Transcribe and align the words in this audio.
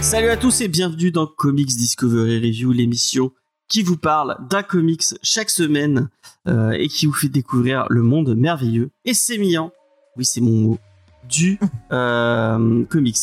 Salut 0.00 0.28
à 0.28 0.36
tous 0.36 0.60
et 0.60 0.68
bienvenue 0.68 1.10
dans 1.10 1.26
Comics 1.26 1.66
Discovery 1.66 2.38
Review, 2.38 2.72
l'émission 2.72 3.32
qui 3.66 3.82
vous 3.82 3.96
parle 3.96 4.36
d'un 4.48 4.62
comics 4.62 5.04
chaque 5.22 5.50
semaine 5.50 6.10
euh, 6.46 6.70
et 6.70 6.88
qui 6.88 7.06
vous 7.06 7.12
fait 7.12 7.28
découvrir 7.28 7.86
le 7.90 8.02
monde 8.02 8.36
merveilleux. 8.36 8.90
Et 9.04 9.14
sémillant, 9.14 9.72
oui 10.16 10.24
c'est 10.24 10.40
mon 10.40 10.56
mot, 10.56 10.78
du 11.28 11.58
euh, 11.92 12.84
comics. 12.86 13.16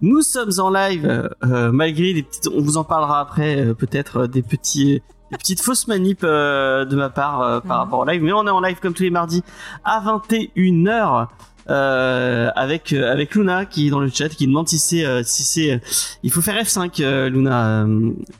Nous 0.00 0.22
sommes 0.22 0.50
en 0.58 0.70
live 0.70 1.06
euh, 1.44 1.70
malgré 1.72 2.12
des 2.14 2.22
petites, 2.22 2.48
on 2.48 2.60
vous 2.62 2.76
en 2.76 2.84
parlera 2.84 3.20
après 3.20 3.60
euh, 3.66 3.74
peut-être 3.74 4.20
euh, 4.22 4.26
des 4.26 4.42
petits 4.42 5.02
des 5.30 5.36
petites 5.38 5.62
fausses 5.62 5.86
manips 5.86 6.24
euh, 6.24 6.84
de 6.84 6.96
ma 6.96 7.08
part 7.08 7.40
euh, 7.42 7.60
par 7.60 7.76
Mhm. 7.76 7.84
rapport 7.84 7.98
au 8.00 8.04
live, 8.04 8.20
mais 8.22 8.32
on 8.32 8.46
est 8.46 8.50
en 8.50 8.60
live 8.60 8.80
comme 8.80 8.94
tous 8.94 9.04
les 9.04 9.10
mardis 9.10 9.44
à 9.84 10.00
21h. 10.00 11.28
Euh, 11.68 12.50
avec 12.56 12.92
euh, 12.92 13.12
avec 13.12 13.34
Luna 13.34 13.66
qui 13.66 13.86
est 13.86 13.90
dans 13.90 14.00
le 14.00 14.08
chat 14.08 14.30
qui 14.30 14.46
demande 14.46 14.68
si 14.68 14.78
c'est 14.78 15.04
euh, 15.04 15.22
si 15.24 15.42
c'est 15.42 15.80
il 16.22 16.30
faut 16.30 16.40
faire 16.40 16.60
F5 16.62 17.02
euh, 17.02 17.28
Luna 17.28 17.86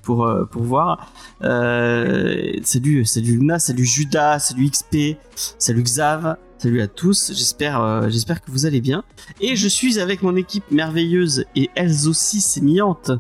pour 0.03 0.29
pour 0.51 0.63
voir. 0.63 1.13
Euh, 1.43 2.53
salut 2.63 3.05
salut 3.05 3.37
Luna 3.37 3.59
salut 3.59 3.85
Judas 3.85 4.39
salut 4.39 4.71
XP 4.71 5.17
salut 5.59 5.83
Xav. 5.83 6.37
Salut 6.59 6.83
à 6.83 6.89
tous 6.89 7.33
j'espère 7.33 7.81
euh, 7.83 8.09
j'espère 8.09 8.43
que 8.43 8.51
vous 8.51 8.67
allez 8.67 8.81
bien. 8.81 9.05
Et 9.41 9.57
je 9.57 9.69
suis 9.69 9.99
avec 9.99 10.23
mon 10.23 10.37
équipe 10.37 10.71
merveilleuse 10.71 11.45
et 11.57 11.71
elles 11.75 12.09
aussi 12.09 12.41
sémillantes 12.41 13.13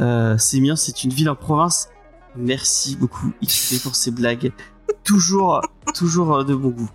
euh, 0.00 0.38
Sémillant 0.38 0.76
c'est 0.76 1.04
une 1.04 1.10
ville 1.10 1.28
en 1.28 1.36
province. 1.36 1.88
Merci 2.36 2.96
beaucoup 2.96 3.32
XP 3.42 3.82
pour 3.82 3.96
ces 3.96 4.10
blagues 4.10 4.52
toujours 5.04 5.60
toujours 5.94 6.36
euh, 6.36 6.44
de 6.44 6.54
bon 6.54 6.70
goût 6.70 6.90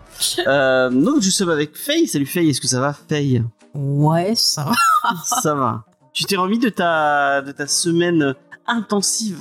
euh, 0.47 0.89
donc 0.89 1.21
je 1.21 1.29
suis 1.29 1.49
avec 1.49 1.75
Faye 1.77 2.07
salut 2.07 2.25
Faye 2.25 2.49
est-ce 2.49 2.61
que 2.61 2.67
ça 2.67 2.79
va 2.79 2.93
Faye? 2.93 3.43
Ouais, 3.73 4.33
ça 4.35 4.65
va. 4.65 5.15
ça 5.23 5.55
va. 5.55 5.85
Tu 6.13 6.25
t'es 6.25 6.35
remis 6.35 6.59
de 6.59 6.69
ta, 6.69 7.41
de 7.41 7.51
ta 7.51 7.67
semaine 7.67 8.35
intensive 8.67 9.39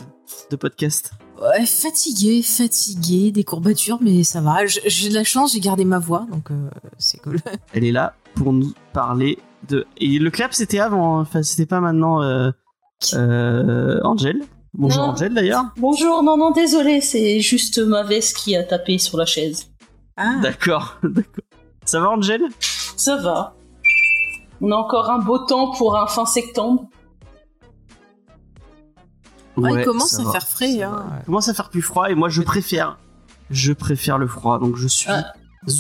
de 0.51 0.57
podcast? 0.57 1.13
Ouais, 1.41 1.67
fatigué, 1.67 2.43
fatigué, 2.43 3.33
des 3.33 3.45
courbatures, 3.45 3.99
mais 4.01 4.23
ça 4.25 4.41
va. 4.41 4.67
J'ai 4.67 5.09
de 5.09 5.15
la 5.15 5.25
chance, 5.25 5.55
j'ai 5.55 5.61
gardé 5.61 5.85
ma 5.85 5.99
voix, 5.99 6.27
donc 6.31 6.51
euh, 6.51 6.69
c'est 6.99 7.19
cool. 7.19 7.39
Elle 7.73 7.85
est 7.85 7.93
là 7.93 8.15
pour 8.35 8.53
nous 8.53 8.73
parler 8.93 9.39
de. 9.69 9.87
Et 9.97 10.19
le 10.19 10.31
clap, 10.31 10.53
c'était 10.53 10.79
avant, 10.79 11.19
hein. 11.19 11.23
enfin, 11.23 11.43
c'était 11.43 11.67
pas 11.67 11.81
maintenant. 11.81 12.23
Euh, 12.23 12.51
euh, 13.15 13.99
Angel. 14.05 14.43
Bonjour 14.75 15.03
Non. 15.03 15.09
Angel 15.11 15.35
d'ailleurs. 15.35 15.65
Bonjour, 15.77 16.23
non, 16.23 16.37
non, 16.37 16.51
désolé, 16.53 17.01
c'est 17.01 17.41
juste 17.41 17.79
ma 17.79 18.03
veste 18.03 18.37
qui 18.37 18.55
a 18.57 18.63
tapé 18.63 18.99
sur 18.99 19.19
la 19.19 19.27
chaise. 19.27 19.71
Ah, 20.17 20.37
D'accord, 20.43 20.97
d'accord. 21.03 21.45
Ça 21.85 22.01
va 22.01 22.11
Angel 22.11 22.43
Ça 22.97 23.17
va. 23.17 23.55
On 24.61 24.71
a 24.71 24.77
encore 24.77 25.11
un 25.11 25.19
beau 25.19 25.39
temps 25.39 25.73
pour 25.73 25.97
un 25.97 26.07
fin 26.07 26.27
septembre. 26.27 26.85
Ouais, 29.57 29.81
il 29.81 29.85
commence 29.85 30.11
ça 30.11 30.23
à 30.23 30.25
va, 30.25 30.33
faire 30.33 30.47
frais, 30.47 30.79
ça 30.79 30.89
hein. 30.89 31.07
va. 31.11 31.17
Il 31.21 31.25
commence 31.27 31.49
à 31.49 31.55
faire 31.55 31.69
plus 31.71 31.83
froid 31.83 32.09
et 32.11 32.15
moi 32.15 32.29
je 32.29 32.43
préfère. 32.43 32.99
Je 33.51 33.73
préfère 33.73 34.17
le 34.19 34.29
froid, 34.29 34.59
donc 34.61 34.77
je 34.77 34.87
suis 34.87 35.11
Ah. 35.11 35.33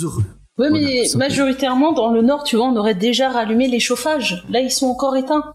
heureux. 0.02 0.24
Voilà, 0.56 0.72
mais 0.72 1.04
majoritairement 1.14 1.92
dans 1.92 2.10
le 2.10 2.20
nord, 2.20 2.42
tu 2.42 2.56
vois, 2.56 2.66
on 2.66 2.76
aurait 2.76 2.94
déjà 2.96 3.30
rallumé 3.30 3.68
les 3.68 3.80
chauffages. 3.80 4.44
Là, 4.50 4.60
ils 4.60 4.70
sont 4.72 4.86
encore 4.88 5.16
éteints. 5.16 5.54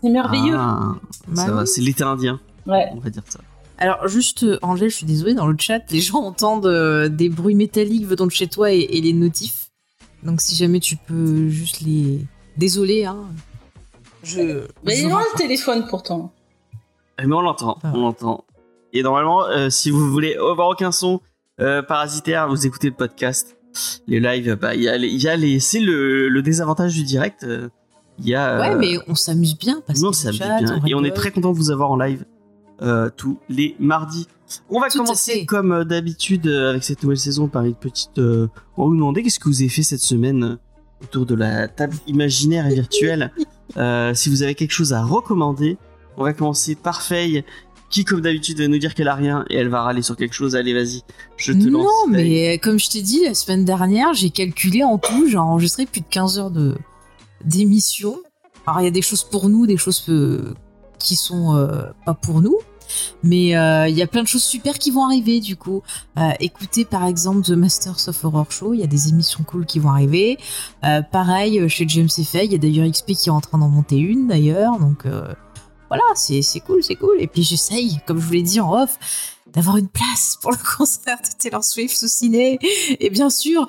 C'est 0.00 0.08
merveilleux. 0.08 0.56
Ah, 0.56 0.92
ça 1.34 1.46
Bah 1.46 1.52
va, 1.52 1.60
oui. 1.62 1.66
c'est 1.66 1.80
l'été 1.82 2.04
indien, 2.04 2.40
Ouais. 2.66 2.86
on 2.92 2.98
va 3.00 3.10
dire 3.10 3.22
ça. 3.28 3.40
Alors, 3.78 4.06
juste, 4.08 4.44
euh, 4.44 4.58
Angèle, 4.62 4.88
je 4.90 4.96
suis 4.96 5.06
désolée, 5.06 5.34
dans 5.34 5.46
le 5.48 5.56
chat, 5.58 5.80
les 5.90 6.00
gens 6.00 6.18
entendent 6.22 6.66
euh, 6.66 7.08
des 7.08 7.28
bruits 7.28 7.54
métalliques 7.56 8.06
venant 8.06 8.26
de 8.26 8.30
chez 8.30 8.46
toi 8.46 8.72
et, 8.72 8.78
et 8.78 9.00
les 9.00 9.12
notifs. 9.12 9.70
Donc, 10.22 10.40
si 10.40 10.54
jamais 10.54 10.80
tu 10.80 10.96
peux 10.96 11.48
juste 11.48 11.80
les. 11.80 12.24
Désolé, 12.56 13.04
hein. 13.04 13.24
Je. 14.22 14.66
Mais 14.84 14.98
il 15.00 15.06
est 15.06 15.08
le 15.08 15.36
téléphone 15.38 15.86
pourtant. 15.90 16.32
Eh, 17.20 17.26
Mais 17.26 17.34
on 17.34 17.40
l'entend, 17.40 17.78
Ah. 17.82 17.92
on 17.94 18.00
l'entend. 18.00 18.44
Et 18.92 19.02
normalement, 19.02 19.44
euh, 19.46 19.70
si 19.70 19.90
vous 19.90 20.08
voulez 20.10 20.34
avoir 20.36 20.68
aucun 20.68 20.92
son 20.92 21.20
euh, 21.60 21.82
parasitaire, 21.82 22.48
vous 22.48 22.66
écoutez 22.66 22.88
le 22.88 22.94
podcast. 22.94 23.56
Les 24.06 24.20
lives, 24.20 24.54
bah, 24.54 24.74
il 24.76 24.82
y 24.82 24.88
a, 24.88 24.96
les- 24.96 25.08
il 25.08 25.20
y 25.20 25.28
a 25.28 25.36
les, 25.36 25.58
c'est 25.58 25.80
le, 25.80 26.28
le 26.28 26.42
désavantage 26.42 26.94
du 26.94 27.02
direct. 27.02 27.42
euh, 27.42 27.68
Il 28.20 28.28
y 28.28 28.36
a. 28.36 28.60
Ouais, 28.60 28.76
mais 28.76 28.98
on 29.08 29.16
s'amuse 29.16 29.58
bien 29.58 29.82
parce 29.84 30.00
nous, 30.00 30.08
on 30.08 30.10
que 30.12 30.16
s'amuse 30.16 30.38
bien. 30.38 30.80
Et 30.86 30.94
on 30.94 31.02
est 31.02 31.10
très 31.10 31.32
content 31.32 31.50
de 31.52 31.56
vous 31.56 31.70
avoir 31.72 31.90
en 31.90 31.96
live 31.96 32.24
euh, 32.82 33.10
tous 33.16 33.38
les 33.48 33.76
mardis. 33.78 34.26
On 34.68 34.80
va 34.80 34.88
Tout 34.88 34.98
commencer 34.98 35.46
comme 35.46 35.72
euh, 35.72 35.84
d'habitude 35.84 36.46
euh, 36.46 36.70
avec 36.70 36.84
cette 36.84 37.02
nouvelle 37.02 37.18
saison 37.18 37.48
par 37.48 37.64
une 37.64 37.74
petite. 37.74 38.18
euh, 38.18 38.48
on 38.76 38.82
va 38.84 38.88
vous 38.88 38.94
demander 38.94 39.22
qu'est-ce 39.22 39.38
que 39.40 39.48
vous 39.48 39.60
avez 39.62 39.68
fait 39.68 39.82
cette 39.82 40.00
semaine 40.00 40.58
autour 41.02 41.26
de 41.26 41.34
la 41.34 41.68
table 41.68 41.96
imaginaire 42.06 42.66
et 42.66 42.74
virtuelle. 42.74 43.32
Euh, 43.78 44.12
si 44.14 44.28
vous 44.28 44.42
avez 44.42 44.54
quelque 44.54 44.72
chose 44.72 44.92
à 44.92 45.02
recommander, 45.02 45.78
on 46.18 46.22
va 46.22 46.34
commencer 46.34 46.74
par 46.74 47.00
Faye, 47.00 47.44
qui 47.90 48.04
comme 48.04 48.20
d'habitude 48.20 48.58
va 48.60 48.68
nous 48.68 48.78
dire 48.78 48.94
qu'elle 48.94 49.08
a 49.08 49.14
rien 49.14 49.46
et 49.48 49.56
elle 49.56 49.68
va 49.68 49.80
râler 49.82 50.02
sur 50.02 50.16
quelque 50.16 50.34
chose. 50.34 50.54
Allez, 50.54 50.74
vas-y, 50.74 51.00
je 51.38 51.52
te 51.52 51.66
lance. 51.66 51.82
Non, 51.82 52.06
mais 52.08 52.58
comme 52.58 52.78
je 52.78 52.90
t'ai 52.90 53.00
dit, 53.00 53.24
la 53.24 53.32
semaine 53.34 53.64
dernière, 53.64 54.12
j'ai 54.12 54.28
calculé 54.30 54.84
en 54.84 54.98
tout, 54.98 55.26
j'ai 55.28 55.38
enregistré 55.38 55.86
plus 55.86 56.02
de 56.02 56.06
15 56.08 56.38
heures 56.38 56.50
de 56.50 56.76
d'émission. 57.44 58.18
Alors, 58.66 58.82
il 58.82 58.84
y 58.84 58.88
a 58.88 58.92
des 58.92 59.02
choses 59.02 59.24
pour 59.24 59.48
nous, 59.48 59.66
des 59.66 59.78
choses 59.78 60.00
qui 61.04 61.16
sont 61.16 61.54
euh, 61.54 61.82
pas 62.04 62.14
pour 62.14 62.40
nous. 62.40 62.56
Mais 63.22 63.56
euh, 63.56 63.88
il 63.88 63.96
y 63.96 64.02
a 64.02 64.06
plein 64.06 64.22
de 64.22 64.28
choses 64.28 64.42
super 64.42 64.78
qui 64.78 64.90
vont 64.90 65.04
arriver 65.04 65.40
du 65.40 65.56
coup. 65.56 65.82
Euh, 66.18 66.30
écoutez 66.40 66.84
par 66.84 67.06
exemple 67.06 67.42
The 67.42 67.50
Masters 67.50 68.08
of 68.08 68.24
Horror 68.24 68.50
Show, 68.50 68.74
il 68.74 68.80
y 68.80 68.82
a 68.82 68.86
des 68.86 69.08
émissions 69.08 69.42
cool 69.44 69.66
qui 69.66 69.78
vont 69.78 69.90
arriver. 69.90 70.38
Pareil 71.12 71.68
chez 71.68 71.86
James 71.88 72.08
Effay, 72.18 72.44
il 72.44 72.52
y 72.52 72.54
a 72.54 72.58
d'ailleurs 72.58 72.90
XP 72.90 73.12
qui 73.12 73.28
est 73.28 73.32
en 73.32 73.40
train 73.40 73.58
d'en 73.58 73.68
monter 73.68 73.96
une 73.96 74.28
d'ailleurs. 74.28 74.78
Donc 74.78 75.06
voilà, 75.88 76.04
c'est 76.14 76.60
cool, 76.60 76.82
c'est 76.82 76.96
cool. 76.96 77.16
Et 77.20 77.26
puis 77.26 77.42
j'essaye, 77.42 78.00
comme 78.06 78.18
je 78.18 78.26
vous 78.26 78.32
l'ai 78.32 78.42
dit 78.42 78.60
en 78.60 78.72
off, 78.82 78.98
d'avoir 79.54 79.76
une 79.76 79.88
place 79.88 80.36
pour 80.40 80.50
le 80.50 80.58
concert 80.76 81.18
de 81.18 81.28
Taylor 81.38 81.64
Swift 81.64 82.02
au 82.02 82.08
ciné. 82.08 82.58
Et 83.00 83.10
bien 83.10 83.30
sûr, 83.30 83.66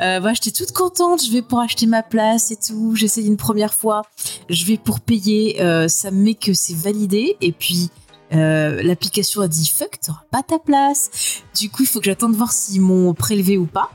euh, 0.00 0.34
j'étais 0.34 0.50
toute 0.50 0.72
contente, 0.72 1.24
je 1.24 1.30
vais 1.30 1.42
pour 1.42 1.60
acheter 1.60 1.86
ma 1.86 2.02
place 2.02 2.50
et 2.50 2.56
tout. 2.56 2.94
J'essaye 2.94 3.26
une 3.26 3.36
première 3.36 3.74
fois, 3.74 4.02
je 4.48 4.64
vais 4.64 4.78
pour 4.78 5.00
payer, 5.00 5.62
euh, 5.62 5.88
ça 5.88 6.10
me 6.10 6.22
met 6.22 6.34
que 6.34 6.54
c'est 6.54 6.76
validé. 6.76 7.36
Et 7.40 7.52
puis, 7.52 7.90
euh, 8.32 8.82
l'application 8.82 9.42
a 9.42 9.48
dit 9.48 9.66
fuck, 9.68 10.00
t'auras 10.00 10.24
pas 10.30 10.42
ta 10.42 10.58
place. 10.58 11.10
Du 11.58 11.70
coup, 11.70 11.82
il 11.82 11.86
faut 11.86 12.00
que 12.00 12.06
j'attende 12.06 12.34
voir 12.34 12.52
s'ils 12.52 12.80
m'ont 12.80 13.14
prélevé 13.14 13.58
ou 13.58 13.66
pas. 13.66 13.90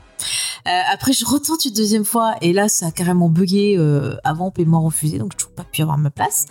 Euh, 0.68 0.80
après, 0.92 1.12
je 1.12 1.24
retente 1.24 1.64
une 1.64 1.72
deuxième 1.72 2.04
fois 2.04 2.36
et 2.40 2.52
là, 2.52 2.68
ça 2.68 2.86
a 2.86 2.90
carrément 2.92 3.28
bugué 3.28 3.76
avant 4.22 4.52
paiement 4.52 4.80
refusé, 4.80 5.18
donc 5.18 5.32
je 5.32 5.38
toujours 5.38 5.54
pas 5.56 5.64
pu 5.64 5.82
avoir 5.82 5.98
ma 5.98 6.10
place. 6.10 6.46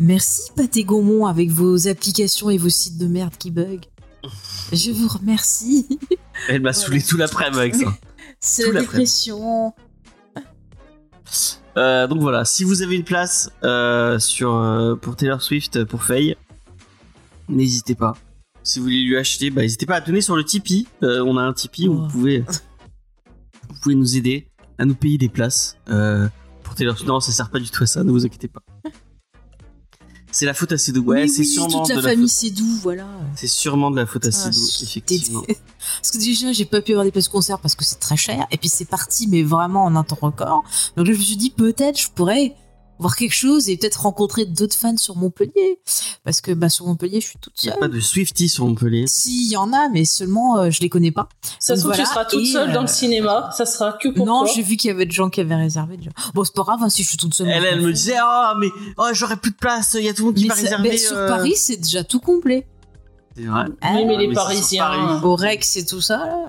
Merci 0.00 0.50
Pathé 0.56 0.82
Gaumont 0.82 1.26
avec 1.26 1.48
vos 1.50 1.86
applications 1.86 2.50
et 2.50 2.58
vos 2.58 2.70
sites 2.70 2.98
de 2.98 3.06
merde 3.06 3.34
qui 3.38 3.52
bug. 3.52 3.86
Je 4.72 4.90
vous 4.90 5.08
remercie. 5.08 5.98
Elle 6.48 6.62
m'a 6.62 6.72
saoulé 6.72 7.02
tout 7.02 7.16
l'après-midi 7.16 7.58
avec 7.58 7.74
ça. 7.74 7.92
C'est 8.40 8.70
la 8.72 8.80
dépression. 8.80 9.72
Euh, 11.76 12.06
donc 12.06 12.20
voilà, 12.20 12.44
si 12.44 12.64
vous 12.64 12.82
avez 12.82 12.96
une 12.96 13.04
place 13.04 13.50
euh, 13.64 14.18
sur 14.18 14.54
euh, 14.54 14.94
pour 14.94 15.16
Taylor 15.16 15.40
Swift 15.40 15.84
pour 15.84 16.02
Faye, 16.02 16.36
n'hésitez 17.48 17.94
pas. 17.94 18.14
Si 18.62 18.78
vous 18.78 18.84
voulez 18.84 19.02
lui 19.02 19.16
acheter, 19.16 19.50
bah, 19.50 19.62
n'hésitez 19.62 19.86
pas 19.86 19.96
à 19.96 20.00
donner 20.00 20.20
sur 20.20 20.36
le 20.36 20.44
Tipeee. 20.44 20.86
On 21.00 21.36
a 21.36 21.42
un 21.42 21.52
Tipeee 21.52 21.88
où 21.88 21.94
Oh. 21.94 22.02
vous 22.02 22.08
pouvez, 22.08 22.40
vous 22.40 23.76
pouvez 23.82 23.94
nous 23.94 24.16
aider 24.16 24.46
à 24.78 24.84
nous 24.84 24.94
payer 24.94 25.18
des 25.18 25.28
places 25.28 25.76
pour 26.62 26.74
Taylor 26.74 26.96
Swift. 26.96 27.08
Non, 27.08 27.20
ça 27.20 27.32
sert 27.32 27.50
pas 27.50 27.58
du 27.58 27.70
tout 27.70 27.82
à 27.82 27.86
ça, 27.86 28.04
ne 28.04 28.10
vous 28.10 28.24
inquiétez 28.26 28.48
pas. 28.48 28.62
C'est 30.32 30.46
la 30.46 30.54
faute 30.54 30.72
à 30.72 30.78
Cédou. 30.78 31.02
Ouais, 31.04 31.28
c'est 31.28 31.40
oui, 31.40 31.46
sûrement 31.46 31.80
toute 31.80 31.88
la 31.90 31.96
de 31.96 32.00
la 32.00 32.08
famille 32.10 32.26
faute. 32.28 32.36
c'est 32.36 32.50
doux, 32.50 32.78
voilà. 32.82 33.06
C'est 33.36 33.46
sûrement 33.46 33.90
de 33.90 33.96
la 33.96 34.06
faute 34.06 34.24
à 34.24 34.28
Ah, 34.28 34.32
Cédou, 34.32 34.66
je- 34.78 34.84
effectivement. 34.84 35.42
Parce 36.00 36.10
que 36.10 36.18
déjà, 36.18 36.52
j'ai 36.52 36.64
pas 36.64 36.80
pu 36.80 36.92
avoir 36.92 37.04
des 37.04 37.10
places 37.10 37.28
concert 37.28 37.58
parce 37.58 37.74
que 37.74 37.84
c'est 37.84 37.98
très 37.98 38.16
cher. 38.16 38.46
Et 38.50 38.56
puis 38.56 38.68
c'est 38.68 38.84
parti, 38.84 39.26
mais 39.28 39.42
vraiment 39.42 39.84
en 39.84 39.94
un 39.96 40.04
temps 40.04 40.18
record. 40.20 40.62
Donc 40.96 41.06
là, 41.06 41.12
je 41.12 41.18
me 41.18 41.22
suis 41.24 41.36
dit, 41.36 41.50
peut-être 41.50 42.00
je 42.00 42.08
pourrais 42.08 42.54
voir 43.02 43.16
quelque 43.16 43.34
chose 43.34 43.68
et 43.68 43.76
peut-être 43.76 44.00
rencontrer 44.02 44.46
d'autres 44.46 44.74
fans 44.76 44.96
sur 44.96 45.16
Montpellier. 45.16 45.80
Parce 46.24 46.40
que 46.40 46.52
bah, 46.52 46.68
sur 46.70 46.86
Montpellier, 46.86 47.20
je 47.20 47.26
suis 47.26 47.38
toute 47.38 47.52
Il 47.62 47.66
n'y 47.66 47.70
a 47.70 47.72
seule. 47.74 47.80
pas 47.80 47.88
de 47.88 48.00
Swifty 48.00 48.48
sur 48.48 48.66
Montpellier. 48.66 49.04
Si, 49.08 49.46
il 49.46 49.52
y 49.52 49.56
en 49.56 49.72
a, 49.72 49.88
mais 49.90 50.04
seulement 50.06 50.56
euh, 50.58 50.70
je 50.70 50.80
les 50.80 50.88
connais 50.88 51.10
pas. 51.10 51.28
Ça 51.58 51.76
se 51.76 51.80
trouve, 51.82 51.92
Voilà, 51.92 52.04
tu 52.04 52.10
seras 52.10 52.24
toute 52.24 52.42
et, 52.42 52.46
seule 52.52 52.72
dans 52.72 52.78
euh, 52.78 52.82
le 52.82 52.88
cinéma. 52.88 53.50
Ça 53.56 53.66
sera 53.66 53.92
que 53.92 54.08
pour 54.08 54.24
non, 54.26 54.46
j'ai 54.46 54.62
vu 54.62 54.76
qu'il 54.76 54.88
y 54.88 54.90
avait 54.94 55.04
des 55.06 55.12
gens 55.12 55.28
qui 55.28 55.40
avaient 55.40 55.54
réservé 55.56 55.96
déjà. 55.98 56.10
Bon, 56.34 56.44
c'est 56.44 56.54
pas 56.54 56.62
grave, 56.62 56.78
hein, 56.82 56.88
si 56.88 57.02
je 57.02 57.08
suis 57.08 57.18
toute 57.18 57.34
seule. 57.34 57.48
Elle, 57.48 57.64
elle 57.64 57.80
me 57.82 57.92
disait 57.92 58.16
Ah, 58.18 58.54
mais 58.58 58.68
oh, 58.96 59.08
j'aurais 59.12 59.36
plus 59.36 59.50
de 59.50 59.56
place, 59.56 59.96
il 59.98 60.04
y 60.04 60.08
a 60.08 60.14
tout 60.14 60.22
le 60.22 60.26
monde 60.26 60.36
qui 60.36 60.42
Mais 60.44 60.48
va 60.48 60.54
réserver. 60.54 60.88
mais 60.90 60.96
sur 60.96 61.16
euh. 61.16 61.28
Paris, 61.28 61.54
c'est 61.56 61.76
déjà 61.76 62.04
tout 62.04 62.20
complet. 62.20 62.66
C'est 63.36 63.44
vrai. 63.44 63.64
Ah, 63.80 63.92
Oui, 63.94 64.04
mais 64.04 64.16
les 64.16 64.28
mais 64.28 64.34
c'est 64.34 64.40
sur 64.40 64.44
Parisiens. 64.44 64.84
Paris. 64.84 65.24
au 65.24 65.34
Rex 65.36 65.76
et 65.76 65.86
tout 65.86 66.00
ça. 66.00 66.18
Là. 66.18 66.46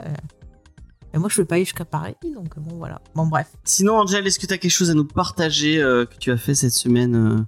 Et 1.13 1.19
moi, 1.19 1.29
je 1.29 1.35
peux 1.37 1.45
pas 1.45 1.55
aller 1.55 1.63
jusqu'à 1.65 1.85
Paris, 1.85 2.15
donc 2.33 2.57
bon, 2.57 2.75
voilà. 2.77 2.99
Bon, 3.13 3.27
bref. 3.27 3.47
Sinon, 3.63 3.99
Angel, 3.99 4.25
est-ce 4.25 4.39
que 4.39 4.47
tu 4.47 4.53
as 4.53 4.57
quelque 4.57 4.71
chose 4.71 4.89
à 4.89 4.93
nous 4.95 5.05
partager 5.05 5.81
euh, 5.81 6.05
que 6.05 6.15
tu 6.17 6.31
as 6.31 6.37
fait 6.37 6.55
cette 6.55 6.71
semaine 6.73 7.45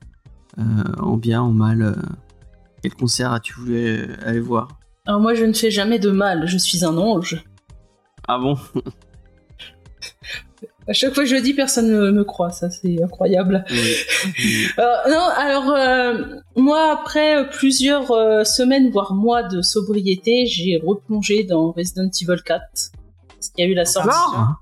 euh, 0.59 0.63
en 0.99 1.17
bien, 1.17 1.41
en 1.41 1.51
mal. 1.51 1.81
euh, 1.81 1.93
quel 2.83 2.93
concert 2.93 3.31
as-tu 3.31 3.53
voulu 3.53 3.75
euh, 3.75 4.07
aller 4.23 4.39
voir? 4.39 4.67
Alors 5.07 5.19
moi, 5.19 5.33
je 5.33 5.43
ne 5.43 5.53
fais 5.53 5.71
jamais 5.71 5.97
de 5.97 6.11
mal, 6.11 6.47
je 6.47 6.57
suis 6.57 6.85
un 6.85 6.95
ange. 6.97 7.43
Ah 8.27 8.37
bon? 8.37 8.57
À 10.87 10.93
chaque 10.93 11.15
fois 11.15 11.23
que 11.23 11.29
je 11.31 11.33
le 11.35 11.41
dis, 11.41 11.55
personne 11.55 11.89
ne 11.89 12.11
me 12.11 12.23
croit, 12.23 12.51
ça 12.51 12.69
c'est 12.69 13.01
incroyable. 13.01 13.65
Oui. 13.71 13.95
Euh, 14.77 14.83
non, 15.09 15.21
alors 15.37 15.69
euh, 15.71 16.13
moi, 16.55 16.91
après 16.91 17.37
euh, 17.37 17.43
plusieurs 17.45 18.11
euh, 18.11 18.43
semaines, 18.43 18.91
voire 18.91 19.13
mois 19.13 19.41
de 19.43 19.61
sobriété, 19.61 20.45
j'ai 20.45 20.79
replongé 20.83 21.43
dans 21.43 21.71
Resident 21.71 22.09
Evil 22.21 22.41
4. 22.43 22.61
Parce 23.35 23.49
qu'il 23.49 23.65
y 23.65 23.67
a 23.67 23.71
eu 23.71 23.73
la 23.73 23.85
sortie. 23.85 24.09
Encore 24.09 24.61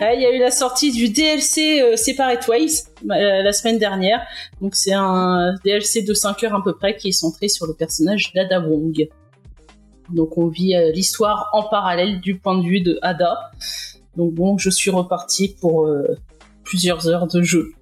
Ouais, 0.00 0.16
il 0.16 0.22
y 0.22 0.26
a 0.26 0.34
eu 0.34 0.38
la 0.38 0.50
sortie 0.50 0.92
du 0.92 1.08
DLC 1.08 1.82
euh, 1.82 1.96
Separate 1.96 2.46
Ways 2.48 2.84
euh, 3.04 3.42
la 3.42 3.52
semaine 3.52 3.78
dernière. 3.78 4.22
Donc 4.60 4.74
c'est 4.74 4.92
un 4.92 5.54
DLC 5.64 6.02
de 6.02 6.14
5 6.14 6.42
heures 6.44 6.54
à 6.54 6.62
peu 6.62 6.74
près 6.74 6.96
qui 6.96 7.08
est 7.08 7.12
centré 7.12 7.48
sur 7.48 7.66
le 7.66 7.74
personnage 7.74 8.32
d'Ada 8.32 8.60
Wong. 8.60 9.08
Donc 10.10 10.38
on 10.38 10.48
vit 10.48 10.74
euh, 10.74 10.92
l'histoire 10.92 11.48
en 11.52 11.64
parallèle 11.64 12.20
du 12.20 12.38
point 12.38 12.56
de 12.56 12.66
vue 12.66 12.80
de 12.80 12.98
Ada. 13.02 13.50
Donc 14.16 14.32
bon, 14.34 14.58
je 14.58 14.70
suis 14.70 14.90
reparti 14.90 15.56
pour 15.60 15.88
plusieurs 16.64 17.08
heures 17.08 17.26
de 17.26 17.42
jeu. 17.42 17.72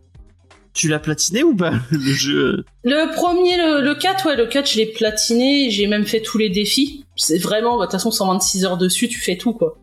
Tu 0.72 0.88
l'as 0.88 1.00
platiné 1.00 1.42
ou 1.42 1.54
pas 1.56 1.72
le 1.90 1.98
jeu 1.98 2.64
Le 2.84 3.12
premier, 3.14 3.56
le, 3.56 3.82
le 3.82 3.94
4, 3.94 4.26
ouais, 4.26 4.37
le 4.37 4.46
4, 4.46 4.70
je 4.70 4.76
l'ai 4.76 4.87
platiné, 4.87 5.70
j'ai 5.70 5.87
même 5.87 6.06
fait 6.06 6.20
tous 6.20 6.38
les 6.38 6.48
défis. 6.48 7.04
C'est 7.16 7.38
vraiment, 7.38 7.76
bah, 7.76 7.87
de 7.87 7.90
toute 7.90 7.92
façon, 7.92 8.10
126 8.10 8.64
heures 8.64 8.78
dessus, 8.78 9.08
tu 9.08 9.20
fais 9.20 9.37
tout, 9.37 9.52
quoi. 9.52 9.76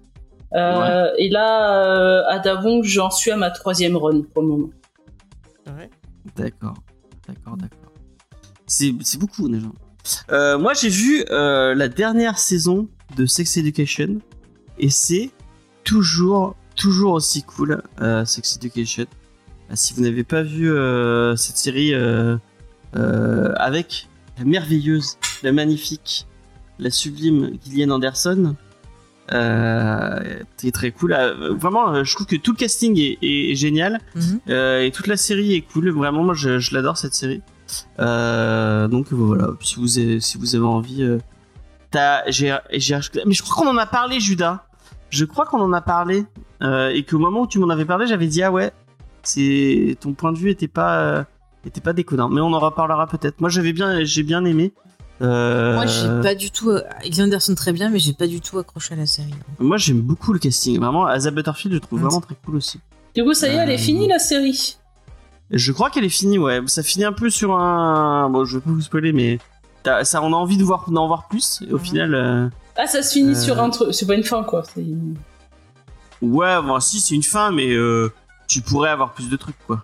Euh, 0.53 1.09
Et 1.17 1.29
là, 1.29 1.85
euh, 1.85 2.23
à 2.29 2.39
Davon, 2.39 2.81
j'en 2.83 3.11
suis 3.11 3.31
à 3.31 3.37
ma 3.37 3.51
troisième 3.51 3.97
run 3.97 4.21
pour 4.33 4.43
le 4.43 4.47
moment. 4.47 4.69
D'accord, 6.35 6.75
d'accord, 7.27 7.57
d'accord. 7.57 7.91
C'est 8.65 8.93
c'est 9.01 9.17
beaucoup 9.19 9.49
déjà. 9.49 9.67
Euh, 10.31 10.57
moi 10.57 10.73
j'ai 10.73 10.89
vu 10.89 11.25
euh, 11.31 11.73
la 11.75 11.89
dernière 11.89 12.37
saison 12.39 12.87
de 13.17 13.25
Sex 13.25 13.57
Education 13.57 14.19
et 14.77 14.89
c'est 14.89 15.31
toujours, 15.83 16.55
toujours 16.75 17.13
aussi 17.13 17.43
cool, 17.43 17.81
euh, 18.01 18.23
Sex 18.25 18.55
Education. 18.57 19.05
Si 19.73 19.93
vous 19.93 20.01
n'avez 20.01 20.23
pas 20.23 20.43
vu 20.43 20.71
euh, 20.71 21.35
cette 21.35 21.57
série 21.57 21.93
euh, 21.93 22.37
euh, 22.95 23.53
avec 23.57 24.07
la 24.37 24.45
merveilleuse, 24.45 25.17
la 25.43 25.51
magnifique, 25.51 26.27
la 26.79 26.89
sublime 26.89 27.51
Gillian 27.65 27.89
Anderson, 27.89 28.43
euh, 28.45 28.66
c'est 29.29 30.71
très 30.71 30.91
cool. 30.91 31.13
Euh, 31.13 31.53
vraiment, 31.53 31.93
euh, 31.93 32.03
je 32.03 32.13
trouve 32.15 32.27
que 32.27 32.35
tout 32.35 32.51
le 32.51 32.57
casting 32.57 32.97
est, 32.99 33.17
est 33.21 33.55
génial. 33.55 33.99
Mhm. 34.15 34.39
Euh, 34.49 34.83
et 34.83 34.91
toute 34.91 35.07
la 35.07 35.17
série 35.17 35.53
est 35.53 35.61
cool. 35.61 35.89
Vraiment, 35.89 36.23
moi, 36.23 36.33
je, 36.33 36.59
je 36.59 36.73
l'adore 36.73 36.97
cette 36.97 37.13
série. 37.13 37.41
Euh, 37.99 38.87
donc 38.87 39.07
voilà, 39.11 39.49
si 39.61 39.75
vous 39.75 39.99
avez, 39.99 40.19
si 40.21 40.37
vous 40.37 40.55
avez 40.55 40.65
envie, 40.65 41.03
euh, 41.03 41.17
j'ai, 42.27 42.55
mais 43.25 43.33
je 43.33 43.41
crois 43.43 43.55
qu'on 43.55 43.69
en 43.69 43.77
a 43.77 43.85
parlé, 43.85 44.19
Judas. 44.19 44.63
Je 45.09 45.25
crois 45.25 45.45
qu'on 45.45 45.61
en 45.61 45.71
a 45.73 45.81
parlé 45.81 46.25
euh, 46.61 46.89
et 46.89 47.03
qu'au 47.03 47.19
moment 47.19 47.41
où 47.41 47.47
tu 47.47 47.59
m'en 47.59 47.69
avais 47.69 47.85
parlé, 47.85 48.07
j'avais 48.07 48.27
dit 48.27 48.43
ah 48.43 48.51
ouais, 48.51 48.71
c'est 49.23 49.97
ton 49.99 50.13
point 50.13 50.33
de 50.33 50.37
vue 50.37 50.49
était 50.49 50.67
pas, 50.67 50.99
euh, 50.99 51.23
était 51.65 51.81
pas 51.81 51.93
déconnant. 51.93 52.29
Mais 52.29 52.41
on 52.41 52.53
en 52.53 52.59
reparlera 52.59 53.07
peut-être. 53.07 53.39
Moi, 53.39 53.49
j'avais 53.49 53.73
bien, 53.73 54.03
j'ai 54.03 54.23
bien 54.23 54.43
aimé. 54.45 54.73
Euh, 55.21 55.73
Moi, 55.73 55.85
j'ai 55.87 56.07
pas 56.21 56.35
du 56.35 56.51
tout. 56.51 56.69
euh, 56.69 56.81
Gillian 57.03 57.25
Anderson 57.25 57.55
très 57.55 57.73
bien, 57.73 57.89
mais 57.89 57.97
j'ai 57.99 58.13
pas 58.13 58.27
du 58.27 58.39
tout 58.41 58.59
accroché 58.59 58.93
à 58.93 58.97
la 58.97 59.05
série. 59.07 59.33
moi, 59.59 59.77
j'aime 59.77 60.01
beaucoup 60.01 60.31
le 60.33 60.39
casting. 60.39 60.79
Vraiment, 60.79 61.05
Asa 61.05 61.31
Butterfield, 61.31 61.73
je 61.75 61.79
trouve 61.79 61.99
Mm. 61.99 62.03
vraiment 62.03 62.21
très 62.21 62.35
cool 62.45 62.57
aussi. 62.57 62.79
Du 63.15 63.23
coup, 63.23 63.33
ça 63.33 63.47
y 63.47 63.51
est, 63.51 63.55
elle 63.55 63.71
est 63.71 63.75
Euh, 63.75 63.77
finie 63.77 64.07
la 64.07 64.19
série. 64.19 64.77
Je 65.49 65.71
crois 65.71 65.89
qu'elle 65.89 66.03
est 66.05 66.09
finie, 66.09 66.37
ouais. 66.37 66.61
Ça 66.67 66.83
finit 66.83 67.05
un 67.05 67.13
peu 67.13 67.29
sur 67.29 67.57
un. 67.57 68.29
Bon, 68.29 68.45
je 68.45 68.57
vais 68.57 68.61
pas 68.63 68.69
vous 68.69 68.81
spoiler, 68.81 69.11
mais 69.13 69.39
ça, 70.03 70.21
on 70.21 70.33
a 70.33 70.35
envie 70.35 70.57
de 70.57 70.63
voir, 70.63 70.89
d'en 70.91 71.07
voir 71.07 71.27
plus. 71.29 71.63
Et 71.67 71.71
au 71.73 71.77
Mhm. 71.77 71.83
final, 71.83 72.15
euh, 72.15 72.49
Ah, 72.79 72.85
ça 72.85 73.01
se 73.01 73.13
finit 73.13 73.31
Euh. 73.31 73.41
sur 73.41 73.59
un 73.59 73.71
truc. 73.71 73.93
C'est 73.93 74.05
pas 74.05 74.13
une 74.13 74.23
fin, 74.23 74.43
quoi. 74.43 74.61
c'est- 74.63 74.85
ouais, 76.21 76.61
bon, 76.61 76.79
si 76.79 76.99
c'est 76.99 77.15
une 77.15 77.23
fin, 77.23 77.51
mais 77.51 77.73
euh, 77.73 78.11
tu 78.47 78.61
pourrais 78.61 78.89
avoir 78.91 79.13
plus 79.13 79.29
de 79.29 79.35
trucs, 79.35 79.57
quoi. 79.65 79.83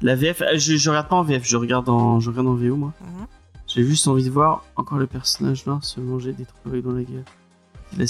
La 0.00 0.14
VF, 0.16 0.40
euh, 0.42 0.58
je, 0.58 0.76
je 0.76 0.88
regarde 0.90 1.08
pas 1.08 1.16
en 1.16 1.22
VF, 1.22 1.42
je 1.44 1.56
regarde 1.56 1.88
en, 1.88 2.18
je 2.18 2.30
regarde 2.30 2.46
en 2.48 2.54
VO, 2.54 2.76
moi. 2.76 2.92
Mhm. 3.00 3.26
J'ai 3.74 3.84
juste 3.84 4.06
envie 4.08 4.24
de 4.24 4.30
voir 4.30 4.64
encore 4.76 4.98
le 4.98 5.06
personnage 5.06 5.64
noir 5.66 5.82
se 5.84 6.00
manger 6.00 6.32
des 6.32 6.44
trucs 6.44 6.84
dans 6.84 6.92
la 6.92 7.02
gueule. 7.02 7.24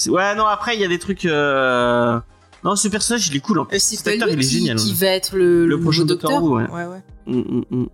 Ouais, 0.08 0.34
non, 0.36 0.46
après, 0.46 0.74
il 0.76 0.80
y 0.80 0.84
a 0.84 0.88
des 0.88 0.98
trucs. 0.98 1.24
euh, 1.24 2.18
Non, 2.64 2.76
ce 2.76 2.88
personnage, 2.88 3.28
il 3.28 3.36
est 3.36 3.40
cool. 3.40 3.58
En 3.60 3.64
plus. 3.64 3.76
Euh, 3.76 3.78
Cet 3.80 4.06
acteur, 4.08 4.28
il 4.28 4.34
est 4.38 4.42
qui, 4.42 4.58
génial. 4.58 4.76
qui 4.76 4.92
va 4.94 5.06
être 5.08 5.36
le, 5.36 5.66
Le 5.66 5.76
le 5.76 5.80
prochain 5.80 6.04
docteur. 6.04 6.42
Who, 6.42 6.56
ouais. 6.56 6.68
ouais, 6.70 6.86
ouais. 6.86 7.02
Mm, 7.26 7.38
mm, 7.38 7.64
mm. 7.70 7.86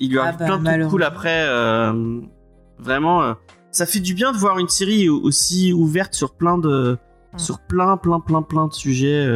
Il 0.00 0.10
lui 0.10 0.18
Ah 0.18 0.22
arrive 0.26 0.38
bah, 0.38 0.44
plein 0.46 0.58
de 0.58 0.64
trucs 0.80 0.90
cool 0.90 1.02
après. 1.02 1.44
euh, 1.46 2.20
vraiment, 2.78 3.22
euh, 3.22 3.34
ça 3.70 3.86
fait 3.86 4.00
du 4.00 4.14
bien 4.14 4.32
de 4.32 4.38
voir 4.38 4.58
une 4.58 4.68
série 4.68 5.08
aussi 5.08 5.72
ouverte 5.72 6.14
sur 6.14 6.34
plein 6.34 6.56
de, 6.58 6.96
sur 7.36 7.58
plein, 7.60 7.96
plein, 7.96 8.18
plein, 8.20 8.42
plein 8.42 8.66
de 8.68 8.72
sujets 8.72 9.28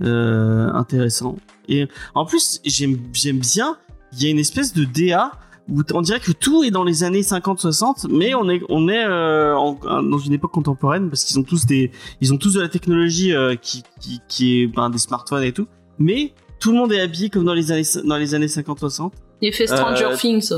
intéressants. 0.00 1.36
Et 1.68 1.88
en 2.14 2.24
plus, 2.26 2.60
j'aime 2.64 2.96
bien. 3.38 3.76
Il 4.12 4.22
y 4.22 4.26
a 4.26 4.30
une 4.30 4.38
espèce 4.38 4.72
de 4.72 4.84
DA 4.84 5.32
où 5.68 5.80
on 5.94 6.02
dirait 6.02 6.20
que 6.20 6.32
tout 6.32 6.62
est 6.62 6.70
dans 6.70 6.84
les 6.84 7.04
années 7.04 7.22
50-60, 7.22 8.06
mais 8.10 8.34
on 8.34 8.48
est, 8.50 8.60
on 8.68 8.88
est 8.88 9.04
euh, 9.04 9.54
en- 9.56 9.74
dans 10.02 10.18
une 10.18 10.32
époque 10.34 10.52
contemporaine 10.52 11.08
parce 11.08 11.24
qu'ils 11.24 11.38
ont 11.38 11.42
tous 11.42 11.64
des, 11.66 11.90
ils 12.20 12.32
ont 12.34 12.36
tous 12.38 12.52
de 12.54 12.60
la 12.60 12.68
technologie 12.68 13.32
euh, 13.34 13.54
qui, 13.56 13.82
qui, 14.00 14.20
qui 14.28 14.60
est 14.62 14.66
ben, 14.66 14.90
des 14.90 14.98
smartphones 14.98 15.42
et 15.42 15.52
tout, 15.52 15.66
mais 15.98 16.34
tout 16.60 16.70
le 16.72 16.78
monde 16.78 16.92
est 16.92 17.00
habillé 17.00 17.30
comme 17.30 17.44
dans 17.44 17.54
les 17.54 17.72
années, 17.72 17.84
dans 18.04 18.16
les 18.16 18.34
années 18.34 18.46
50-60. 18.46 19.12
Il 19.40 19.52
fait 19.52 19.66
Stranger 19.66 20.04
Euh, 20.04 20.16
Things. 20.16 20.52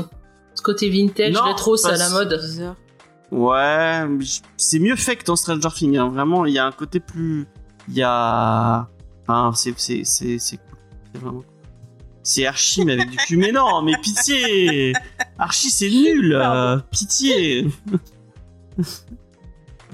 Ce 0.55 0.61
côté 0.61 0.89
vintage, 0.89 1.33
non, 1.33 1.43
rétro, 1.43 1.77
c'est 1.77 1.89
à 1.89 1.97
la 1.97 2.09
mode. 2.09 2.39
Ouais, 3.31 4.05
c'est 4.55 4.79
mieux 4.79 4.95
fait 4.95 5.15
que 5.17 5.25
dans 5.25 5.35
Stranger 5.35 5.69
Things. 5.75 5.97
hein. 5.97 6.09
Vraiment, 6.09 6.45
il 6.45 6.53
y 6.53 6.59
a 6.59 6.65
un 6.65 6.71
côté 6.71 6.99
plus, 6.99 7.45
il 7.89 7.95
y 7.95 8.01
a, 8.03 8.87
enfin, 9.27 9.51
c'est, 9.55 9.73
c'est, 9.77 10.03
c'est, 10.05 10.57
cool. 10.57 10.77
C'est 11.13 11.21
vraiment. 11.21 11.43
C'est 12.27 12.45
Archie 12.45 12.83
mais 12.83 12.91
avec 12.91 13.09
du 13.09 13.15
cul. 13.15 13.37
Mais 13.37 13.53
non, 13.53 13.81
mais 13.81 13.93
pitié. 14.01 14.91
Archie 15.39 15.69
c'est 15.69 15.89
nul. 15.89 16.33
euh, 16.35 16.77
pitié. 16.91 17.63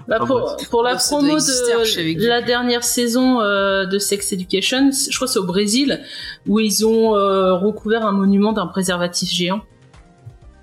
Là, 0.07 0.17
Ah, 0.19 0.25
pour, 0.25 0.39
bref. 0.39 0.69
pour 0.71 0.81
la 0.81 0.93
doit 0.95 0.99
promo 0.99 1.33
exister, 1.35 1.73
Archie, 1.73 1.99
avec 1.99 2.17
de 2.17 2.25
la 2.25 2.41
dernière 2.41 2.83
saison 2.83 3.39
euh, 3.39 3.85
de 3.85 3.99
Sex 3.99 4.33
Education, 4.33 4.89
je 4.91 5.15
crois 5.15 5.27
que 5.27 5.31
c'est 5.31 5.37
au 5.39 5.45
Brésil, 5.45 6.01
où 6.47 6.59
ils 6.59 6.87
ont 6.87 7.15
euh, 7.15 7.53
recouvert 7.53 8.03
un 8.03 8.11
monument 8.11 8.51
d'un 8.51 8.65
préservatif 8.65 9.29
géant. 9.29 9.61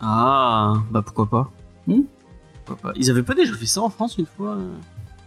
Ah, 0.00 0.74
bah 0.90 1.02
pourquoi 1.02 1.30
pas. 1.30 1.50
Hmm. 1.86 2.02
Pourquoi 2.64 2.90
pas. 2.90 2.98
Ils 2.98 3.10
avaient 3.12 3.22
pas 3.22 3.34
déjà 3.34 3.54
fait 3.54 3.66
ça 3.66 3.80
en 3.80 3.90
France 3.90 4.18
une 4.18 4.26
fois. 4.26 4.58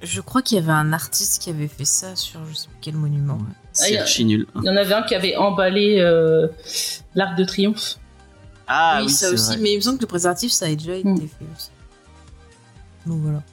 Je 0.03 0.19
crois 0.21 0.41
qu'il 0.41 0.57
y 0.57 0.61
avait 0.61 0.71
un 0.71 0.91
artiste 0.93 1.41
qui 1.41 1.49
avait 1.49 1.67
fait 1.69 1.85
ça 1.85 2.15
sur 2.15 2.45
je 2.45 2.53
sais 2.53 2.67
plus 2.67 2.77
quel 2.81 2.95
monument. 2.95 3.35
Ouais. 3.37 3.43
Ah, 3.49 3.67
C'est 3.71 3.93
y 3.93 3.97
a- 3.97 4.01
archi 4.01 4.25
nul. 4.25 4.45
Il 4.57 4.63
y 4.65 4.69
en 4.69 4.75
avait 4.75 4.93
un 4.93 5.03
qui 5.03 5.15
avait 5.15 5.35
emballé 5.37 5.97
euh, 5.99 6.47
l'Arc 7.15 7.37
de 7.37 7.43
Triomphe. 7.45 7.95
Ah 8.67 8.97
oui, 8.99 9.05
oui, 9.07 9.11
ça 9.11 9.27
c'est 9.27 9.33
aussi. 9.33 9.45
vrai. 9.47 9.57
Mais 9.57 9.71
il 9.73 9.77
me 9.77 9.81
semble 9.81 9.97
que 9.97 10.03
le 10.03 10.07
préservatif, 10.07 10.51
ça 10.51 10.65
a 10.65 10.75
déjà 10.75 10.95
été 10.95 11.07
Mm. 11.09 11.17
fait 11.17 11.45
aussi. 11.55 11.69
Donc 13.05 13.21
voilà. 13.21 13.43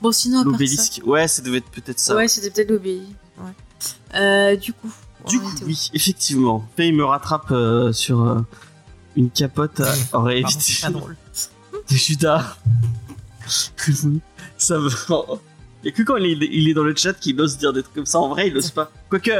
Bon, 0.00 0.12
sinon, 0.12 0.38
à 0.40 0.42
part 0.44 0.52
ça. 0.52 0.58
L'obélisque. 0.58 1.00
Ouais, 1.04 1.28
ça 1.28 1.42
devait 1.42 1.58
être 1.58 1.70
peut-être 1.70 1.98
ça. 1.98 2.14
Ouais, 2.16 2.28
c'était 2.28 2.50
peut-être 2.50 2.70
l'obéi. 2.70 3.02
Ouais. 3.38 4.18
Euh, 4.18 4.56
du 4.56 4.72
coup. 4.72 4.90
Du 5.28 5.40
coup, 5.40 5.50
oui, 5.64 5.90
effectivement. 5.92 6.64
Faye 6.76 6.92
me 6.92 7.04
rattrape 7.04 7.50
euh, 7.50 7.92
sur 7.92 8.22
euh, 8.22 8.40
une 9.16 9.28
capote. 9.30 9.80
euh, 9.80 9.92
aurait 10.12 10.40
évité. 10.40 10.60
c'est 10.60 10.82
pas 10.86 10.90
drôle. 10.92 11.16
Judas. 11.90 12.56
ça 14.56 14.78
me. 14.78 14.88
Il 15.86 15.90
y 15.90 15.92
a 15.92 15.96
que 15.96 16.02
quand 16.02 16.16
il 16.16 16.42
est, 16.42 16.48
il 16.50 16.68
est 16.68 16.74
dans 16.74 16.82
le 16.82 16.96
chat 16.96 17.12
qu'il 17.12 17.40
ose 17.40 17.58
dire 17.58 17.72
des 17.72 17.82
trucs 17.82 17.94
comme 17.94 18.06
ça. 18.06 18.18
En 18.18 18.28
vrai, 18.28 18.48
il 18.48 18.56
ose 18.56 18.70
pas. 18.72 18.90
Quoique, 19.08 19.30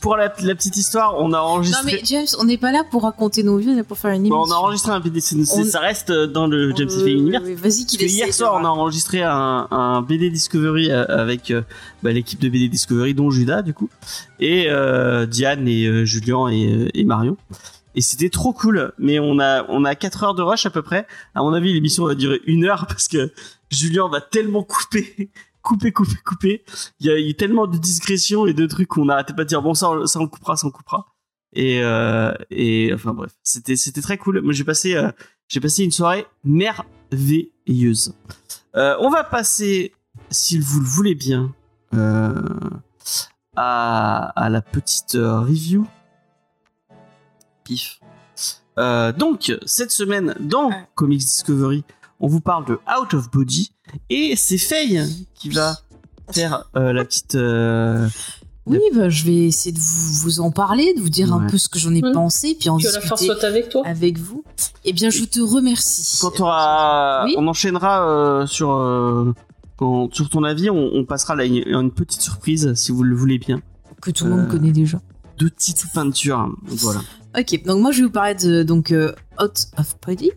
pour 0.00 0.16
la, 0.16 0.32
la 0.42 0.54
petite 0.54 0.76
histoire, 0.76 1.16
on 1.18 1.32
a 1.32 1.38
Non, 1.38 1.42
enregistré. 1.42 1.82
mais 1.84 2.00
James, 2.04 2.26
on 2.38 2.44
n'est 2.44 2.58
pas 2.58 2.70
là 2.70 2.84
pour 2.88 3.02
raconter 3.02 3.42
nos 3.42 3.56
vies, 3.58 3.70
on 3.74 3.78
est 3.78 3.82
pour 3.82 3.98
faire 3.98 4.12
une 4.12 4.28
Bon, 4.28 4.36
émission. 4.42 4.54
on 4.54 4.56
a 4.56 4.62
enregistré 4.62 4.92
un 4.92 5.00
BD. 5.00 5.18
On- 5.50 5.64
Ça 5.64 5.80
reste 5.80 6.10
euh, 6.10 6.26
dans 6.28 6.46
le 6.46 6.72
James 6.76 6.88
F. 6.88 7.06
Univers. 7.06 7.42
oui, 7.44 7.54
Vas-y, 7.54 7.86
qu'il 7.86 8.02
hier 8.02 8.32
soir, 8.32 8.54
on 8.60 8.64
a 8.64 8.68
enregistré 8.68 9.22
un, 9.24 9.66
un 9.70 10.00
BD 10.02 10.30
Discovery 10.30 10.92
euh, 10.92 11.04
avec 11.08 11.50
euh, 11.50 11.62
bah, 12.04 12.12
l'équipe 12.12 12.38
de 12.40 12.48
BD 12.48 12.68
Discovery, 12.68 13.12
dont 13.14 13.30
Judas, 13.32 13.62
du 13.62 13.74
coup, 13.74 13.88
et 14.38 14.66
euh, 14.68 15.26
Diane 15.26 15.66
et 15.66 15.86
euh, 15.86 16.04
Julien 16.04 16.48
et, 16.52 16.88
et 16.94 17.04
Marion. 17.04 17.36
Et 17.96 18.00
c'était 18.02 18.28
trop 18.30 18.52
cool. 18.52 18.92
Mais 18.98 19.18
on 19.18 19.40
a, 19.40 19.64
on 19.70 19.84
a 19.84 19.94
4 19.96 20.22
heures 20.24 20.34
de 20.34 20.42
rush 20.42 20.66
à 20.66 20.70
peu 20.70 20.82
près. 20.82 21.06
À 21.34 21.40
mon 21.42 21.52
avis, 21.54 21.72
l'émission 21.72 22.04
va 22.04 22.14
durer 22.14 22.40
une 22.46 22.64
heure 22.66 22.84
parce 22.88 23.08
que 23.08 23.32
Julien 23.70 24.08
va 24.08 24.20
tellement 24.20 24.62
couper, 24.62 25.30
couper, 25.66 25.90
couper, 25.92 26.16
couper. 26.24 26.64
Il 27.00 27.06
y 27.06 27.10
a 27.10 27.18
eu 27.18 27.34
tellement 27.34 27.66
de 27.66 27.76
discrétion 27.76 28.46
et 28.46 28.54
de 28.54 28.66
trucs 28.66 28.88
qu'on 28.88 29.06
n'arrêtait 29.06 29.34
pas 29.34 29.42
de 29.44 29.48
dire 29.48 29.62
bon, 29.62 29.74
ça, 29.74 29.90
on- 29.90 30.06
ça 30.06 30.20
on 30.20 30.28
coupera, 30.28 30.56
ça 30.56 30.66
on 30.66 30.70
coupera. 30.70 31.06
Et, 31.52 31.80
euh, 31.82 32.32
et 32.50 32.92
enfin 32.94 33.12
bref, 33.14 33.32
c'était, 33.42 33.76
c'était 33.76 34.02
très 34.02 34.18
cool. 34.18 34.40
Moi, 34.42 34.52
j'ai 34.52 34.64
passé, 34.64 34.94
euh, 34.94 35.10
j'ai 35.48 35.60
passé 35.60 35.84
une 35.84 35.90
soirée 35.90 36.26
merveilleuse. 36.44 38.14
Euh, 38.76 38.94
on 39.00 39.10
va 39.10 39.24
passer, 39.24 39.92
si 40.30 40.58
vous 40.58 40.80
le 40.80 40.86
voulez 40.86 41.14
bien, 41.14 41.52
à, 43.56 44.32
à 44.36 44.48
la 44.50 44.60
petite 44.62 45.12
review. 45.14 45.86
Pif. 47.64 48.00
Donc, 48.76 49.52
cette 49.64 49.90
semaine, 49.90 50.34
dans 50.40 50.70
Comics 50.94 51.20
Discovery, 51.20 51.84
on 52.20 52.28
vous 52.28 52.40
parle 52.40 52.66
de 52.66 52.78
Out 53.00 53.14
of 53.14 53.30
Body. 53.30 53.72
Et 54.10 54.34
c'est 54.36 54.58
Faye 54.58 55.02
qui 55.34 55.50
va 55.50 55.78
faire 56.32 56.64
euh, 56.76 56.92
la 56.92 57.04
petite. 57.04 57.34
euh, 57.34 58.08
Oui, 58.66 58.80
bah, 58.94 59.08
je 59.08 59.24
vais 59.24 59.46
essayer 59.46 59.72
de 59.72 59.78
vous, 59.78 60.12
vous 60.22 60.40
en 60.40 60.50
parler, 60.50 60.92
de 60.94 61.00
vous 61.00 61.08
dire 61.08 61.32
un 61.32 61.42
Ouais. 61.42 61.46
peu 61.48 61.56
ce 61.56 61.68
que 61.68 61.78
j'en 61.78 61.94
ai 61.94 62.02
Mhm. 62.02 62.12
pensé, 62.12 62.56
puis 62.58 62.68
en 62.68 62.78
Que 62.78 62.84
la 62.84 63.00
force 63.00 63.20
discuter 63.20 63.40
soit 63.40 63.48
avec 63.48 63.68
toi. 63.68 63.82
avec 63.86 64.18
vous. 64.18 64.42
Eh 64.84 64.92
bien, 64.92 65.08
je 65.10 65.22
te 65.24 65.38
remercie. 65.40 66.18
Quand 66.20 66.32
t'auras- 66.32 67.24
Oui. 67.26 67.34
on 67.38 67.46
enchaînera 67.46 68.08
euh, 68.08 68.46
sur 68.46 68.72
euh, 68.72 69.32
quand- 69.76 70.12
sur 70.12 70.28
ton 70.30 70.42
avis, 70.42 70.68
on, 70.68 70.90
on 70.94 71.04
passera 71.04 71.36
là 71.36 71.44
une, 71.44 71.62
une 71.64 71.90
petite 71.92 72.22
surprise 72.22 72.74
si 72.74 72.90
vous 72.90 73.04
le 73.04 73.14
voulez 73.14 73.38
bien. 73.38 73.60
Que 74.02 74.10
tout 74.10 74.24
le 74.24 74.30
monde 74.30 74.46
Euh, 74.46 74.50
connaît 74.50 74.72
déjà. 74.72 75.00
Deux 75.38 75.50
petites 75.50 75.84
peintures, 75.94 76.48
voilà. 76.66 77.00
Ok, 77.38 77.62
donc 77.66 77.80
moi 77.82 77.92
je 77.92 77.98
vais 77.98 78.04
vous 78.06 78.10
parler 78.12 78.34
de 78.34 78.62
donc 78.62 78.90
euh, 78.90 79.12
Out 79.40 79.66
of 79.78 79.94
Body, 80.04 80.32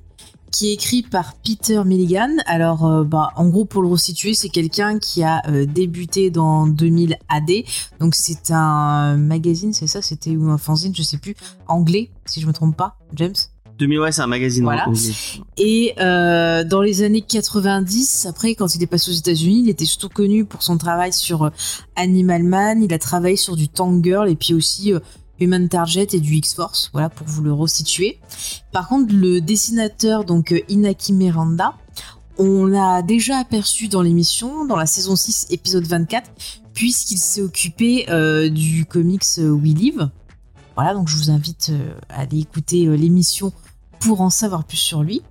qui 0.52 0.70
est 0.70 0.74
écrit 0.74 1.04
par 1.04 1.36
Peter 1.36 1.82
Milligan. 1.86 2.30
Alors, 2.46 2.86
euh, 2.86 3.04
bah, 3.04 3.32
en 3.36 3.48
gros, 3.48 3.66
pour 3.66 3.82
le 3.82 3.88
resituer, 3.88 4.34
c'est 4.34 4.50
quelqu'un 4.50 5.00
qui 5.00 5.24
a 5.24 5.42
euh, 5.48 5.66
débuté 5.66 6.30
dans 6.30 6.68
2000 6.68 7.18
AD. 7.30 7.52
Donc, 8.00 8.16
c'est 8.16 8.52
un 8.52 9.18
magazine, 9.18 9.74
c'est 9.74 9.88
ça? 9.88 10.02
C'était 10.02 10.36
ou 10.36 10.50
un 10.50 10.58
fanzine, 10.58 10.96
je 10.96 11.04
sais 11.04 11.18
plus, 11.18 11.36
anglais, 11.68 12.12
si 12.26 12.42
je 12.42 12.48
me 12.48 12.54
trompe 12.54 12.76
pas, 12.76 12.98
James? 13.14 13.34
2000, 13.78 14.00
ouais, 14.00 14.12
c'est 14.12 14.22
un 14.22 14.28
magazine. 14.28 14.64
Voilà. 14.64 14.88
anglais. 14.88 15.14
Et 15.58 15.94
euh, 16.00 16.66
dans 16.66 16.82
les 16.82 17.02
années 17.02 17.22
90, 17.22 18.26
après, 18.26 18.56
quand 18.56 18.76
il 18.76 18.84
est 18.84 18.88
passé 18.88 19.12
aux 19.12 19.14
États-Unis, 19.14 19.62
il 19.64 19.70
était 19.70 19.86
surtout 19.86 20.10
connu 20.10 20.44
pour 20.44 20.64
son 20.64 20.78
travail 20.78 21.14
sur 21.14 21.50
Animal 21.96 22.44
Man. 22.44 22.84
Il 22.84 22.94
a 22.94 23.00
travaillé 23.00 23.38
sur 23.38 23.56
du 23.56 23.70
Tank 23.70 24.04
Girl 24.04 24.30
et 24.30 24.36
puis 24.36 24.54
aussi 24.54 24.94
Human 25.40 25.68
Target 25.70 26.08
et 26.14 26.20
du 26.20 26.36
X-Force. 26.36 26.90
Voilà, 26.94 27.10
pour 27.10 27.28
vous 27.28 27.42
le 27.42 27.54
resituer. 27.54 28.20
Par 28.72 28.88
contre, 28.88 29.14
le 29.14 29.42
dessinateur, 29.42 30.26
donc 30.26 30.52
euh, 30.52 30.60
Inaki 30.70 31.14
Miranda, 31.14 31.76
on 32.40 32.66
l'a 32.66 33.02
déjà 33.02 33.38
aperçu 33.38 33.90
dans 33.90 34.02
l'émission, 34.02 34.66
dans 34.66 34.78
la 34.78 34.86
saison 34.86 35.16
6, 35.16 35.48
épisode 35.50 35.86
24, 35.86 36.32
puisqu'il 36.74 37.18
s'est 37.18 37.42
occupé 37.42 38.06
euh, 38.10 38.50
du 38.50 38.86
comics 38.86 39.26
euh, 39.40 39.50
We 39.50 39.74
Live. 39.74 40.10
Voilà, 40.76 40.94
donc 40.94 41.10
je 41.10 41.18
vous 41.18 41.30
invite 41.30 41.74
à 42.08 42.22
aller 42.22 42.40
écouter 42.40 42.86
l'émission 42.96 43.52
pour 44.00 44.22
en 44.22 44.30
savoir 44.30 44.64
plus 44.64 44.78
sur 44.78 45.04
lui. 45.04 45.22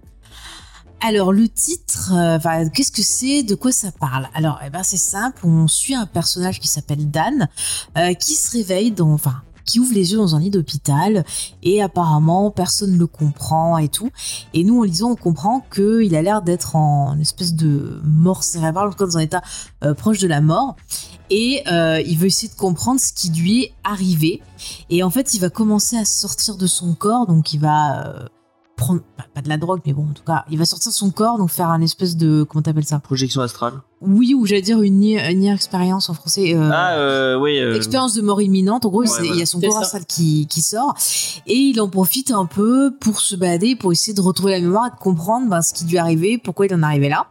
Alors 1.00 1.32
le 1.32 1.48
titre, 1.48 2.12
euh, 2.12 2.68
qu'est-ce 2.74 2.92
que 2.92 3.02
c'est? 3.02 3.44
De 3.44 3.54
quoi 3.54 3.72
ça 3.72 3.90
parle? 3.90 4.28
Alors, 4.34 4.60
eh 4.66 4.68
ben, 4.68 4.82
c'est 4.82 4.98
simple. 4.98 5.46
On 5.46 5.66
suit 5.66 5.94
un 5.94 6.04
personnage 6.04 6.60
qui 6.60 6.68
s'appelle 6.68 7.10
Dan, 7.10 7.48
qui 8.20 8.34
se 8.34 8.50
réveille 8.50 8.90
dans, 8.90 9.12
enfin, 9.12 9.40
qui 9.68 9.80
ouvre 9.80 9.92
les 9.92 10.12
yeux 10.12 10.16
dans 10.16 10.34
un 10.34 10.40
lit 10.40 10.48
d'hôpital 10.48 11.26
et 11.62 11.82
apparemment 11.82 12.50
personne 12.50 12.92
ne 12.92 12.98
le 12.98 13.06
comprend 13.06 13.76
et 13.76 13.88
tout. 13.88 14.10
Et 14.54 14.64
nous, 14.64 14.80
en 14.80 14.82
lisant, 14.84 15.10
on 15.10 15.14
comprend 15.14 15.60
qu'il 15.72 16.14
a 16.14 16.22
l'air 16.22 16.40
d'être 16.40 16.74
en 16.74 17.18
espèce 17.18 17.52
de 17.54 18.00
mort 18.02 18.42
cérébrale, 18.42 18.88
en 18.88 18.90
tout 18.90 18.96
cas 18.96 19.04
dans 19.04 19.18
un 19.18 19.22
état 19.22 19.42
euh, 19.84 19.92
proche 19.92 20.20
de 20.20 20.26
la 20.26 20.40
mort. 20.40 20.76
Et 21.28 21.62
euh, 21.70 22.00
il 22.00 22.16
veut 22.16 22.28
essayer 22.28 22.48
de 22.48 22.58
comprendre 22.58 22.98
ce 22.98 23.12
qui 23.12 23.28
lui 23.28 23.64
est 23.64 23.72
arrivé. 23.84 24.40
Et 24.88 25.02
en 25.02 25.10
fait, 25.10 25.34
il 25.34 25.40
va 25.40 25.50
commencer 25.50 25.98
à 25.98 26.06
sortir 26.06 26.56
de 26.56 26.66
son 26.66 26.94
corps, 26.94 27.26
donc 27.26 27.52
il 27.52 27.60
va 27.60 28.06
euh, 28.06 28.26
prendre 28.76 29.02
pas, 29.34 29.42
de 29.42 29.50
la 29.50 29.58
drogue, 29.58 29.80
mais 29.84 29.92
bon, 29.92 30.08
en 30.08 30.14
tout 30.14 30.24
cas, 30.24 30.46
il 30.50 30.56
va 30.56 30.64
sortir 30.64 30.92
son 30.92 31.10
corps, 31.10 31.36
donc 31.36 31.50
faire 31.50 31.68
un 31.68 31.82
espèce 31.82 32.16
de 32.16 32.46
comment 32.48 32.62
t'appelles 32.62 32.86
ça? 32.86 33.00
Projection 33.00 33.42
astrale. 33.42 33.74
Oui, 34.00 34.32
ou 34.32 34.46
j'allais 34.46 34.62
dire 34.62 34.80
une 34.82 35.00
near, 35.00 35.28
une 35.28 35.40
near 35.40 35.54
expérience 35.56 36.08
en 36.08 36.14
français. 36.14 36.54
euh, 36.54 36.70
Ah, 36.72 36.94
euh, 36.98 37.36
oui. 37.38 37.58
euh, 37.58 37.74
Expérience 37.74 38.14
de 38.14 38.22
mort 38.22 38.40
imminente, 38.40 38.86
en 38.86 38.90
gros, 38.90 39.02
Ouais, 39.02 39.08
il 39.24 39.36
y 39.36 39.42
a 39.42 39.46
son 39.46 39.60
corps 39.60 39.72
ça. 39.72 39.80
astral 39.80 40.06
qui, 40.06 40.46
qui 40.46 40.60
sort, 40.62 40.94
et 41.48 41.54
il 41.56 41.80
en 41.80 41.88
profite 41.88 42.30
un 42.30 42.46
peu 42.46 42.92
pour 43.00 43.20
se 43.20 43.34
balader, 43.34 43.74
pour 43.74 43.90
essayer 43.90 44.14
de 44.14 44.20
retrouver 44.20 44.52
la 44.52 44.60
mémoire 44.60 44.86
et 44.86 44.90
de 44.90 45.00
comprendre 45.00 45.48
ben, 45.48 45.62
ce 45.62 45.74
qui 45.74 45.84
lui 45.84 45.96
est 45.96 45.98
arrivé, 45.98 46.38
pourquoi 46.38 46.66
il 46.66 46.74
en 46.74 46.82
est 46.82 46.86
arrivé 46.86 47.08
là. 47.08 47.26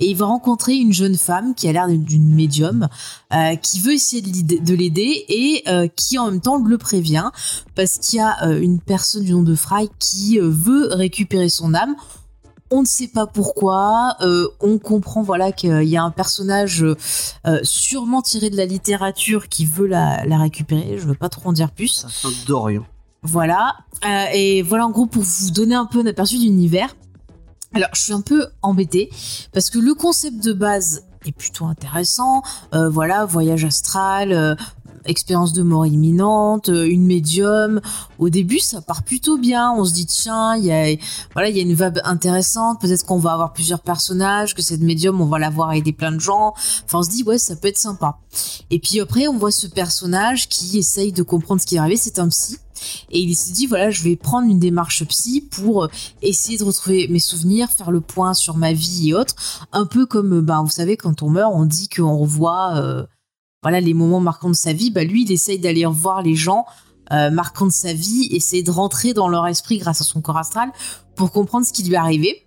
Et 0.00 0.06
il 0.10 0.16
va 0.16 0.24
rencontrer 0.26 0.74
une 0.74 0.92
jeune 0.92 1.16
femme 1.16 1.54
qui 1.54 1.68
a 1.68 1.72
l'air 1.72 1.86
d'une 1.86 2.34
médium, 2.34 2.88
euh, 3.34 3.54
qui 3.56 3.78
veut 3.78 3.92
essayer 3.92 4.22
de 4.22 4.28
l'aider- 4.32 4.58
de 4.58 4.74
l'aider 4.74 5.24
et 5.28 5.62
euh, 5.68 5.86
qui 5.94 6.18
en 6.18 6.30
même 6.30 6.40
temps 6.40 6.56
le 6.56 6.78
prévient, 6.78 7.30
parce 7.76 7.98
qu'il 7.98 8.18
y 8.18 8.22
a 8.22 8.46
euh, 8.48 8.60
une 8.60 8.80
personne 8.80 9.22
du 9.22 9.32
nom 9.32 9.42
de 9.42 9.54
Fry 9.54 9.88
qui 10.00 10.40
euh, 10.40 10.48
veut 10.50 10.88
récupérer 10.92 11.50
son 11.50 11.74
âme. 11.74 11.94
On 12.70 12.82
ne 12.82 12.86
sait 12.86 13.08
pas 13.08 13.26
pourquoi. 13.26 14.16
euh, 14.20 14.46
on 14.60 14.78
comprend 14.78 15.22
voilà 15.22 15.50
qu'il 15.52 15.82
y 15.88 15.96
a 15.96 16.02
un 16.02 16.10
personnage 16.10 16.84
euh, 16.84 17.58
sûrement 17.62 18.22
tiré 18.22 18.48
de 18.50 18.56
la 18.56 18.64
littérature 18.64 19.48
qui 19.48 19.64
veut 19.66 19.86
la, 19.86 20.24
la 20.24 20.38
récupérer. 20.38 20.96
Je 20.98 21.06
veux 21.06 21.14
pas 21.14 21.28
trop 21.28 21.48
en 21.48 21.52
dire 21.52 21.70
plus. 21.72 22.06
D'Orient. 22.46 22.84
Voilà. 23.22 23.74
Euh, 24.06 24.24
et 24.32 24.62
voilà 24.62 24.86
en 24.86 24.90
gros 24.90 25.06
pour 25.06 25.22
vous 25.22 25.50
donner 25.50 25.74
un 25.74 25.86
peu 25.86 26.00
un 26.00 26.06
aperçu 26.06 26.38
de 26.38 26.42
l'univers. 26.44 26.94
Alors 27.74 27.90
je 27.92 28.02
suis 28.02 28.12
un 28.12 28.20
peu 28.22 28.46
embêtée 28.62 29.10
parce 29.52 29.70
que 29.70 29.78
le 29.78 29.94
concept 29.94 30.42
de 30.42 30.52
base 30.52 31.04
est 31.26 31.32
plutôt 31.32 31.66
intéressant. 31.66 32.42
Euh, 32.74 32.88
voilà, 32.88 33.26
voyage 33.26 33.64
astral, 33.64 34.32
euh, 34.32 34.54
expérience 35.04 35.52
de 35.52 35.62
mort 35.62 35.86
imminente, 35.86 36.68
euh, 36.68 36.88
une 36.88 37.06
médium. 37.06 37.80
Au 38.18 38.28
début, 38.28 38.58
ça 38.58 38.80
part 38.80 39.02
plutôt 39.02 39.38
bien. 39.38 39.72
On 39.72 39.84
se 39.84 39.92
dit 39.92 40.06
tiens, 40.06 40.56
il 40.56 40.64
y 40.64 40.72
a 40.72 40.96
voilà, 41.34 41.48
il 41.48 41.56
y 41.56 41.60
a 41.60 41.62
une 41.62 41.74
vibe 41.74 41.98
intéressante. 42.04 42.80
Peut-être 42.80 43.04
qu'on 43.04 43.18
va 43.18 43.32
avoir 43.32 43.52
plusieurs 43.52 43.80
personnages, 43.80 44.54
que 44.54 44.62
cette 44.62 44.80
médium, 44.80 45.20
on 45.20 45.26
va 45.26 45.38
la 45.38 45.50
voir 45.50 45.72
aider 45.72 45.92
plein 45.92 46.12
de 46.12 46.20
gens. 46.20 46.54
Enfin, 46.84 46.98
on 46.98 47.02
se 47.02 47.10
dit 47.10 47.22
ouais, 47.24 47.38
ça 47.38 47.56
peut 47.56 47.68
être 47.68 47.78
sympa. 47.78 48.18
Et 48.70 48.78
puis 48.78 49.00
après, 49.00 49.28
on 49.28 49.38
voit 49.38 49.50
ce 49.50 49.66
personnage 49.66 50.48
qui 50.48 50.78
essaye 50.78 51.12
de 51.12 51.22
comprendre 51.22 51.60
ce 51.60 51.66
qui 51.66 51.76
est 51.76 51.78
arrivé. 51.78 51.96
C'est 51.96 52.18
un 52.18 52.28
psy. 52.28 52.58
Et 53.10 53.20
il 53.20 53.36
se 53.36 53.52
dit 53.52 53.66
voilà, 53.66 53.90
je 53.90 54.02
vais 54.02 54.16
prendre 54.16 54.48
une 54.48 54.58
démarche 54.58 55.04
psy 55.04 55.42
pour 55.50 55.84
euh, 55.84 55.88
essayer 56.22 56.58
de 56.58 56.64
retrouver 56.64 57.08
mes 57.08 57.18
souvenirs, 57.18 57.70
faire 57.70 57.90
le 57.90 58.00
point 58.00 58.34
sur 58.34 58.56
ma 58.56 58.72
vie 58.72 59.10
et 59.10 59.14
autres. 59.14 59.34
Un 59.72 59.86
peu 59.86 60.06
comme, 60.06 60.38
euh, 60.38 60.42
ben, 60.42 60.62
vous 60.62 60.70
savez, 60.70 60.96
quand 60.96 61.22
on 61.22 61.30
meurt, 61.30 61.52
on 61.54 61.64
dit 61.64 61.88
qu'on 61.88 62.16
revoit 62.16 62.76
euh, 62.76 63.04
voilà, 63.62 63.80
les 63.80 63.94
moments 63.94 64.20
marquants 64.20 64.50
de 64.50 64.54
sa 64.56 64.72
vie. 64.72 64.90
Bah, 64.90 65.04
lui, 65.04 65.24
il 65.24 65.32
essaye 65.32 65.58
d'aller 65.58 65.84
revoir 65.84 66.22
les 66.22 66.34
gens 66.34 66.64
euh, 67.12 67.30
marquants 67.30 67.66
de 67.66 67.72
sa 67.72 67.92
vie, 67.92 68.28
essayer 68.30 68.62
de 68.62 68.70
rentrer 68.70 69.12
dans 69.12 69.28
leur 69.28 69.46
esprit 69.46 69.78
grâce 69.78 70.00
à 70.00 70.04
son 70.04 70.20
corps 70.20 70.38
astral 70.38 70.70
pour 71.16 71.32
comprendre 71.32 71.66
ce 71.66 71.72
qui 71.72 71.82
lui 71.82 71.94
est 71.94 71.96
arrivé. 71.96 72.46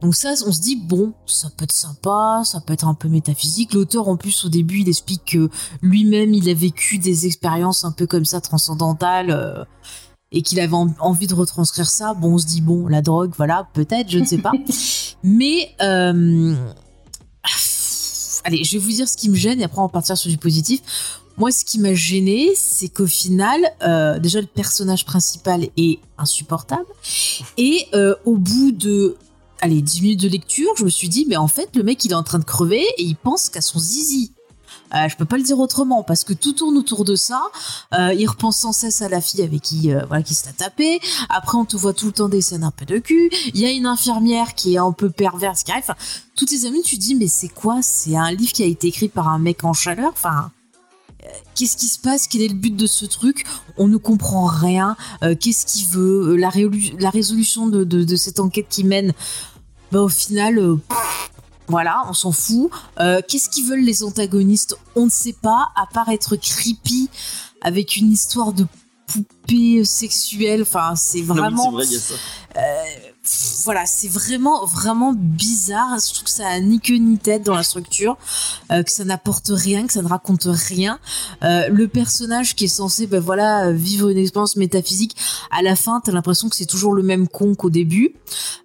Donc 0.00 0.14
ça, 0.14 0.34
on 0.46 0.52
se 0.52 0.60
dit, 0.60 0.76
bon, 0.76 1.14
ça 1.26 1.48
peut 1.56 1.64
être 1.64 1.72
sympa, 1.72 2.42
ça 2.44 2.60
peut 2.60 2.72
être 2.72 2.86
un 2.86 2.94
peu 2.94 3.08
métaphysique. 3.08 3.72
L'auteur, 3.72 4.08
en 4.08 4.16
plus, 4.16 4.44
au 4.44 4.48
début, 4.48 4.80
il 4.80 4.88
explique 4.88 5.24
que 5.24 5.48
lui-même, 5.80 6.34
il 6.34 6.48
a 6.50 6.54
vécu 6.54 6.98
des 6.98 7.26
expériences 7.26 7.84
un 7.84 7.92
peu 7.92 8.06
comme 8.06 8.24
ça, 8.24 8.40
transcendantales, 8.40 9.30
euh, 9.30 9.64
et 10.32 10.42
qu'il 10.42 10.58
avait 10.60 10.74
en- 10.74 10.92
envie 10.98 11.26
de 11.28 11.34
retranscrire 11.34 11.88
ça. 11.88 12.14
Bon, 12.14 12.34
on 12.34 12.38
se 12.38 12.46
dit, 12.46 12.60
bon, 12.62 12.88
la 12.88 13.00
drogue, 13.00 13.32
voilà, 13.36 13.68
peut-être, 13.74 14.10
je 14.10 14.18
ne 14.18 14.24
sais 14.24 14.38
pas. 14.38 14.52
Mais, 15.22 15.70
euh, 15.80 16.54
allez, 18.44 18.64
je 18.64 18.72
vais 18.72 18.78
vous 18.78 18.90
dire 18.90 19.08
ce 19.08 19.16
qui 19.16 19.28
me 19.30 19.36
gêne, 19.36 19.60
et 19.60 19.64
après, 19.64 19.78
on 19.78 19.86
va 19.86 19.88
partir 19.88 20.16
sur 20.16 20.30
du 20.30 20.38
positif. 20.38 20.80
Moi, 21.38 21.50
ce 21.50 21.64
qui 21.64 21.78
m'a 21.78 21.94
gêné, 21.94 22.50
c'est 22.54 22.88
qu'au 22.88 23.06
final, 23.06 23.60
euh, 23.82 24.18
déjà, 24.18 24.40
le 24.40 24.46
personnage 24.46 25.06
principal 25.06 25.68
est 25.76 25.98
insupportable. 26.18 26.86
Et 27.56 27.86
euh, 27.94 28.14
au 28.24 28.36
bout 28.36 28.72
de 28.72 29.16
allez, 29.60 29.80
10 29.80 30.02
minutes 30.02 30.20
de 30.20 30.28
lecture, 30.28 30.70
je 30.76 30.84
me 30.84 30.90
suis 30.90 31.08
dit, 31.08 31.24
mais 31.28 31.36
en 31.36 31.48
fait, 31.48 31.70
le 31.74 31.84
mec, 31.84 32.04
il 32.04 32.10
est 32.10 32.16
en 32.16 32.24
train 32.24 32.40
de 32.40 32.44
crever 32.44 32.84
et 32.98 33.02
il 33.02 33.16
pense 33.16 33.48
qu'à 33.48 33.60
son 33.60 33.78
zizi. 33.78 34.32
Euh, 34.94 35.08
je 35.08 35.16
peux 35.16 35.24
pas 35.24 35.36
le 35.36 35.42
dire 35.42 35.58
autrement 35.58 36.02
parce 36.02 36.24
que 36.24 36.32
tout 36.32 36.52
tourne 36.52 36.76
autour 36.76 37.04
de 37.04 37.16
ça. 37.16 37.42
Euh, 37.94 38.14
il 38.14 38.26
repense 38.26 38.58
sans 38.58 38.72
cesse 38.72 39.02
à 39.02 39.08
la 39.08 39.20
fille 39.20 39.42
avec 39.42 39.62
qui, 39.62 39.92
euh, 39.92 40.04
voilà, 40.06 40.22
qui 40.22 40.34
se 40.34 40.46
l'a 40.46 40.52
tapé. 40.52 41.00
Après, 41.28 41.56
on 41.56 41.64
te 41.64 41.76
voit 41.76 41.94
tout 41.94 42.06
le 42.06 42.12
temps 42.12 42.28
des 42.28 42.42
scènes 42.42 42.64
un 42.64 42.70
peu 42.70 42.84
de 42.84 42.98
cul. 42.98 43.30
Il 43.54 43.60
y 43.60 43.64
a 43.64 43.70
une 43.70 43.86
infirmière 43.86 44.54
qui 44.54 44.74
est 44.74 44.78
un 44.78 44.92
peu 44.92 45.10
perverse 45.10 45.62
qui 45.62 45.72
arrive. 45.72 45.84
Enfin, 45.84 45.96
toutes 46.36 46.50
les 46.50 46.66
amis, 46.66 46.82
tu 46.82 46.96
te 46.96 47.00
dis, 47.00 47.14
mais 47.14 47.28
c'est 47.28 47.48
quoi? 47.48 47.80
C'est 47.82 48.16
un 48.16 48.30
livre 48.32 48.52
qui 48.52 48.62
a 48.62 48.66
été 48.66 48.88
écrit 48.88 49.08
par 49.08 49.28
un 49.28 49.38
mec 49.38 49.64
en 49.64 49.72
chaleur? 49.72 50.10
Enfin, 50.12 50.50
euh, 51.24 51.28
qu'est-ce 51.54 51.76
qui 51.76 51.86
se 51.86 51.98
passe? 51.98 52.26
Quel 52.26 52.42
est 52.42 52.48
le 52.48 52.54
but 52.54 52.74
de 52.74 52.86
ce 52.86 53.04
truc? 53.04 53.44
On 53.76 53.88
ne 53.88 53.96
comprend 53.96 54.46
rien. 54.46 54.96
Euh, 55.22 55.34
qu'est-ce 55.38 55.66
qu'il 55.66 55.86
veut? 55.88 56.36
La, 56.36 56.50
résolution 56.50 57.66
de, 57.66 58.16
cette 58.16 58.40
enquête 58.40 58.66
qui 58.68 58.84
mène 58.84 59.12
bah, 59.90 60.00
au 60.00 60.08
final, 60.08 60.58
voilà, 61.72 62.02
on 62.06 62.12
s'en 62.12 62.32
fout. 62.32 62.70
Euh, 63.00 63.22
Qu'est-ce 63.26 63.48
qu'ils 63.48 63.66
veulent 63.66 63.80
les 63.84 64.02
antagonistes? 64.02 64.76
On 64.94 65.06
ne 65.06 65.10
sait 65.10 65.32
pas, 65.32 65.68
à 65.74 65.86
part 65.86 66.10
être 66.10 66.36
creepy 66.36 67.08
avec 67.62 67.96
une 67.96 68.12
histoire 68.12 68.52
de 68.52 68.66
poupée 69.06 69.82
sexuelle. 69.86 70.60
Enfin, 70.62 70.92
c'est 70.96 71.22
Non, 71.22 71.34
vraiment. 71.34 71.64
C'est 71.64 71.70
vrai, 71.70 71.84
il 71.86 71.92
y 71.92 71.96
a 71.96 71.98
ça. 72.00 72.14
Pff, 72.52 73.11
voilà, 73.64 73.86
c'est 73.86 74.08
vraiment, 74.08 74.64
vraiment 74.66 75.12
bizarre. 75.14 75.98
Je 75.98 76.12
trouve 76.12 76.24
que 76.24 76.30
ça 76.30 76.48
a 76.48 76.60
ni 76.60 76.80
queue 76.80 76.96
ni 76.96 77.18
tête 77.18 77.44
dans 77.44 77.54
la 77.54 77.62
structure, 77.62 78.16
euh, 78.70 78.82
que 78.82 78.90
ça 78.90 79.04
n'apporte 79.04 79.50
rien, 79.52 79.86
que 79.86 79.92
ça 79.92 80.02
ne 80.02 80.08
raconte 80.08 80.48
rien. 80.48 80.98
Euh, 81.42 81.68
le 81.68 81.88
personnage 81.88 82.54
qui 82.54 82.64
est 82.64 82.68
censé, 82.68 83.06
ben 83.06 83.20
voilà, 83.20 83.72
vivre 83.72 84.08
une 84.08 84.18
expérience 84.18 84.56
métaphysique, 84.56 85.16
à 85.50 85.62
la 85.62 85.76
fin, 85.76 86.00
t'as 86.00 86.12
l'impression 86.12 86.48
que 86.48 86.56
c'est 86.56 86.66
toujours 86.66 86.92
le 86.92 87.02
même 87.02 87.28
con 87.28 87.54
qu'au 87.54 87.70
début, 87.70 88.14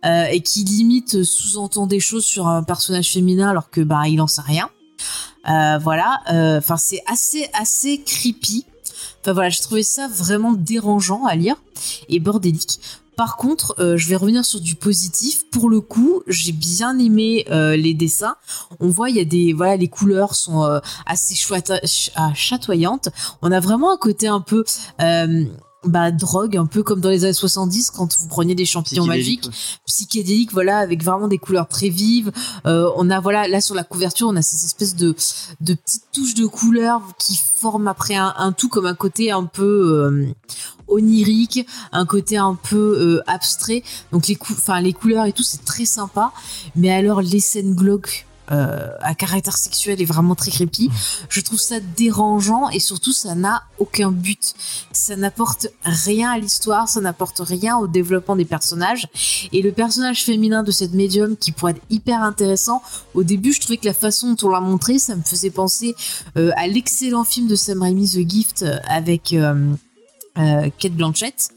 euh, 0.06 0.26
et 0.26 0.42
qui 0.42 0.64
limite 0.64 1.24
sous-entend 1.24 1.88
des 1.88 2.00
choses 2.00 2.26
sur 2.26 2.48
un 2.48 2.64
personnage 2.64 3.12
féminin 3.12 3.50
alors 3.50 3.70
que 3.70 3.82
ben 3.82 4.06
il 4.06 4.22
en 4.22 4.28
sait 4.28 4.42
rien. 4.42 4.70
Voilà, 5.46 6.20
enfin 6.58 6.76
c'est 6.76 7.02
assez, 7.08 7.48
assez 7.54 8.02
creepy. 8.02 8.66
Enfin 9.22 9.32
voilà, 9.32 9.50
j'ai 9.50 9.62
trouvé 9.62 9.82
ça 9.82 10.10
vraiment 10.10 10.52
dérangeant 10.52 11.26
à 11.26 11.36
lire 11.36 11.56
et 12.10 12.20
bordélique. 12.20 12.80
Par 13.18 13.36
contre, 13.36 13.76
euh, 13.80 13.98
je 13.98 14.08
vais 14.08 14.16
revenir 14.16 14.46
sur 14.46 14.62
du 14.62 14.76
positif. 14.76 15.44
Pour 15.52 15.70
le 15.70 15.82
coup, 15.82 16.22
j'ai 16.28 16.54
bien 16.54 16.98
aimé 17.00 17.46
euh, 17.52 17.76
les 17.76 17.94
dessins. 17.94 18.36
On 18.80 18.88
voit, 18.88 19.10
il 19.10 19.18
y 19.18 19.20
a 19.20 19.26
des, 19.26 19.52
voilà, 19.54 19.76
les 19.76 19.88
couleurs 19.90 20.36
sont 20.36 20.64
euh, 20.64 20.80
assez 21.06 21.36
ch- 21.36 22.12
ah, 22.16 22.32
chatoyantes. 22.36 23.10
On 23.42 23.52
a 23.52 23.60
vraiment 23.60 23.92
un 23.92 23.98
côté 23.98 24.28
un 24.28 24.40
peu, 24.40 24.64
bah, 25.84 26.12
drogue, 26.12 26.58
un 26.58 26.66
peu 26.66 26.84
comme 26.84 27.00
dans 27.02 27.10
les 27.10 27.24
années 27.24 27.34
70 27.34 27.92
quand 27.92 28.20
vous 28.20 28.28
preniez 28.28 28.56
des 28.56 28.66
champignons 28.66 29.04
magiques 29.18 29.50
psychédélique, 29.86 30.52
voilà, 30.52 30.80
avec 30.80 31.04
vraiment 31.04 31.28
des 31.28 31.38
couleurs 31.38 31.68
très 31.68 31.90
vives. 31.90 32.32
Euh, 32.66 32.90
on 32.98 33.10
a, 33.10 33.20
voilà, 33.20 33.48
là 33.48 33.62
sur 33.62 33.74
la 33.76 33.84
couverture, 33.84 34.28
on 34.28 34.36
a 34.36 34.42
ces 34.42 34.66
espèces 34.66 34.96
de, 34.96 35.16
de 35.62 35.74
petites 35.74 36.04
touches 36.12 36.34
de 36.36 36.46
couleurs 36.46 37.02
qui 37.18 37.36
forment 37.38 37.88
après 37.88 38.16
un, 38.16 38.34
un 38.38 38.52
tout 38.52 38.70
comme 38.70 38.86
un 38.86 38.96
côté 38.96 39.32
un 39.32 39.46
peu 39.46 39.64
euh, 39.64 40.28
onirique, 40.88 41.66
un 41.92 42.06
côté 42.06 42.38
un 42.38 42.56
peu 42.56 42.98
euh, 43.00 43.24
abstrait. 43.28 43.84
Donc 44.12 44.28
les, 44.28 44.36
cou- 44.36 44.56
les 44.82 44.94
couleurs 44.94 45.26
et 45.26 45.34
tout, 45.34 45.44
c'est 45.44 45.66
très 45.66 45.86
sympa. 45.86 46.32
Mais 46.76 46.92
alors 46.92 47.22
les 47.22 47.40
scènes 47.40 47.76
glauques. 47.76 48.26
euh, 48.50 48.92
à 49.02 49.14
caractère 49.14 49.58
sexuel 49.58 50.02
est 50.02 50.06
vraiment 50.06 50.34
très 50.34 50.52
creepy. 50.52 50.90
Je 51.28 51.42
trouve 51.42 51.60
ça 51.60 51.82
dérangeant 51.98 52.70
et 52.70 52.80
surtout 52.80 53.12
ça 53.12 53.36
n'a 53.36 53.64
aucun 53.78 54.10
but. 54.10 54.54
Ça 54.94 55.18
n'apporte 55.18 55.68
rien 55.84 56.32
à 56.32 56.38
l'histoire, 56.40 56.88
ça 56.88 57.02
n'apporte 57.02 57.42
rien 57.44 57.76
au 57.78 57.88
développement 57.88 58.38
des 58.38 58.46
personnages. 58.46 59.08
Et 59.52 59.62
le 59.62 59.74
personnage 59.74 60.24
féminin 60.24 60.64
de 60.64 60.72
cette 60.72 60.94
médium 60.94 61.36
qui 61.36 61.52
pourrait 61.52 61.74
être 61.74 61.82
hyper 61.90 62.24
intéressant, 62.24 62.82
au 63.16 63.24
début 63.24 63.52
je 63.52 63.60
trouvais 63.60 63.78
que 63.78 63.86
la 63.86 63.94
façon 63.94 64.34
dont 64.34 64.48
on 64.48 64.52
l'a 64.52 64.62
montré, 64.62 64.98
ça 64.98 65.18
me 65.18 65.24
faisait 65.24 65.50
penser 65.50 65.94
euh, 66.38 66.52
à 66.56 66.68
l'excellent 66.68 67.26
film 67.26 67.48
de 67.48 67.56
Sam 67.58 67.82
Raimi 67.82 68.08
The 68.10 68.30
Gift 68.30 68.64
euh, 68.64 68.78
avec 68.88 69.34
euh, 69.34 69.74
Kate 70.78 70.94
Blanchett 70.94 71.50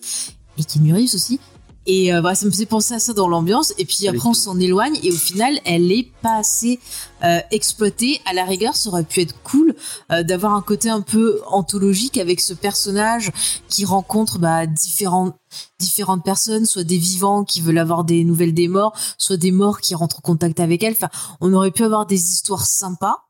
et 0.58 0.64
Keanu 0.64 0.94
Reeves 0.94 1.14
aussi. 1.14 1.40
Et 1.86 2.12
euh, 2.12 2.20
voilà, 2.20 2.34
ça 2.34 2.46
me 2.46 2.50
faisait 2.50 2.66
penser 2.66 2.94
à 2.94 2.98
ça 2.98 3.14
dans 3.14 3.26
l'ambiance. 3.26 3.72
Et 3.78 3.84
puis 3.84 4.06
après, 4.06 4.28
on 4.28 4.34
s'en 4.34 4.60
éloigne. 4.60 4.98
Et 5.02 5.10
au 5.10 5.16
final, 5.16 5.58
elle 5.64 5.90
est 5.90 6.08
pas 6.22 6.36
assez 6.36 6.78
euh, 7.24 7.40
exploitée. 7.50 8.20
À 8.26 8.32
la 8.32 8.44
rigueur, 8.44 8.76
ça 8.76 8.90
aurait 8.90 9.04
pu 9.04 9.22
être 9.22 9.34
cool 9.42 9.74
euh, 10.12 10.22
d'avoir 10.22 10.54
un 10.54 10.62
côté 10.62 10.90
un 10.90 11.00
peu 11.00 11.40
anthologique 11.48 12.18
avec 12.18 12.40
ce 12.40 12.52
personnage 12.52 13.32
qui 13.68 13.84
rencontre 13.84 14.38
bah, 14.38 14.66
différentes 14.66 15.34
différentes 15.80 16.22
personnes, 16.22 16.64
soit 16.64 16.84
des 16.84 16.98
vivants 16.98 17.42
qui 17.42 17.60
veulent 17.60 17.78
avoir 17.78 18.04
des 18.04 18.22
nouvelles 18.22 18.54
des 18.54 18.68
morts, 18.68 18.96
soit 19.18 19.36
des 19.36 19.50
morts 19.50 19.80
qui 19.80 19.96
rentrent 19.96 20.18
en 20.18 20.22
contact 20.22 20.60
avec 20.60 20.84
elle. 20.84 20.92
Enfin, 20.92 21.08
on 21.40 21.52
aurait 21.54 21.72
pu 21.72 21.82
avoir 21.82 22.06
des 22.06 22.30
histoires 22.30 22.66
sympas. 22.66 23.24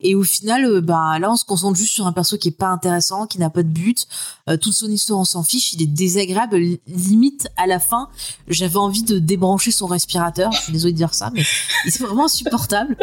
Et 0.00 0.14
au 0.14 0.22
final, 0.24 0.80
bah 0.80 1.18
là, 1.18 1.30
on 1.30 1.36
se 1.36 1.44
concentre 1.44 1.78
juste 1.78 1.92
sur 1.92 2.06
un 2.06 2.12
perso 2.12 2.36
qui 2.38 2.48
est 2.48 2.52
pas 2.52 2.68
intéressant, 2.68 3.26
qui 3.26 3.38
n'a 3.38 3.50
pas 3.50 3.62
de 3.62 3.68
but. 3.68 4.06
Euh, 4.48 4.56
toute 4.56 4.72
son 4.72 4.88
histoire, 4.90 5.18
on 5.20 5.24
s'en 5.24 5.42
fiche. 5.42 5.72
Il 5.74 5.82
est 5.82 5.86
désagréable. 5.86 6.56
Li- 6.56 6.80
Limite, 6.86 7.48
à 7.56 7.66
la 7.66 7.78
fin, 7.78 8.08
j'avais 8.48 8.78
envie 8.78 9.02
de 9.02 9.18
débrancher 9.18 9.70
son 9.70 9.86
respirateur. 9.86 10.50
Je 10.52 10.60
suis 10.62 10.72
désolée 10.72 10.92
de 10.92 10.96
dire 10.98 11.14
ça, 11.14 11.30
mais 11.34 11.44
il 11.84 11.88
est 11.88 11.98
vraiment 12.00 12.24
insupportable. 12.26 12.96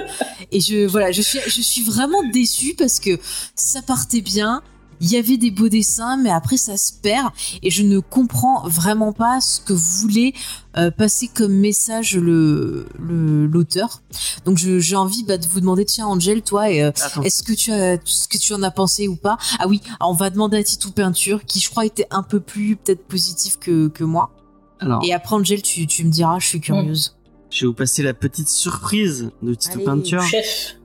Et 0.52 0.60
je, 0.60 0.86
voilà, 0.88 1.12
je 1.12 1.22
suis, 1.22 1.40
je 1.48 1.62
suis 1.62 1.84
vraiment 1.84 2.24
déçue 2.34 2.76
parce 2.78 3.00
que 3.00 3.20
ça 3.56 3.82
partait 3.82 4.22
bien. 4.22 4.62
Il 5.00 5.10
y 5.12 5.18
avait 5.18 5.38
des 5.38 5.52
beaux 5.52 5.70
dessins, 5.70 6.18
mais 6.18 6.30
après 6.30 6.58
ça 6.58 6.76
se 6.78 6.92
perd 6.94 7.28
et 7.62 7.70
je 7.70 7.84
ne 7.84 8.00
comprends 8.00 8.68
vraiment 8.68 9.14
pas 9.14 9.40
ce 9.42 9.62
que 9.62 9.74
voulait 9.74 10.34
euh, 10.78 10.90
passer 10.92 11.28
comme 11.28 11.54
message 11.54 12.16
le 12.16 12.88
le- 13.00 13.46
l'auteur. 13.48 14.02
Donc 14.46 14.58
j'ai 14.58 14.96
envie 14.96 15.24
bah, 15.24 15.38
de 15.38 15.48
vous 15.48 15.60
demander, 15.60 15.86
tiens 15.86 16.08
Angel, 16.08 16.42
toi, 16.42 16.70
et, 16.72 16.84
euh, 16.84 16.92
est-ce 17.24 17.44
que 17.44 17.54
tu 17.54 17.72
as 17.72 17.98
ce 18.06 18.28
que 18.28 18.38
tu 18.38 18.54
en 18.54 18.64
as 18.64 18.72
pensé 18.72 19.08
ou 19.08 19.16
pas? 19.16 19.38
Ah 19.60 19.68
oui, 19.68 19.82
on 20.02 20.14
va 20.14 20.30
demander 20.30 20.58
à 20.58 20.64
Titou 20.64 20.92
Peinture, 20.92 21.46
qui 21.46 21.60
je 21.60 21.70
crois 21.70 21.86
était 21.86 22.08
un 22.12 22.24
peu 22.24 22.40
plus 22.40 22.76
peut-être 22.76 23.06
positif 23.08 23.58
que, 23.60 23.88
que 23.90 24.04
moi. 24.04 24.32
Alors, 24.80 25.04
Et 25.04 25.14
après 25.14 25.36
Angel, 25.36 25.62
tu, 25.62 25.88
tu 25.88 26.04
me 26.06 26.12
diras, 26.12 26.38
je 26.40 26.48
suis 26.48 26.60
curieuse. 26.62 27.16
je 27.50 27.62
vais 27.62 27.68
vous 27.68 27.74
passer 27.74 28.04
la 28.04 28.14
petite 28.14 28.50
surprise 28.50 29.32
de 29.42 29.54
Tito 29.56 29.76
Allez. 29.76 29.86
Peinture. 29.86 30.22
Chef. 30.24 30.76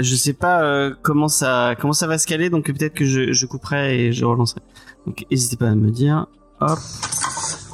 Je 0.00 0.14
sais 0.14 0.32
pas 0.32 0.62
euh, 0.62 0.94
comment 1.02 1.28
ça 1.28 1.74
comment 1.80 1.92
ça 1.92 2.06
va 2.06 2.18
se 2.18 2.26
caler, 2.26 2.50
donc 2.50 2.66
peut-être 2.66 2.94
que 2.94 3.04
je, 3.04 3.32
je 3.32 3.46
couperai 3.46 4.06
et 4.06 4.12
je 4.12 4.24
relancerai. 4.24 4.60
Donc 5.06 5.24
n'hésitez 5.30 5.56
pas 5.56 5.68
à 5.68 5.74
me 5.74 5.90
dire. 5.90 6.26
Hop. 6.60 6.78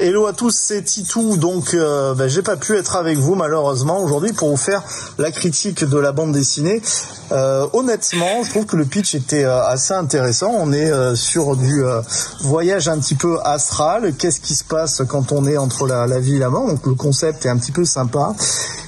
Hello 0.06 0.26
à 0.26 0.34
tous, 0.34 0.54
c'est 0.54 0.82
Titou. 0.82 1.38
Donc, 1.38 1.72
euh, 1.72 2.12
ben, 2.12 2.28
j'ai 2.28 2.42
pas 2.42 2.56
pu 2.56 2.76
être 2.76 2.96
avec 2.96 3.16
vous 3.16 3.36
malheureusement 3.36 4.02
aujourd'hui 4.02 4.34
pour 4.34 4.50
vous 4.50 4.58
faire 4.58 4.82
la 5.16 5.30
critique 5.30 5.82
de 5.82 5.96
la 5.96 6.12
bande 6.12 6.32
dessinée. 6.32 6.82
Euh, 7.32 7.66
honnêtement, 7.72 8.44
je 8.44 8.50
trouve 8.50 8.66
que 8.66 8.76
le 8.76 8.84
pitch 8.84 9.14
était 9.14 9.46
euh, 9.46 9.64
assez 9.64 9.94
intéressant. 9.94 10.52
On 10.58 10.74
est 10.74 10.92
euh, 10.92 11.14
sur 11.14 11.56
du 11.56 11.82
euh, 11.82 12.02
voyage 12.42 12.86
un 12.86 12.98
petit 12.98 13.14
peu 13.14 13.38
astral. 13.44 14.12
Qu'est-ce 14.18 14.40
qui 14.40 14.54
se 14.54 14.64
passe 14.64 15.00
quand 15.08 15.32
on 15.32 15.46
est 15.46 15.56
entre 15.56 15.86
la, 15.86 16.06
la 16.06 16.20
vie 16.20 16.36
et 16.36 16.38
la 16.38 16.50
mort? 16.50 16.66
Donc, 16.68 16.84
le 16.84 16.94
concept 16.94 17.46
est 17.46 17.48
un 17.48 17.56
petit 17.56 17.72
peu 17.72 17.86
sympa. 17.86 18.34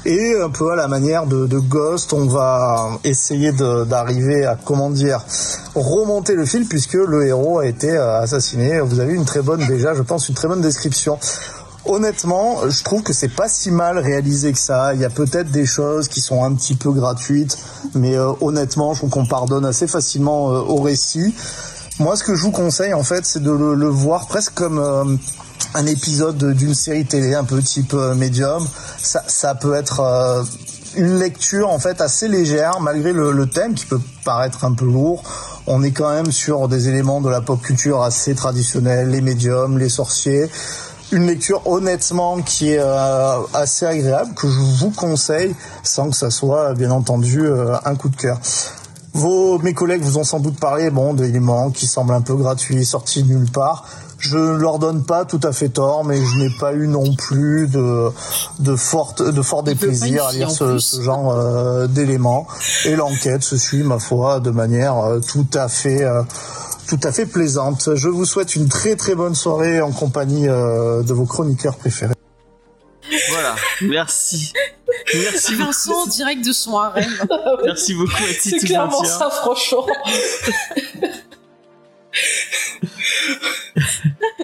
Et 0.05 0.37
un 0.41 0.51
peu 0.51 0.71
à 0.71 0.77
la 0.77 0.87
manière 0.87 1.27
de, 1.27 1.47
de 1.47 1.59
Ghost, 1.59 2.13
on 2.13 2.27
va 2.27 2.91
essayer 3.05 3.53
d'arriver 3.53 4.45
à 4.45 4.57
comment 4.63 4.91
dire 4.91 5.25
remonter 5.75 6.35
le 6.35 6.47
fil 6.47 6.67
puisque 6.67 6.95
le 6.95 7.27
héros 7.27 7.59
a 7.59 7.67
été 7.67 7.91
euh, 7.91 8.21
assassiné. 8.21 8.81
Vous 8.81 9.01
avez 9.01 9.15
une 9.15 9.25
très 9.25 9.41
bonne 9.41 9.67
déjà, 9.67 9.95
je 9.95 10.03
pense, 10.03 10.29
une 10.29 10.35
très 10.35 10.47
bonne 10.47 10.61
description. 10.61 11.06
Honnêtement, 11.89 12.69
je 12.69 12.83
trouve 12.83 13.03
que 13.05 13.13
c'est 13.13 13.29
pas 13.29 13.49
si 13.49 13.71
mal 13.71 13.99
réalisé 13.99 14.53
que 14.53 14.59
ça. 14.59 14.93
Il 14.95 15.01
y 15.01 15.05
a 15.05 15.11
peut-être 15.11 15.53
des 15.53 15.67
choses 15.67 16.09
qui 16.09 16.21
sont 16.21 16.43
un 16.43 16.53
petit 16.55 16.75
peu 16.75 16.91
gratuites, 16.91 17.57
mais 17.95 18.17
euh, 18.17 18.33
honnêtement, 18.41 18.93
je 18.93 19.01
trouve 19.01 19.11
qu'on 19.11 19.27
pardonne 19.27 19.65
assez 19.65 19.87
facilement 19.87 20.51
euh, 20.51 20.59
au 20.59 20.81
récit. 20.81 21.33
Moi, 22.01 22.17
ce 22.17 22.25
que 22.25 22.35
je 22.35 22.43
vous 22.43 22.51
conseille, 22.51 22.93
en 22.93 23.05
fait, 23.05 23.25
c'est 23.25 23.43
de 23.43 23.53
le, 23.53 23.87
voir 23.87 24.27
presque 24.27 24.55
comme 24.55 24.81
euh, 24.81 25.05
un 25.75 25.87
épisode 25.87 26.53
d'une 26.55 26.75
série 26.75 27.07
télé, 27.07 27.35
un 27.35 27.45
peu 27.45 27.63
type 27.63 27.93
médium. 28.17 28.67
Ça, 28.99 29.55
peut 29.55 29.75
être 29.75 30.45
une 30.97 31.19
lecture 31.19 31.71
en 31.71 31.79
fait 31.79 32.01
assez 32.01 32.27
légère, 32.27 32.81
malgré 32.81 33.13
le, 33.13 33.31
le 33.31 33.47
thème 33.47 33.75
qui 33.75 33.87
peut 33.87 34.01
paraître 34.25 34.65
un 34.65 34.73
peu 34.73 34.85
lourd. 34.87 35.23
On 35.69 35.83
est 35.83 35.93
quand 35.93 36.11
même 36.11 36.33
sur 36.33 36.69
des 36.69 36.89
éléments 36.89 37.21
de 37.21 37.29
la 37.29 37.41
pop 37.41 37.61
culture 37.63 38.03
assez 38.03 38.35
traditionnels, 38.35 39.11
les 39.11 39.21
médiums, 39.21 39.79
les 39.79 39.89
sorciers. 39.89 40.51
Une 41.13 41.27
lecture 41.27 41.63
honnêtement 41.67 42.43
qui 42.43 42.73
est 42.73 42.81
euh, 42.81 43.39
assez 43.55 43.87
agréable, 43.87 44.35
que 44.35 44.49
je 44.49 44.59
vous 44.79 44.91
conseille, 44.91 45.55
sans 45.85 46.11
que 46.11 46.17
ça 46.17 46.31
soit 46.31 46.75
bien 46.75 46.91
entendu 46.91 47.47
euh, 47.47 47.77
un 47.85 47.95
coup 47.95 48.09
de 48.09 48.17
cœur. 48.17 48.39
Vos, 49.15 49.59
mes 49.61 49.73
collègues 49.73 50.03
vous 50.03 50.19
ont 50.19 50.25
sans 50.25 50.41
doute 50.41 50.59
parlé, 50.59 50.91
bon, 50.91 51.15
d'éléments 51.15 51.71
qui 51.71 51.87
semblent 51.87 52.13
un 52.13 52.21
peu 52.21 52.35
gratuits, 52.35 52.85
sortis 52.85 53.23
de 53.23 53.29
nulle 53.29 53.51
part. 53.51 53.87
Je 54.19 54.37
ne 54.37 54.57
leur 54.57 54.79
donne 54.79 55.05
pas 55.05 55.25
tout 55.25 55.41
à 55.43 55.53
fait 55.53 55.69
tort, 55.69 56.05
mais 56.05 56.17
je 56.17 56.39
n'ai 56.39 56.51
pas 56.59 56.73
eu 56.73 56.89
non 56.89 57.15
plus 57.15 57.69
de, 57.69 58.11
de 58.59 58.77
forte, 58.77 59.23
de 59.23 59.43
fort 59.43 59.63
déplaisir 59.63 60.27
à 60.27 60.33
lire 60.33 60.51
ce 60.51 60.79
genre 61.01 61.33
euh, 61.33 61.87
d'éléments. 61.87 62.47
Et 62.85 62.97
l'enquête 62.97 63.43
se 63.43 63.57
suit, 63.57 63.83
ma 63.83 63.99
foi, 63.99 64.41
de 64.41 64.51
manière 64.51 64.99
euh, 64.99 65.21
tout 65.21 65.47
à 65.55 65.69
fait, 65.69 66.03
euh, 66.03 66.23
tout 66.87 67.01
à 67.03 67.13
fait 67.13 67.27
plaisante. 67.27 67.91
Je 67.95 68.09
vous 68.09 68.25
souhaite 68.25 68.57
une 68.57 68.69
très 68.69 68.97
très 68.97 69.15
bonne 69.15 69.35
soirée 69.35 69.81
en 69.81 69.93
compagnie 69.93 70.49
euh, 70.49 71.03
de 71.03 71.13
vos 71.13 71.27
chroniqueurs 71.27 71.77
préférés. 71.77 72.15
Voilà. 73.31 73.55
Merci. 73.83 74.53
Merci 75.15 75.53
beaucoup. 75.53 75.67
Vincent, 75.67 76.07
direct 76.07 76.45
de 76.45 76.53
son 76.53 76.77
harem. 76.77 77.05
Merci 77.65 77.95
beaucoup 77.95 78.13
à 78.13 78.33
C'est 78.41 78.59
clairement 78.59 79.05
ça, 79.05 79.31
franchement. 79.31 79.87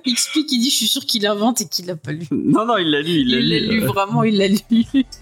Il 0.04 0.12
explique, 0.12 0.50
il 0.52 0.58
dit, 0.60 0.70
je 0.70 0.74
suis 0.76 0.86
sûr 0.88 1.04
qu'il 1.06 1.26
invente 1.26 1.60
et 1.60 1.66
qu'il 1.66 1.86
l'a 1.86 1.96
pas 1.96 2.12
lu. 2.12 2.26
Non, 2.30 2.66
non, 2.66 2.76
il 2.76 2.90
l'a 2.90 3.00
lu, 3.02 3.10
il 3.20 3.30
l'a 3.30 3.38
Il 3.38 3.48
l'a 3.48 3.58
lu. 3.58 3.68
lu, 3.78 3.82
euh, 3.84 3.86
vraiment, 3.86 4.22
il 4.24 4.36
l'a 4.36 4.48
lu. 4.48 4.58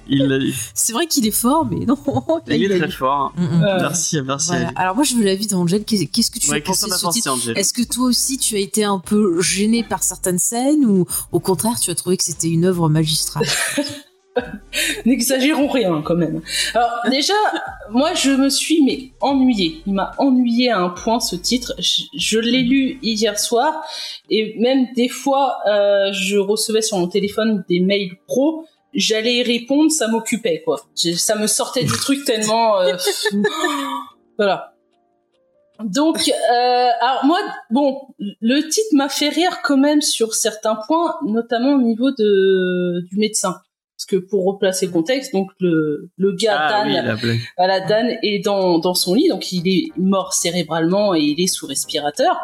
Il 0.08 0.26
l'a 0.26 0.38
lu. 0.38 0.54
C'est 0.74 0.92
vrai 0.92 1.06
qu'il 1.06 1.26
est 1.26 1.30
fort, 1.30 1.66
mais 1.70 1.84
non. 1.84 1.98
là, 2.46 2.54
Il 2.56 2.64
est 2.72 2.78
très 2.78 2.86
lu. 2.86 2.92
fort. 2.92 3.32
Mm, 3.36 3.42
mm. 3.44 3.62
Euh, 3.62 3.78
Merci, 3.80 4.22
merci 4.22 4.46
Voilà. 4.48 4.72
Alors 4.76 4.94
moi, 4.94 5.04
je 5.04 5.14
veux 5.14 5.24
l'avis 5.24 5.46
d'Angèle. 5.46 5.84
Qu'est- 5.84 6.06
Qu'est-ce 6.06 6.30
que 6.30 6.38
tu 6.38 6.50
Ouais, 6.50 6.58
as 6.58 6.60
pensé 6.62 6.88
ce 6.90 7.00
pensé, 7.02 7.20
titre 7.20 7.50
Est-ce 7.56 7.72
que 7.74 7.82
toi 7.82 8.06
aussi, 8.06 8.38
tu 8.38 8.56
as 8.56 8.60
été 8.60 8.84
un 8.84 8.98
peu 8.98 9.40
gêné 9.42 9.84
par 9.84 10.02
certaines 10.02 10.38
scènes 10.38 10.84
ou 10.86 11.06
au 11.32 11.40
contraire, 11.40 11.78
tu 11.80 11.90
as 11.90 11.94
trouvé 11.94 12.16
que 12.16 12.24
c'était 12.24 12.48
une 12.48 12.64
œuvre 12.64 12.88
magistrale? 12.88 13.46
N'exagérons 15.06 15.68
rien 15.68 16.02
quand 16.02 16.14
même. 16.14 16.40
Alors 16.74 16.90
déjà, 17.10 17.34
moi 17.90 18.14
je 18.14 18.30
me 18.30 18.48
suis 18.48 18.82
mais 18.84 19.12
ennuyée. 19.20 19.82
Il 19.86 19.94
m'a 19.94 20.12
ennuyé 20.18 20.70
à 20.70 20.78
un 20.78 20.90
point 20.90 21.20
ce 21.20 21.36
titre. 21.36 21.74
Je, 21.78 22.38
l'ai 22.38 22.62
lu 22.62 22.98
hier 23.02 23.38
soir 23.38 23.82
et 24.28 24.54
même 24.58 24.86
des 24.94 25.08
fois 25.08 25.58
euh, 25.66 26.12
je 26.12 26.36
recevais 26.36 26.82
sur 26.82 26.98
mon 26.98 27.08
téléphone 27.08 27.64
des 27.68 27.80
mails 27.80 28.16
pro. 28.26 28.64
J'allais 28.92 29.36
y 29.36 29.42
répondre, 29.42 29.90
ça 29.90 30.08
m'occupait 30.08 30.62
quoi. 30.64 30.80
Ça 30.94 31.36
me 31.36 31.46
sortait 31.46 31.84
du 31.84 31.92
truc 31.92 32.24
tellement. 32.24 32.80
euh, 32.80 32.96
voilà. 34.38 34.74
Donc, 35.84 36.28
euh, 36.28 36.88
alors 37.00 37.24
moi, 37.24 37.38
bon, 37.70 38.02
le 38.18 38.68
titre 38.68 38.88
m'a 38.92 39.08
fait 39.08 39.30
rire 39.30 39.60
quand 39.64 39.78
même 39.78 40.02
sur 40.02 40.34
certains 40.34 40.76
points, 40.86 41.14
notamment 41.24 41.74
au 41.74 41.80
niveau 41.80 42.10
de 42.10 43.00
du 43.10 43.16
médecin. 43.16 43.56
Parce 44.00 44.06
que 44.06 44.16
pour 44.16 44.46
replacer 44.46 44.86
le 44.86 44.92
contexte, 44.92 45.30
donc 45.34 45.50
le, 45.60 46.08
le 46.16 46.32
gars 46.32 46.56
Ah 46.58 46.84
Dan, 46.86 47.18
oui, 47.22 47.38
voilà, 47.58 47.80
Dan 47.80 48.16
est 48.22 48.42
dans, 48.42 48.78
dans 48.78 48.94
son 48.94 49.12
lit, 49.12 49.28
donc 49.28 49.52
il 49.52 49.68
est 49.68 49.90
mort 49.98 50.32
cérébralement 50.32 51.14
et 51.14 51.20
il 51.20 51.38
est 51.38 51.48
sous 51.48 51.66
respirateur. 51.66 52.34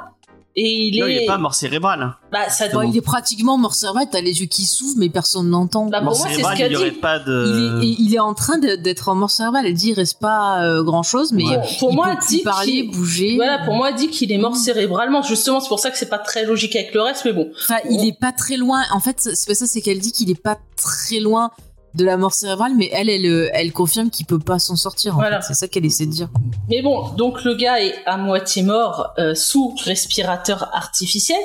Et 0.59 0.89
il 0.89 0.99
Non, 1.01 1.07
est, 1.07 1.13
il 1.17 1.23
est 1.23 1.27
pas 1.27 1.37
mort 1.37 1.55
cérébral. 1.55 2.15
bah 2.33 2.49
ça 2.49 2.67
il 2.83 2.97
est 2.97 3.03
pratiquement 3.03 3.59
mort 3.59 3.75
cérébral, 3.75 4.07
t'as 4.11 4.23
les 4.23 4.41
yeux 4.41 4.47
qui 4.47 4.65
s'ouvrent, 4.65 4.97
mais 4.97 5.11
personne 5.11 5.51
n'entend. 5.51 5.85
Bah, 5.87 6.01
Mort 6.01 6.15
pour 6.15 6.21
moi, 6.21 6.29
c'est 6.31 6.35
ce 6.37 6.41
cérébral, 6.41 6.57
qu'a 6.59 6.67
il 6.87 6.93
dit. 6.95 6.99
pas 6.99 7.19
est, 7.19 7.83
et 7.83 7.97
il 7.99 8.15
est 8.15 8.19
en 8.19 8.33
train 8.33 8.57
d'être 8.59 9.11
en 9.11 9.15
mort 9.17 9.31
cérébrale. 9.31 9.67
Elle 9.67 9.75
dit 9.75 9.91
il 9.91 9.95
reste 9.95 10.19
pas 10.19 10.61
grand 10.83 11.03
chose, 11.03 11.33
mais 11.33 11.45
Ouais. 11.45 11.61
pour 11.79 11.91
il 11.91 11.97
moi, 11.97 12.07
peut 12.17 12.27
dit 12.29 12.37
plus 12.39 12.45
parler, 12.45 12.73
qu'il- 12.73 12.91
bouger. 12.91 13.37
Voilà, 13.37 13.59
pour 13.67 13.75
moi, 13.75 13.93
dit 13.93 14.09
qu'il 14.09 14.33
est 14.33 14.39
mort 14.39 14.57
cérébralement. 14.57 15.23
Justement, 15.23 15.61
c'est 15.61 15.69
pour 15.69 15.79
ça 15.81 15.91
que 15.91 15.99
c'est 15.99 16.09
pas 16.09 16.19
très 16.19 16.47
logique 16.47 16.75
avec 16.75 16.95
le 16.95 17.03
reste, 17.03 17.27
mais 17.27 17.35
bon. 17.35 17.51
Enfin, 17.63 17.77
il 17.91 18.09
est 18.09 18.19
pas 18.19 18.33
très 18.33 18.57
loin. 18.57 18.83
En 18.95 19.01
fait, 19.01 19.21
c'est 19.21 19.47
pas 19.47 19.55
ça, 19.55 19.67
c'est 19.67 19.83
qu'elle 19.83 19.99
dit 19.99 20.13
qu'il 20.13 20.31
est 20.31 20.41
pas 20.43 20.57
très 20.77 21.21
loin 21.21 21.51
de 21.97 22.05
la 22.05 22.17
mort 22.17 22.35
cérébrale, 22.35 22.73
mais 22.77 22.89
elle, 22.93 23.09
elle, 23.09 23.27
euh, 23.27 23.49
elle 23.55 23.73
confirme 23.73 24.11
qu'il 24.11 24.27
peut 24.27 24.39
pas 24.39 24.59
s'en 24.59 24.77
sortir. 24.77 25.15
en 25.15 25.17
Voilà. 25.21 25.41
C'est 25.43 25.55
ça 25.55 25.67
qu'elle 25.67 25.85
essaie 25.87 26.07
de 26.07 26.13
dire. 26.13 26.29
Mais 26.69 26.83
bon, 26.83 27.09
donc 27.17 27.43
le 27.45 27.55
gars 27.55 27.81
est 27.83 27.95
à 28.07 28.17
moitié 28.17 28.63
mort 28.63 29.15
euh, 29.19 29.35
sous 29.35 29.75
respirateur 29.85 30.69
artificiel. 30.75 31.41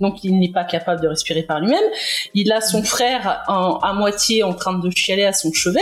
Donc 0.00 0.22
il 0.24 0.38
n'est 0.38 0.52
pas 0.52 0.64
capable 0.64 1.00
de 1.00 1.08
respirer 1.08 1.42
par 1.42 1.58
lui-même. 1.58 1.82
Il 2.34 2.52
a 2.52 2.60
son 2.60 2.82
frère 2.82 3.42
en- 3.48 3.78
à 3.78 3.94
moitié 3.94 4.42
en 4.42 4.52
train 4.52 4.78
de 4.78 4.90
chialer 4.90 5.24
à 5.24 5.32
son 5.32 5.52
chevet, 5.54 5.80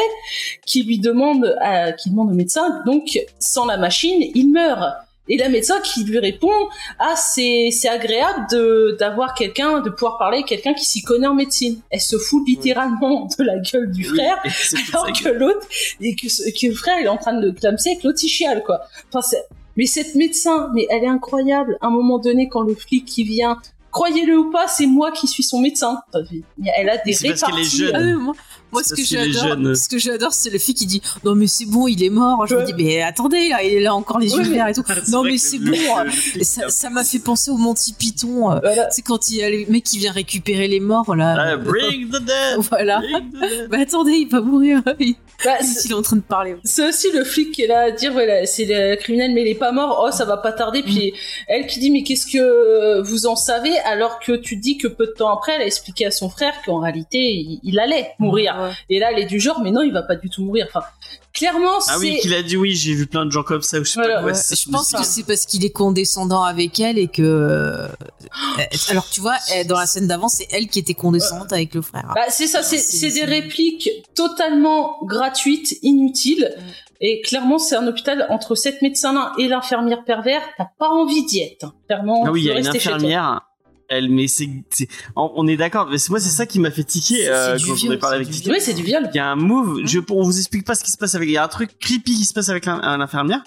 qui 0.65 0.85
lui 0.85 0.99
demande, 1.01 1.57
à- 1.61 1.91
qui 1.93 2.11
demande 2.11 2.31
au 2.31 2.35
médecin, 2.35 2.83
donc 2.87 3.19
sans 3.41 3.67
la 3.67 3.77
machine, 3.77 4.23
il 4.35 4.53
meurt. 4.53 4.83
Et 5.29 5.39
la 5.39 5.49
médecin 5.49 5.81
qui 5.81 6.05
lui 6.05 6.19
répond, 6.19 6.53
ah 6.99 7.15
c'est 7.17 7.71
c'est 7.73 7.89
agréable 7.89 8.47
de 8.51 8.97
d'avoir 8.99 9.35
quelqu'un, 9.35 9.81
de 9.81 9.89
pouvoir 9.89 10.19
parler 10.19 10.37
avec 10.39 10.47
quelqu'un 10.49 10.75
qui 10.75 10.85
s'y 10.85 11.03
connaît 11.03 11.27
en 11.27 11.35
médecine. 11.35 11.81
Elle 11.91 12.01
se 12.03 12.19
fout 12.19 12.43
littéralement 12.47 13.27
de 13.39 13.43
la 13.45 13.59
gueule 13.59 13.91
du 13.91 14.05
frère 14.05 14.37
alors 14.93 15.11
que 15.13 15.29
l'autre 15.31 15.67
et 16.01 16.15
que, 16.15 16.27
que 16.27 16.67
le 16.67 16.75
frère 16.75 16.97
il 17.01 17.07
est 17.07 17.09
en 17.09 17.17
train 17.17 17.33
de 17.41 17.47
le 17.47 17.53
clamser 17.53 17.91
avec 17.93 18.03
l'autre 18.05 18.19
il 18.23 18.29
chiale 18.29 18.63
quoi. 18.65 18.81
Enfin, 19.09 19.23
c'est- 19.23 19.47
mais 19.77 19.87
cette 19.87 20.15
médecin 20.15 20.69
mais 20.75 20.87
elle 20.91 21.05
est 21.05 21.09
incroyable. 21.09 21.79
À 21.81 21.87
un 21.87 21.91
moment 21.91 22.19
donné 22.19 22.49
quand 22.49 22.63
le 22.63 22.75
flic 22.75 23.07
qui 23.07 23.25
vient 23.25 23.59
croyez-le 23.95 24.37
ou 24.37 24.51
pas 24.51 24.69
c'est 24.69 24.87
moi 24.87 25.11
qui 25.13 25.27
suis 25.27 25.43
son 25.43 25.61
médecin 25.61 26.01
elle 26.77 26.91
a 26.91 26.99
des 26.99 27.13
C'est 27.15 27.29
parce 27.29 27.41
qu'elle 27.43 27.55
est 27.55 27.57
réparties 27.63 27.77
jeune. 27.79 27.93
Ah 27.95 28.01
oui, 28.03 28.13
moi, 28.15 28.35
moi, 28.73 28.83
C'est 28.83 28.89
ce 28.89 28.95
que 28.95 28.97
parce 29.01 29.09
qu'il 29.09 29.19
est 29.19 29.33
j'adore, 29.33 29.49
jeune. 29.65 29.75
ce 29.77 29.89
que 29.89 29.99
j'adore, 29.99 30.33
c'est 30.33 30.51
le 30.51 30.59
fait 30.59 30.73
qui 30.75 30.85
dit 30.87 31.01
non 31.25 31.35
mais 31.37 31.47
c'est 31.47 31.65
bon, 31.67 31.87
il 31.87 32.03
est 32.03 32.11
mort. 32.11 32.45
Je 32.49 32.57
me 32.57 32.65
dis 32.65 32.75
mais 32.77 33.03
attendez, 33.03 33.49
là, 33.51 33.63
il 33.63 33.73
est 33.75 33.81
là 33.81 33.95
encore 33.95 34.19
les 34.19 34.33
yeux 34.33 34.39
Ouais, 34.39 34.49
mais- 34.49 34.55
verts 34.57 34.69
et 34.69 34.75
tout. 34.75 34.83
Non 35.13 35.23
mais 35.23 35.39
c'est 35.39 35.59
bon. 35.59 35.71
le- 35.71 35.91
hein. 35.91 36.07
Et 36.35 36.45
ça 36.45 36.91
m'a 36.91 37.05
fait 37.05 37.21
penser 37.21 37.51
au 37.53 37.57
Monty 37.57 37.95
Python. 37.97 38.51
euh, 38.51 38.59
voilà 38.63 38.89
C'est 38.91 39.03
quand 39.03 39.31
il 39.31 39.37
y 39.37 39.43
a 39.45 39.51
le 39.51 39.65
mec 39.69 39.85
qui 39.85 39.99
vient 39.99 40.13
récupérer 40.13 40.67
les 40.69 40.81
morts 40.81 41.15
là. 41.15 41.37
Ah, 41.39 41.57
bring 41.57 42.09
the 42.09 42.21
dead. 42.23 42.59
Voilà. 42.69 42.99
Bring 43.01 43.31
the 43.31 43.41
dead. 43.41 43.69
Bah 43.71 43.79
attendez, 43.81 44.13
il 44.13 44.29
va 44.29 44.41
mourir. 44.41 44.83
Il 44.99 45.15
Bah, 45.45 45.53
c'est 45.61 45.85
il 45.89 45.91
est 45.93 45.95
en 45.95 46.03
train 46.03 46.17
de 46.17 46.23
parler. 46.23 46.57
c'est 46.65 46.89
aussi 46.89 47.09
le 47.13 47.23
flic 47.25 47.53
qui 47.53 47.63
est 47.63 47.67
là 47.67 47.81
à 47.89 47.91
dire 47.91 48.13
voilà 48.13 48.47
c'est 48.47 48.65
le 48.65 48.97
criminel 48.97 49.33
mais 49.35 49.43
il 49.43 49.49
est 49.49 49.55
pas 49.59 49.73
mort 49.73 50.03
oh 50.07 50.11
ça 50.13 50.25
va 50.25 50.37
pas 50.37 50.53
tarder 50.53 50.83
puis 50.83 51.13
elle 51.49 51.67
qui 51.67 51.81
dit 51.81 51.91
mais 51.91 52.03
qu'est-ce 52.05 52.27
que 52.27 53.01
vous 53.03 53.27
en 53.27 53.35
savez? 53.37 53.73
Alors 53.85 54.19
que 54.21 54.33
tu 54.33 54.57
dis 54.57 54.79
que 54.79 54.89
peu 54.89 55.07
de 55.07 55.13
temps 55.13 55.33
après 55.33 55.53
elle 55.55 55.63
a 55.63 55.67
expliqué 55.67 56.07
à 56.07 56.11
son 56.11 56.29
frère 56.29 56.55
qu'en 56.65 56.79
réalité 56.81 57.19
il, 57.19 57.61
il 57.63 57.79
allait 57.79 58.13
mourir 58.19 58.55
Ouais. 58.61 58.71
Et 58.91 58.99
là, 58.99 59.11
elle 59.13 59.19
est 59.21 59.27
du 59.27 59.41
genre, 59.41 59.61
mais 59.63 59.71
non, 59.71 59.83
il 59.83 59.93
va 59.93 60.03
pas 60.03 60.17
du 60.17 60.29
tout 60.31 60.43
mourir. 60.45 60.67
Enfin, 60.69 60.85
clairement, 61.33 61.79
Ah 61.89 61.97
oui, 61.99 62.19
qu'il 62.21 62.35
a 62.35 62.43
dit 62.43 62.57
oui, 62.57 62.75
j'ai 62.75 62.95
vu 62.95 63.07
plein 63.07 63.25
de 63.27 63.31
gens 63.31 63.43
comme 63.43 63.63
ça 63.63 63.79
ou 63.79 63.85
je 63.85 63.91
sais 63.91 64.01
Voilà, 64.01 64.17
pas 64.17 64.21
quoi. 64.23 64.31
Ouais, 64.33 64.39
c'est- 64.39 64.61
je 64.61 64.71
pense 64.71 64.93
que 64.93 65.03
c'est 65.05 65.23
parce 65.25 65.47
qu'il 65.47 65.65
est 65.65 65.71
condescendant 65.71 66.43
avec 66.45 66.79
elle 66.81 66.99
et 66.99 67.09
que. 67.09 67.23
euh, 67.23 67.89
Alors 68.91 69.09
tu 69.11 69.21
vois, 69.21 69.37
dans 69.69 69.79
la 69.79 69.87
scène 69.87 70.07
d'avant, 70.07 70.29
c'est 70.29 70.47
elle 70.53 70.69
qui 70.69 70.79
était 70.79 70.95
condescendante 70.95 71.53
avec 71.53 71.75
le 71.75 71.83
frère. 71.83 72.13
Bah, 72.15 72.23
c'est 72.29 72.47
ça, 72.47 72.63
c'est, 72.63 73.11
des 73.11 73.25
répliques 73.25 73.89
totalement 74.15 74.99
gratuites, 75.05 75.75
inutiles. 75.83 76.55
Et 77.01 77.21
clairement, 77.21 77.59
c'est 77.59 77.77
un 77.77 77.87
hôpital 77.87 78.27
entre 78.31 78.55
cette 78.55 78.81
médecin-là 78.83 79.33
et 79.39 79.49
l'infirmière 79.49 80.05
pervers. 80.05 80.43
T'as 80.57 80.69
pas 80.79 80.89
envie 80.89 81.25
d'y 81.27 81.41
être. 81.41 81.65
hein. 81.65 81.75
Clairement, 81.87 82.23
Ah 82.27 82.31
oui, 82.33 82.43
il 82.43 82.47
y 82.47 82.51
a 82.51 82.59
une 82.59 82.67
infirmière. 82.67 83.41
Elle, 83.89 84.09
mais 84.11 84.29
c'est, 84.29 84.49
on 85.17 85.31
on 85.37 85.47
est 85.47 85.57
d'accord. 85.57 85.89
Mais 85.91 85.99
c'est 85.99 86.11
moi, 86.11 86.19
c'est 86.21 86.31
ça 86.31 86.47
qui 86.47 86.59
m'a 86.59 86.71
fait 86.71 86.85
tiquer 86.85 87.29
euh, 87.29 87.57
quand 87.59 87.73
on 87.73 87.75
viol, 87.75 87.95
est 87.95 87.99
parlé 87.99 88.17
avec 88.17 88.29
du 88.29 88.35
Titi. 88.35 88.51
Oui, 88.51 88.57
c'est 88.61 88.73
du 88.75 88.83
viol. 88.83 89.09
Il 89.13 89.17
y 89.17 89.21
a 89.21 89.27
un 89.31 89.37
move. 89.37 89.81
Je, 89.85 90.01
on 90.11 90.23
vous 90.23 90.39
explique 90.39 90.65
pas 90.65 90.75
ce 90.75 90.83
qui 90.85 90.91
se 90.91 90.97
passe 90.97 91.15
avec. 91.15 91.29
Il 91.29 91.33
y 91.33 91.37
a 91.37 91.45
un 91.45 91.49
truc 91.49 91.79
creepy 91.79 92.15
qui 92.17 92.25
se 92.25 92.33
passe 92.33 92.49
avec 92.49 92.65
l'in- 92.67 92.97
l'infirmière. 92.97 93.43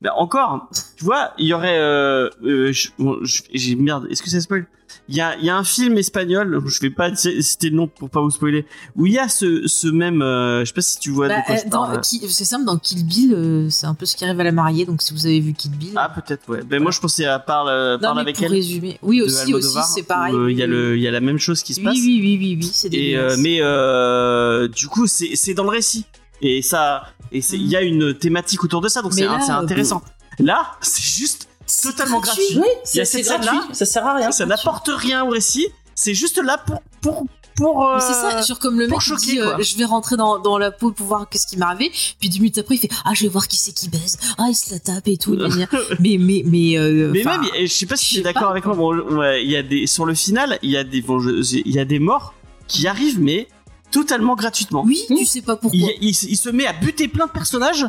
Ben 0.00 0.12
encore, 0.16 0.68
tu 0.96 1.04
vois, 1.04 1.32
il 1.38 1.46
y 1.46 1.52
aurait. 1.52 1.76
Euh, 1.78 2.30
euh, 2.44 2.72
je- 2.72 2.90
bon, 3.00 3.18
je- 3.22 3.42
j'ai 3.52 3.74
merde. 3.74 4.06
Est-ce 4.10 4.22
que 4.22 4.30
ça 4.30 4.40
spoil? 4.40 4.64
Il 5.08 5.16
y 5.16 5.20
a, 5.20 5.36
il 5.38 5.44
y 5.44 5.50
a 5.50 5.56
un 5.56 5.64
film 5.64 5.98
espagnol. 5.98 6.62
Je 6.66 6.80
vais 6.80 6.90
pas 6.90 7.12
citer 7.16 7.68
le 7.70 7.76
nom 7.76 7.88
pour 7.88 8.08
pas 8.08 8.20
vous 8.20 8.30
spoiler. 8.30 8.64
Où 8.94 9.06
il 9.06 9.14
y 9.14 9.18
a 9.18 9.28
ce, 9.28 9.66
ce 9.66 9.88
même. 9.88 10.22
euh, 10.22 10.60
je 10.60 10.66
sais 10.66 10.72
pas 10.72 10.82
si 10.82 11.00
tu 11.00 11.10
vois 11.10 11.26
Bah, 11.28 11.38
de 11.48 11.52
euh, 11.52 11.68
dans- 11.68 11.98
qui- 12.00 12.20
c'est 12.28 12.44
simple, 12.44 12.64
dans 12.64 12.78
Kill 12.78 13.04
Bill, 13.04 13.66
c'est 13.70 13.86
un 13.86 13.94
peu 13.94 14.06
ce 14.06 14.14
qui 14.14 14.24
arrive 14.24 14.38
à 14.38 14.44
la 14.44 14.52
mariée. 14.52 14.86
Donc 14.86 15.02
si 15.02 15.12
vous 15.12 15.26
avez 15.26 15.40
vu 15.40 15.52
Kill 15.52 15.72
Bill. 15.72 15.92
Ah 15.96 16.08
peut-être 16.14 16.48
ouais. 16.48 16.62
Ben 16.62 16.80
moi 16.80 16.92
je 16.92 17.00
pensais 17.00 17.24
à 17.24 17.40
parle, 17.40 17.94
non, 17.94 17.98
parle 17.98 18.14
mais 18.16 18.20
avec 18.22 18.36
pour 18.36 18.44
elle. 18.46 18.52
résumer. 18.52 18.98
Oui, 19.02 19.20
aussi, 19.20 19.52
aussi, 19.52 19.78
c'est 19.94 20.04
pareil. 20.04 20.32
oui, 20.32 20.52
Il 20.52 20.58
y 20.58 20.62
a 20.62 20.66
oui. 20.66 20.70
le, 20.70 20.96
il 20.96 21.02
y 21.02 21.08
a 21.08 21.10
la 21.10 21.20
même 21.20 21.38
chose 21.38 21.62
qui 21.64 21.74
se 21.74 21.80
Oui, 21.80 21.86
passe. 21.86 21.94
oui, 21.96 22.18
oui, 22.22 22.38
oui, 22.40 22.58
oui, 22.62 22.70
c'est 22.72 22.94
Et 22.94 23.16
euh, 23.16 23.34
dégueulasse. 23.36 24.68
mais 24.68 24.68
du 24.80 24.86
coup 24.86 25.08
c'est 25.08 25.30
c'est 25.34 25.54
dans 25.54 25.64
le 25.64 25.70
récit 25.70 26.04
et 26.42 26.62
ça 26.62 27.04
et 27.32 27.40
il 27.52 27.66
y 27.66 27.76
a 27.76 27.82
une 27.82 28.14
thématique 28.14 28.64
autour 28.64 28.80
de 28.80 28.88
ça 28.88 29.02
donc 29.02 29.12
c'est 29.14 29.24
euh, 29.26 29.30
intéressant. 29.50 30.02
Là 30.38 30.72
c'est 30.80 31.02
juste 31.02 31.48
totalement 31.82 32.20
gratuit. 32.20 32.42
Oui, 32.56 32.62
Il 32.62 32.62
y 32.62 32.66
c'est, 32.84 33.00
a 33.00 33.04
c'est 33.04 33.22
cette 33.22 33.26
gratuit. 33.42 33.48
scène-là. 33.58 33.74
Ça 33.74 33.86
sert 33.86 34.06
à 34.06 34.14
rien. 34.14 34.30
ça 34.32 34.46
n'apporte 34.46 34.88
rien 34.92 35.24
au 35.24 35.30
récit. 35.30 35.66
C'est 35.94 36.14
juste 36.14 36.40
là 36.42 36.58
pour 36.58 36.80
pour 37.00 37.26
pour. 37.56 37.90
C'est 38.00 38.12
ça, 38.12 38.38
euh, 38.38 38.42
sur 38.42 38.60
comme 38.60 38.78
le 38.78 38.86
mec 38.86 39.00
choquer, 39.00 39.32
dit, 39.32 39.40
euh, 39.40 39.60
je 39.60 39.76
vais 39.76 39.84
rentrer 39.84 40.16
dans, 40.16 40.38
dans 40.38 40.58
la 40.58 40.70
peau 40.70 40.92
pour 40.92 41.06
voir 41.06 41.28
qu'est-ce 41.28 41.46
qui 41.46 41.56
m'est 41.56 41.64
arrivé, 41.64 41.90
puis 42.20 42.28
deux 42.28 42.36
minutes 42.38 42.58
après 42.58 42.76
il 42.76 42.78
fait 42.78 42.90
ah 43.04 43.14
je 43.14 43.24
vais 43.24 43.28
voir 43.28 43.48
qui 43.48 43.56
c'est 43.58 43.72
qui 43.72 43.88
baise, 43.88 44.16
ah 44.38 44.44
il 44.48 44.54
se 44.54 44.72
la 44.72 44.78
tape 44.78 45.08
et 45.08 45.16
tout, 45.16 45.36
mais 45.98 46.16
mais 46.20 46.42
mais 46.46 46.78
euh, 46.78 47.10
Mais 47.12 47.24
même, 47.24 47.42
je 47.60 47.66
sais 47.66 47.86
pas 47.86 47.96
si 47.96 48.14
tu 48.14 48.20
es 48.20 48.22
d'accord 48.22 48.50
avec 48.50 48.64
moi. 48.64 48.76
Bon, 48.76 48.96
ouais, 49.18 49.44
y 49.44 49.56
a 49.56 49.64
des 49.64 49.88
sur 49.88 50.06
le 50.06 50.14
final, 50.14 50.58
il 50.62 50.70
y 50.70 50.76
a 50.76 50.84
des 50.84 51.02
bon, 51.02 51.20
il 51.20 51.72
y 51.74 51.80
a 51.80 51.84
des 51.84 51.98
morts 51.98 52.32
qui 52.68 52.86
arrivent, 52.86 53.20
mais 53.20 53.48
totalement 53.90 54.34
gratuitement. 54.36 54.82
oui 54.86 55.04
tu 55.08 55.24
sais 55.24 55.42
pas 55.42 55.56
pourquoi. 55.56 55.78
Il, 56.00 56.08
il- 56.08 56.30
il 56.30 56.36
se 56.36 56.48
met 56.50 56.66
à 56.66 56.72
buter 56.72 57.08
plein 57.08 57.26
de 57.26 57.32
personnages 57.32 57.86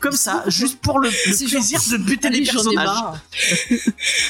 comme 0.00 0.12
ça, 0.12 0.44
juste 0.48 0.80
pour 0.80 0.98
le, 0.98 1.08
le 1.08 1.32
C'est 1.34 1.46
genre, 1.46 1.60
plaisir 1.60 1.80
de 1.92 1.96
buter 2.02 2.28
Allez, 2.28 2.38
ai 2.38 2.44
personnages. 2.44 2.88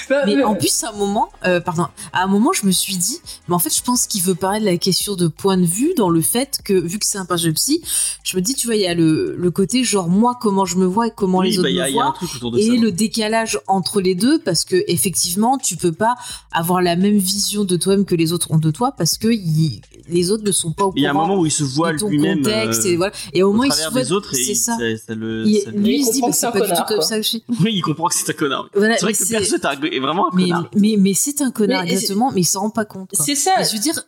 Bah, 0.08 0.22
Mais 0.26 0.36
mais- 0.36 0.44
en 0.44 0.54
plus, 0.54 0.82
à 0.84 0.90
un 0.90 0.96
moment, 0.96 1.30
euh, 1.46 1.60
pardon, 1.60 1.86
à 2.12 2.22
un 2.24 2.26
moment, 2.26 2.52
je 2.52 2.66
me 2.66 2.72
suis 2.72 2.96
dit, 2.96 3.18
mais 3.48 3.54
en 3.54 3.58
fait, 3.58 3.74
je 3.74 3.82
pense 3.82 4.06
qu'il 4.06 4.22
veut 4.22 4.34
parler 4.34 4.60
de 4.60 4.64
la 4.64 4.76
question 4.76 5.14
de 5.16 5.28
point 5.28 5.56
de 5.56 5.64
vue 5.66 5.92
dans 5.96 6.08
le 6.10 6.20
fait 6.20 6.58
que, 6.64 6.72
vu 6.74 6.98
que 6.98 7.06
c'est 7.06 7.18
un 7.18 7.24
personnage 7.24 7.54
psy, 7.54 7.82
je 8.24 8.36
me 8.36 8.42
dis, 8.42 8.54
tu 8.54 8.66
vois, 8.66 8.76
il 8.76 8.82
y 8.82 8.86
a 8.86 8.94
le, 8.94 9.36
le 9.36 9.50
côté 9.50 9.84
genre 9.84 10.08
moi, 10.08 10.36
comment 10.40 10.64
je 10.66 10.76
me 10.76 10.86
vois 10.86 11.06
et 11.08 11.12
comment 11.14 11.38
Oui, 11.38 11.50
les 11.50 11.56
bah, 11.56 11.60
autres 11.62 11.68
il 11.70 11.76
y, 11.76 11.80
a- 11.80 11.84
me 11.84 11.90
il 11.90 11.94
y 11.94 11.98
a 11.98 12.02
un 12.02 12.04
voient. 12.06 12.14
truc 12.14 12.34
autour 12.34 12.50
de 12.52 12.58
Et 12.58 12.66
ça. 12.66 12.72
le 12.74 12.92
décalage 12.92 13.58
entre 13.66 14.00
les 14.00 14.14
deux, 14.14 14.38
parce 14.40 14.64
que 14.64 14.76
effectivement, 14.88 15.58
tu 15.58 15.76
peux 15.76 15.92
pas 15.92 16.16
avoir 16.52 16.82
la 16.82 16.96
même 16.96 17.18
vision 17.18 17.64
de 17.64 17.76
toi-même 17.76 18.04
que 18.04 18.14
les 18.14 18.32
autres 18.32 18.50
ont 18.50 18.58
de 18.58 18.70
toi, 18.70 18.92
parce 18.96 19.16
que 19.18 19.28
les 20.08 20.30
autres 20.30 20.44
ne 20.44 20.52
sont 20.52 20.72
pas 20.72 20.84
au 20.84 20.92
Il 20.96 21.02
y 21.02 21.06
a 21.06 21.10
un 21.10 21.12
courant 21.12 21.26
moment 21.28 21.40
où 21.40 21.46
il 21.46 21.52
se 21.52 21.62
voit 21.64 21.92
de 21.92 21.98
ton 21.98 22.08
lui-même 22.08 22.38
contexte 22.38 22.84
euh, 22.86 22.90
et 22.90 22.96
voilà. 22.96 23.12
Et 23.32 23.42
au 23.42 23.52
moins, 23.52 23.66
il 23.66 23.72
se 23.72 23.88
voit, 23.90 24.02
des 24.02 24.12
autres 24.12 24.34
et 24.34 24.42
c'est 24.44 24.54
ça. 24.54 24.76
ça 25.06 25.14
le, 25.14 25.44
Il- 25.46 25.59
lui, 25.74 25.96
il 26.00 26.04
se 26.06 26.12
dit, 26.12 26.20
comprend 26.20 26.28
bah, 26.28 26.32
que 26.32 26.36
c'est 26.38 26.50
pas 26.60 26.66
du 26.66 26.72
tout 26.80 26.86
comme 26.88 26.96
quoi. 26.98 27.04
ça 27.06 27.16
que 27.16 27.22
je 27.22 27.28
suis. 27.28 27.44
Oui, 27.48 27.72
il 27.74 27.82
comprend 27.82 28.08
que 28.08 28.14
c'est 28.14 28.30
un 28.30 28.34
connard. 28.34 28.68
Voilà, 28.74 28.96
C'est 28.96 29.02
vrai 29.04 29.12
que 29.14 29.18
le 29.18 29.24
c'est- 29.24 29.34
perso 29.34 29.56
est, 29.56 30.00
vraiment 30.00 30.32
un 30.32 30.36
mais, 30.36 30.42
connard. 30.44 30.70
mais, 30.76 30.94
mais 30.98 31.14
c'est 31.14 31.40
un 31.42 31.50
connard, 31.50 31.84
Mais- 31.84 31.92
exactement, 31.92 32.30
mais 32.32 32.40
il 32.40 32.44
s'en 32.44 32.60
rend 32.60 32.70
pas 32.70 32.84
compte. 32.84 33.10
quoi. 33.16 33.24
c'est 33.24 33.34
ça. 33.34 33.52
Mais 33.58 33.64
je 33.64 33.72
veux 33.72 33.78
dire, 33.78 34.02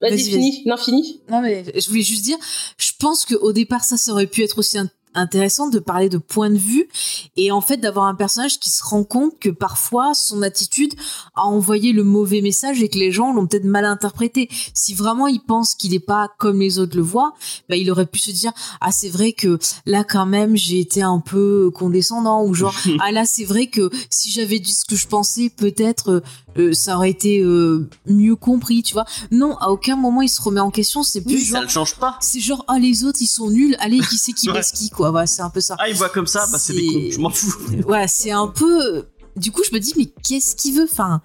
Vas-y, 0.00 0.10
vas-y, 0.10 0.30
fini. 0.30 0.62
Non, 0.66 0.76
fini. 0.76 1.20
Non, 1.30 1.40
mais 1.40 1.64
je 1.80 1.88
voulais 1.88 2.02
juste 2.02 2.24
dire, 2.24 2.36
je 2.76 2.92
pense 2.98 3.24
qu'au 3.24 3.52
départ, 3.52 3.84
ça, 3.84 3.96
ça 3.96 4.12
aurait 4.12 4.26
pu 4.26 4.42
être 4.42 4.58
aussi 4.58 4.76
un- 4.76 4.90
intéressant 5.14 5.68
de 5.68 5.78
parler 5.78 6.08
de 6.08 6.18
point 6.18 6.50
de 6.50 6.56
vue 6.56 6.88
et 7.36 7.50
en 7.52 7.60
fait 7.60 7.76
d'avoir 7.78 8.06
un 8.06 8.14
personnage 8.14 8.58
qui 8.58 8.70
se 8.70 8.82
rend 8.82 9.04
compte 9.04 9.38
que 9.38 9.48
parfois 9.48 10.14
son 10.14 10.42
attitude 10.42 10.94
a 11.34 11.42
envoyé 11.42 11.92
le 11.92 12.04
mauvais 12.04 12.40
message 12.40 12.82
et 12.82 12.88
que 12.88 12.98
les 12.98 13.12
gens 13.12 13.32
l'ont 13.32 13.46
peut-être 13.46 13.64
mal 13.64 13.84
interprété. 13.84 14.48
Si 14.74 14.94
vraiment 14.94 15.26
il 15.26 15.40
pense 15.40 15.74
qu'il 15.74 15.92
n'est 15.92 16.00
pas 16.00 16.28
comme 16.38 16.60
les 16.60 16.78
autres 16.78 16.96
le 16.96 17.02
voient, 17.02 17.34
bah, 17.68 17.76
il 17.76 17.90
aurait 17.90 18.06
pu 18.06 18.18
se 18.18 18.30
dire 18.30 18.52
ah 18.80 18.92
c'est 18.92 19.08
vrai 19.08 19.32
que 19.32 19.58
là 19.86 20.04
quand 20.04 20.26
même 20.26 20.56
j'ai 20.56 20.80
été 20.80 21.02
un 21.02 21.20
peu 21.20 21.70
condescendant 21.74 22.44
ou 22.44 22.54
genre 22.54 22.74
ah 23.00 23.12
là 23.12 23.24
c'est 23.26 23.44
vrai 23.44 23.66
que 23.66 23.90
si 24.10 24.30
j'avais 24.30 24.58
dit 24.58 24.72
ce 24.72 24.84
que 24.84 24.96
je 24.96 25.06
pensais 25.06 25.50
peut-être 25.50 26.10
euh, 26.10 26.20
euh, 26.56 26.72
ça 26.72 26.96
aurait 26.96 27.10
été 27.10 27.40
euh, 27.40 27.88
mieux 28.06 28.36
compris 28.36 28.82
tu 28.82 28.94
vois. 28.94 29.04
Non 29.30 29.56
à 29.58 29.68
aucun 29.68 29.96
moment 29.96 30.22
il 30.22 30.28
se 30.28 30.40
remet 30.40 30.60
en 30.60 30.70
question. 30.70 31.02
C'est 31.02 31.20
plus 31.20 31.34
Oui, 31.34 31.44
genre 31.44 31.58
ça 31.58 31.62
le 31.62 31.68
change 31.68 31.96
pas. 31.96 32.16
c'est 32.20 32.40
genre 32.40 32.64
ah 32.68 32.78
les 32.78 33.04
autres 33.04 33.18
ils 33.20 33.26
sont 33.26 33.50
nuls. 33.50 33.76
Allez 33.80 34.00
qui 34.00 34.18
c'est 34.18 34.32
qui 34.32 34.48
baisse 34.52 34.72
qui 34.72 34.90
quoi 34.90 35.03
voilà 35.10 35.26
c'est 35.26 35.42
un 35.42 35.50
peu 35.50 35.60
ça 35.60 35.76
Ah, 35.78 35.88
il 35.88 35.94
voit 35.94 36.08
comme 36.08 36.26
ça, 36.26 36.46
bah 36.50 36.58
c'est 36.58 36.74
des 36.74 36.86
cons, 36.86 37.10
je 37.10 37.20
m'en 37.20 37.30
fous. 37.30 37.54
voilà 37.82 38.08
c'est 38.08 38.30
un 38.30 38.48
peu 38.48 39.06
du 39.36 39.50
coup 39.50 39.62
je 39.68 39.74
me 39.74 39.80
dis 39.80 39.94
mais 39.96 40.06
qu'est-ce 40.26 40.56
qu'il 40.56 40.74
veut? 40.74 40.88
Enfin 40.90 41.22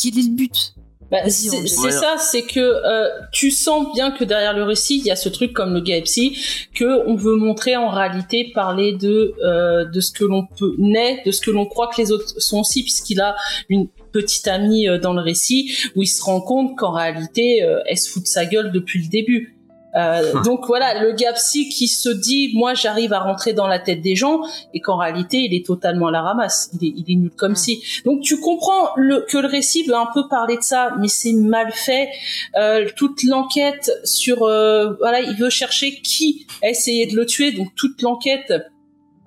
quel 0.00 0.18
est 0.18 0.22
le 0.22 0.34
but? 0.34 0.74
Bah, 1.12 1.28
c'est 1.28 1.90
ça, 1.90 2.16
c'est 2.16 2.40
que 2.40 2.58
euh, 2.58 3.06
tu 3.32 3.50
sens 3.50 3.92
bien 3.92 4.12
que 4.12 4.24
derrière 4.24 4.54
le 4.54 4.62
récit, 4.62 4.96
il 4.96 5.04
y 5.04 5.10
a 5.10 5.16
ce 5.16 5.28
truc 5.28 5.52
comme 5.52 5.74
le 5.74 6.00
psy, 6.00 6.38
que 6.74 7.06
on 7.06 7.16
veut 7.16 7.36
montrer 7.36 7.76
en 7.76 7.90
réalité 7.90 8.50
parler 8.54 8.94
de 8.94 9.34
euh, 9.44 9.84
de 9.84 10.00
ce 10.00 10.10
que 10.10 10.24
l'on 10.24 10.46
peut 10.46 10.74
naît, 10.78 11.22
de 11.26 11.30
ce 11.30 11.42
que 11.42 11.50
l'on 11.50 11.66
croit 11.66 11.88
que 11.88 12.00
les 12.00 12.12
autres 12.12 12.40
sont 12.40 12.60
aussi, 12.60 12.82
puisqu'il 12.82 13.20
a 13.20 13.36
une 13.68 13.88
petite 14.12 14.48
amie 14.48 14.88
euh, 14.88 14.98
dans 14.98 15.12
le 15.12 15.20
récit 15.20 15.76
où 15.94 16.02
il 16.02 16.06
se 16.06 16.22
rend 16.22 16.40
compte 16.40 16.78
qu'en 16.78 16.92
réalité, 16.92 17.62
euh, 17.62 17.80
elle 17.84 17.98
se 17.98 18.08
fout 18.08 18.22
de 18.22 18.28
sa 18.28 18.46
gueule 18.46 18.72
depuis 18.72 19.02
le 19.02 19.08
début. 19.10 19.58
Euh, 19.94 20.42
donc 20.42 20.66
voilà, 20.66 21.02
le 21.02 21.12
gars 21.12 21.32
psy 21.34 21.68
qui 21.68 21.86
se 21.86 22.08
dit, 22.08 22.50
moi 22.54 22.74
j'arrive 22.74 23.12
à 23.12 23.20
rentrer 23.20 23.52
dans 23.52 23.66
la 23.66 23.78
tête 23.78 24.00
des 24.00 24.16
gens, 24.16 24.40
et 24.74 24.80
qu'en 24.80 24.96
réalité 24.96 25.38
il 25.38 25.54
est 25.54 25.64
totalement 25.64 26.08
à 26.08 26.10
la 26.10 26.22
ramasse, 26.22 26.70
il 26.80 26.88
est, 26.88 26.92
il 26.96 27.12
est 27.12 27.16
nul 27.16 27.30
comme 27.36 27.52
Mm. 27.52 27.56
si. 27.56 27.82
Donc 28.04 28.20
tu 28.22 28.40
comprends 28.40 28.90
le, 28.96 29.24
que 29.28 29.38
le 29.38 29.48
récit 29.48 29.84
veut 29.84 29.94
un 29.94 30.08
peu 30.12 30.28
parler 30.28 30.56
de 30.56 30.62
ça, 30.62 30.94
mais 30.98 31.08
c'est 31.08 31.32
mal 31.32 31.72
fait. 31.72 32.08
Euh, 32.56 32.88
toute 32.96 33.22
l'enquête 33.22 33.90
sur, 34.04 34.42
euh, 34.42 34.94
voilà, 34.98 35.20
il 35.20 35.36
veut 35.36 35.50
chercher 35.50 36.00
qui 36.00 36.46
a 36.62 36.68
essayé 36.68 37.06
de 37.06 37.16
le 37.16 37.26
tuer, 37.26 37.52
donc 37.52 37.68
toute 37.76 38.02
l'enquête, 38.02 38.52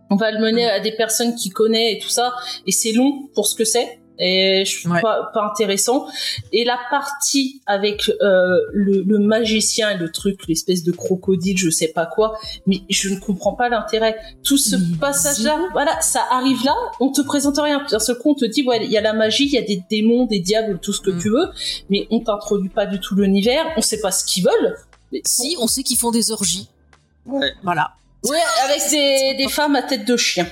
on 0.10 0.16
va 0.16 0.32
le 0.32 0.40
mener 0.40 0.68
à 0.68 0.80
des 0.80 0.92
personnes 0.92 1.36
qui 1.36 1.50
connaît 1.50 1.94
et 1.94 2.00
tout 2.00 2.10
ça, 2.10 2.34
et 2.68 2.72
c'est 2.72 2.92
long 2.92 3.28
pour 3.34 3.48
ce 3.48 3.56
que 3.56 3.66
c'est. 3.66 4.00
Et 4.20 4.64
je 4.66 4.80
trouve 4.80 4.94
Ouais. 4.94 5.02
pas, 5.02 5.30
pas 5.34 5.44
intéressant. 5.52 6.08
Et 6.54 6.64
la 6.64 6.78
partie 6.90 7.62
avec 7.66 8.10
euh, 8.22 8.58
le, 8.74 9.02
le 9.04 9.20
magicien 9.20 9.90
et 9.92 9.98
le 9.98 10.12
truc, 10.12 10.42
l'espèce 10.48 10.84
de 10.84 10.92
crocodile, 10.92 11.58
je 11.58 11.70
sais 11.70 11.90
pas 11.90 12.06
quoi, 12.06 12.38
mais 12.68 12.82
je 12.90 13.10
ne 13.10 13.20
comprends 13.20 13.54
pas 13.54 13.68
l'intérêt. 13.70 14.16
Tout 14.44 14.58
ce 14.58 14.76
passage-là, 15.00 15.60
voilà, 15.74 16.00
ça 16.02 16.22
arrive 16.32 16.64
là, 16.64 16.74
on 17.00 17.12
te 17.12 17.22
présente 17.22 17.58
rien. 17.58 17.84
D'un 17.92 18.00
seul 18.00 18.18
coup, 18.18 18.32
on 18.32 18.36
te 18.36 18.46
dit, 18.46 18.64
ouais, 18.64 18.84
il 18.86 18.92
y 18.92 18.98
a 18.98 19.02
la 19.02 19.14
magie, 19.14 19.46
il 19.46 19.52
y 19.52 19.58
a 19.58 19.62
des 19.62 19.84
démons, 19.90 20.26
des 20.26 20.40
diables, 20.40 20.80
tout 20.82 20.94
ce 20.94 21.02
que 21.02 21.12
Mm. 21.12 21.20
tu 21.22 21.30
veux, 21.30 21.48
mais 21.90 22.08
on 22.12 22.20
t'introduit 22.22 22.70
pas 22.70 22.86
du 22.86 23.00
tout 23.00 23.16
l'univers, 23.16 23.66
on 23.78 23.82
sait 23.82 24.00
pas 24.00 24.12
ce 24.12 24.24
qu'ils 24.26 24.44
veulent. 24.44 24.76
Mais 25.12 25.22
Si, 25.26 25.56
on 25.60 25.68
sait 25.68 25.84
qu'ils 25.84 25.98
font 25.98 26.12
des 26.12 26.32
orgies. 26.32 26.68
Ouais. 27.26 27.54
Voilà. 27.64 27.92
Ouais, 28.24 28.38
avec 28.64 28.82
des, 28.90 29.36
des 29.38 29.48
femmes 29.52 29.76
à 29.76 29.84
tête 29.84 30.06
de 30.08 30.18
chien. 30.18 30.48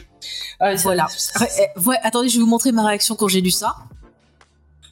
Ouais, 0.62 0.78
ça- 0.78 0.84
Voilà. 0.84 1.08
ça- 1.16 1.46
eh, 1.60 1.80
ouais, 1.80 1.98
attendez, 2.04 2.30
je 2.30 2.36
vais 2.38 2.42
vous 2.44 2.50
montrer 2.50 2.72
ma 2.72 2.86
réaction 2.86 3.16
quand 3.16 3.28
j'ai 3.28 3.42
lu 3.42 3.52
ça. 3.52 3.76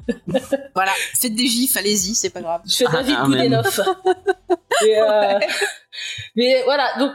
voilà, 0.75 0.91
faites 1.19 1.35
des 1.35 1.47
gifs, 1.47 1.77
allez-y, 1.77 2.15
c'est 2.15 2.29
pas 2.31 2.41
grave. 2.41 2.61
Je 2.65 2.75
fais 2.75 2.85
David 2.91 3.15
Ah, 3.17 3.27
même. 3.27 3.41
Goudenoff. 3.41 3.79
Euh, 4.83 5.37
mais 6.35 6.63
voilà, 6.63 6.97
donc 6.97 7.11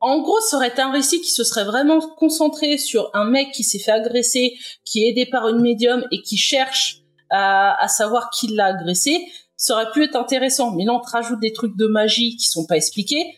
en 0.00 0.20
gros, 0.22 0.40
ça 0.40 0.56
aurait 0.56 0.68
été 0.68 0.80
un 0.80 0.90
récit 0.90 1.20
qui 1.20 1.30
se 1.30 1.44
serait 1.44 1.64
vraiment 1.64 2.00
concentré 2.00 2.78
sur 2.78 3.10
un 3.12 3.24
mec 3.26 3.52
qui 3.52 3.62
s'est 3.62 3.78
fait 3.78 3.90
agresser, 3.90 4.54
qui 4.86 5.04
est 5.04 5.08
aidé 5.10 5.26
par 5.26 5.48
une 5.48 5.60
médium 5.60 6.02
et 6.12 6.22
qui 6.22 6.38
cherche 6.38 7.00
à, 7.30 7.82
à 7.82 7.88
savoir 7.88 8.30
qui 8.30 8.46
l'a 8.48 8.66
agressé. 8.66 9.18
Ça 9.56 9.74
aurait 9.74 9.90
pu 9.92 10.04
être 10.04 10.16
intéressant, 10.16 10.70
mais 10.70 10.84
là 10.86 10.92
on 10.94 11.00
te 11.00 11.10
rajoute 11.10 11.40
des 11.40 11.52
trucs 11.52 11.76
de 11.76 11.86
magie 11.86 12.36
qui 12.36 12.46
sont 12.48 12.64
pas 12.64 12.76
expliqués. 12.76 13.36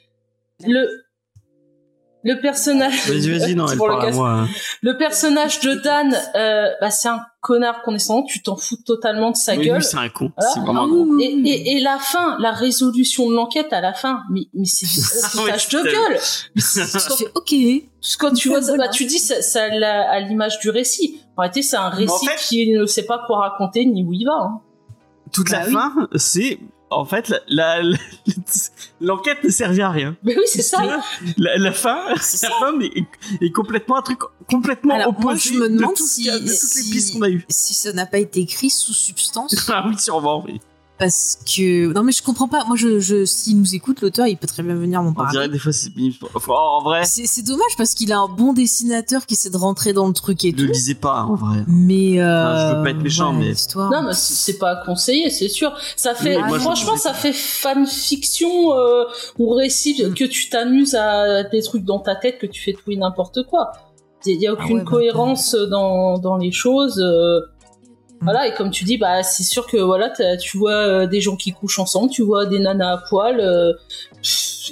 Le 0.64 0.88
le 2.34 2.40
personnage. 2.40 3.06
Vas-y, 3.08 3.30
vas-y, 3.38 3.54
non, 3.54 3.66
C'est 3.68 3.72
elle 3.74 3.78
parle 3.78 4.06
à 4.06 4.10
moi. 4.10 4.30
hein. 4.30 4.48
Le 4.82 4.96
personnage 4.96 5.60
de 5.60 5.74
Dan, 5.74 6.14
euh, 6.34 6.66
bah, 6.80 6.90
c'est 6.90 7.08
un 7.08 7.20
connard 7.40 7.82
condescendant. 7.82 8.24
Tu 8.24 8.42
t'en 8.42 8.56
fous 8.56 8.76
totalement 8.84 9.30
de 9.30 9.36
sa 9.36 9.54
Oui, 9.54 9.66
gueule. 9.66 9.82
c'est 9.82 9.96
un 9.96 10.08
con. 10.08 10.32
Voilà. 10.36 10.52
C'est 10.52 10.60
vraiment 10.60 10.84
un 10.84 10.88
con. 10.88 11.18
Et, 11.20 11.24
et, 11.24 11.72
et 11.76 11.80
la 11.80 11.98
fin, 11.98 12.36
la 12.40 12.50
résolution 12.50 13.30
de 13.30 13.34
l'enquête 13.36 13.72
à 13.72 13.80
la 13.80 13.94
fin, 13.94 14.22
mais, 14.30 14.42
mais 14.54 14.64
c'est 14.66 14.86
du 14.86 14.98
ouais, 14.98 15.52
foutage 15.52 15.68
de 15.68 15.78
c'est 15.78 15.92
gueule. 15.92 16.18
Fais 17.16 17.26
ok. 17.34 17.54
Quand 18.18 18.32
tu 18.32 18.48
vois 18.48 18.60
bah, 18.76 18.88
tu 18.88 19.04
dis 19.04 19.18
ça, 19.18 19.40
ça 19.42 19.62
à 19.64 20.20
l'image 20.20 20.58
du 20.60 20.70
récit. 20.70 21.20
En 21.36 21.42
réalité, 21.42 21.62
c'est 21.62 21.76
un 21.76 21.88
récit 21.90 22.26
fait- 22.26 22.36
qui 22.48 22.72
ne 22.72 22.86
sait 22.86 23.04
pas 23.04 23.20
quoi 23.26 23.38
raconter 23.40 23.84
ni 23.86 24.02
où 24.04 24.12
il 24.12 24.24
va. 24.24 24.32
hein. 24.32 24.60
Toute 25.32 25.50
Bah 25.50 25.60
la 25.60 25.66
oui. 25.66 25.72
fin, 25.72 26.08
c'est 26.16 26.58
en 26.90 27.04
fait 27.04 27.28
la- 27.28 27.40
la- 27.48 27.82
la- 27.82 27.96
l'enquête 29.00 29.42
ne 29.44 29.50
servait 29.50 29.82
à 29.82 29.90
rien. 29.90 30.16
Mais 30.22 30.36
oui, 30.36 30.44
c'est 30.46 30.62
ça. 30.62 30.80
La, 31.36 31.56
la 31.58 31.72
fin, 31.72 32.14
C'est 32.20 32.42
la 32.48 32.50
fin 32.58 32.78
est, 32.80 33.04
est 33.44 33.50
complètement 33.52 33.96
un 33.96 34.02
truc 34.02 34.20
complètement 34.50 34.94
Alors, 34.94 35.08
opposé 35.08 35.24
moi, 35.24 35.34
je 35.36 35.52
me 35.54 35.68
demande 35.68 35.92
de, 35.92 35.96
tout 35.98 36.06
ce 36.06 36.14
si- 36.14 36.24
de 36.30 36.38
toutes 36.38 36.48
si- 36.48 36.84
les 36.84 36.90
pistes 36.92 37.14
qu'on 37.14 37.22
a 37.22 37.28
eues. 37.28 37.44
Si 37.48 37.74
ça 37.74 37.92
n'a 37.92 38.06
pas 38.06 38.18
été 38.18 38.40
écrit 38.40 38.70
sous 38.70 38.92
substance, 38.94 39.54
Ah 39.68 39.84
oui, 39.88 39.98
sûrement. 39.98 40.44
Oui. 40.46 40.60
Parce 40.98 41.38
que 41.44 41.92
non 41.92 42.02
mais 42.02 42.12
je 42.12 42.22
comprends 42.22 42.48
pas. 42.48 42.64
Moi, 42.64 42.76
je, 42.76 43.00
je 43.00 43.24
s'il 43.24 43.58
nous 43.58 43.74
écoute, 43.74 44.00
l'auteur, 44.00 44.26
il 44.26 44.36
peut 44.36 44.46
très 44.46 44.62
bien 44.62 44.74
venir 44.74 45.02
m'en 45.02 45.10
On 45.10 45.12
parler. 45.12 45.30
dirait 45.32 45.48
des 45.48 45.58
fois 45.58 45.72
c'est 45.72 45.90
enfin, 46.34 46.52
en 46.54 46.82
vrai, 46.82 47.04
C'est 47.04 47.26
c'est 47.26 47.42
dommage 47.42 47.76
parce 47.76 47.94
qu'il 47.94 48.12
a 48.12 48.18
un 48.18 48.28
bon 48.28 48.52
dessinateur 48.52 49.26
qui 49.26 49.34
essaie 49.34 49.50
de 49.50 49.56
rentrer 49.56 49.92
dans 49.92 50.06
le 50.08 50.14
truc 50.14 50.44
et 50.44 50.50
je 50.52 50.56
le 50.62 50.66
tout. 50.68 50.72
lisais 50.72 50.94
pas 50.94 51.22
en 51.24 51.34
vrai. 51.34 51.64
Mais 51.66 52.20
euh, 52.20 52.44
Enfin, 52.44 52.70
je 52.72 52.76
veux 52.78 52.82
pas 52.84 52.90
être 52.90 53.02
méchant, 53.02 53.32
mais- 53.32 53.52
Non, 53.76 54.02
mais 54.02 54.12
c'est 54.14 54.58
pas 54.58 54.70
à 54.70 54.84
conseiller, 54.84 55.30
c'est 55.30 55.48
sûr. 55.48 55.72
Ça 55.96 56.14
fait, 56.14 56.38
moi, 56.42 56.58
franchement, 56.58 56.96
ça 56.96 57.12
fait 57.12 57.32
fanfiction 57.32 58.72
euh, 58.74 59.04
ou 59.38 59.50
récit 59.50 59.96
que 60.14 60.24
tu 60.24 60.48
t'amuses 60.48 60.94
à 60.94 61.44
des 61.44 61.62
trucs 61.62 61.84
dans 61.84 61.98
ta 62.00 62.14
tête 62.16 62.38
que 62.38 62.46
tu 62.46 62.62
fais 62.62 62.72
tout 62.72 62.90
et 62.90 62.96
n'importe 62.96 63.42
quoi. 63.44 63.72
Il 64.24 64.40
y 64.40 64.46
a 64.48 64.52
aucune 64.54 64.78
ouais, 64.78 64.82
bah, 64.84 64.90
cohérence 64.90 65.54
dans, 65.54 66.18
dans 66.18 66.36
les 66.36 66.50
choses. 66.50 66.98
euh. 66.98 67.40
Voilà, 68.22 68.48
et 68.48 68.54
comme 68.54 68.70
tu 68.70 68.84
dis, 68.84 68.96
bah 68.96 69.22
c'est 69.22 69.42
sûr 69.42 69.66
que 69.66 69.76
voilà, 69.76 70.10
tu 70.40 70.56
vois 70.58 70.72
euh, 70.72 71.06
des 71.06 71.20
gens 71.20 71.36
qui 71.36 71.52
couchent 71.52 71.78
ensemble, 71.78 72.10
tu 72.10 72.22
vois 72.22 72.46
des 72.46 72.58
nanas 72.58 72.94
à 72.94 72.98
poil, 73.08 73.40
euh, 73.40 73.72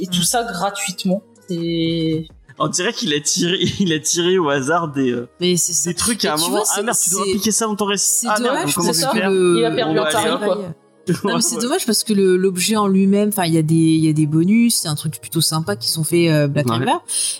et 0.00 0.06
tout 0.06 0.20
Mm. 0.20 0.24
ça 0.24 0.44
gratuitement. 0.44 1.22
C'est 1.48 2.26
On 2.58 2.68
dirait 2.68 2.92
qu'il 2.92 3.12
a 3.12 3.20
tiré, 3.20 3.58
il 3.80 3.92
a 3.92 3.98
tiré 4.00 4.38
au 4.38 4.48
hasard 4.48 4.88
des, 4.92 5.10
euh, 5.12 5.28
Mais 5.40 5.56
ça. 5.56 5.90
des 5.90 5.94
trucs 5.94 6.24
Et 6.24 6.28
à 6.28 6.34
un 6.34 6.36
tu 6.36 6.42
moment. 6.44 6.56
vois, 6.56 6.64
ah 6.76 6.82
merde, 6.82 6.96
tu 7.02 7.10
dois 7.10 7.22
appliquer 7.22 7.50
ça 7.50 7.66
dans 7.66 7.76
ton 7.76 7.84
récit. 7.86 8.20
C'est 8.22 8.26
Ah 8.28 8.40
merde, 8.40 8.54
dommage 8.56 8.74
comment 8.74 8.92
faire 8.92 9.30
le... 9.30 9.58
Il 9.58 9.64
a 9.64 9.70
perdu 9.72 9.98
un 9.98 10.38
quoi. 10.38 10.58
Non, 11.22 11.34
mais 11.34 11.42
c'est 11.42 11.56
Ouais. 11.56 11.60
dommage 11.60 11.84
parce 11.84 12.02
que 12.02 12.14
l'objet 12.14 12.76
en 12.76 12.86
lui-même, 12.88 13.28
enfin, 13.28 13.44
il 13.44 13.52
y 13.52 13.58
a 13.58 13.62
des, 13.62 13.74
il 13.74 14.02
y 14.02 14.08
a 14.08 14.14
des 14.14 14.24
bonus, 14.24 14.74
c'est 14.76 14.88
un 14.88 14.94
truc 14.94 15.20
plutôt 15.20 15.42
sympa 15.42 15.76
qui 15.76 15.90
sont 15.90 16.02
faits 16.02 16.30
euh, 16.30 16.46
Black 16.48 16.66
Ouais. 16.66 16.76
River. 16.78 16.94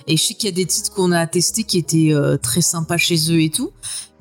Et 0.06 0.18
je 0.18 0.22
sais 0.22 0.34
qu'il 0.34 0.50
y 0.50 0.52
a 0.52 0.54
des 0.54 0.66
titres 0.66 0.92
qu'on 0.92 1.12
a 1.12 1.26
testés 1.26 1.64
qui 1.64 1.78
étaient 1.78 2.12
euh, 2.12 2.36
très 2.36 2.60
sympas 2.60 2.98
chez 2.98 3.16
eux 3.32 3.40
et 3.40 3.48
tout. 3.48 3.70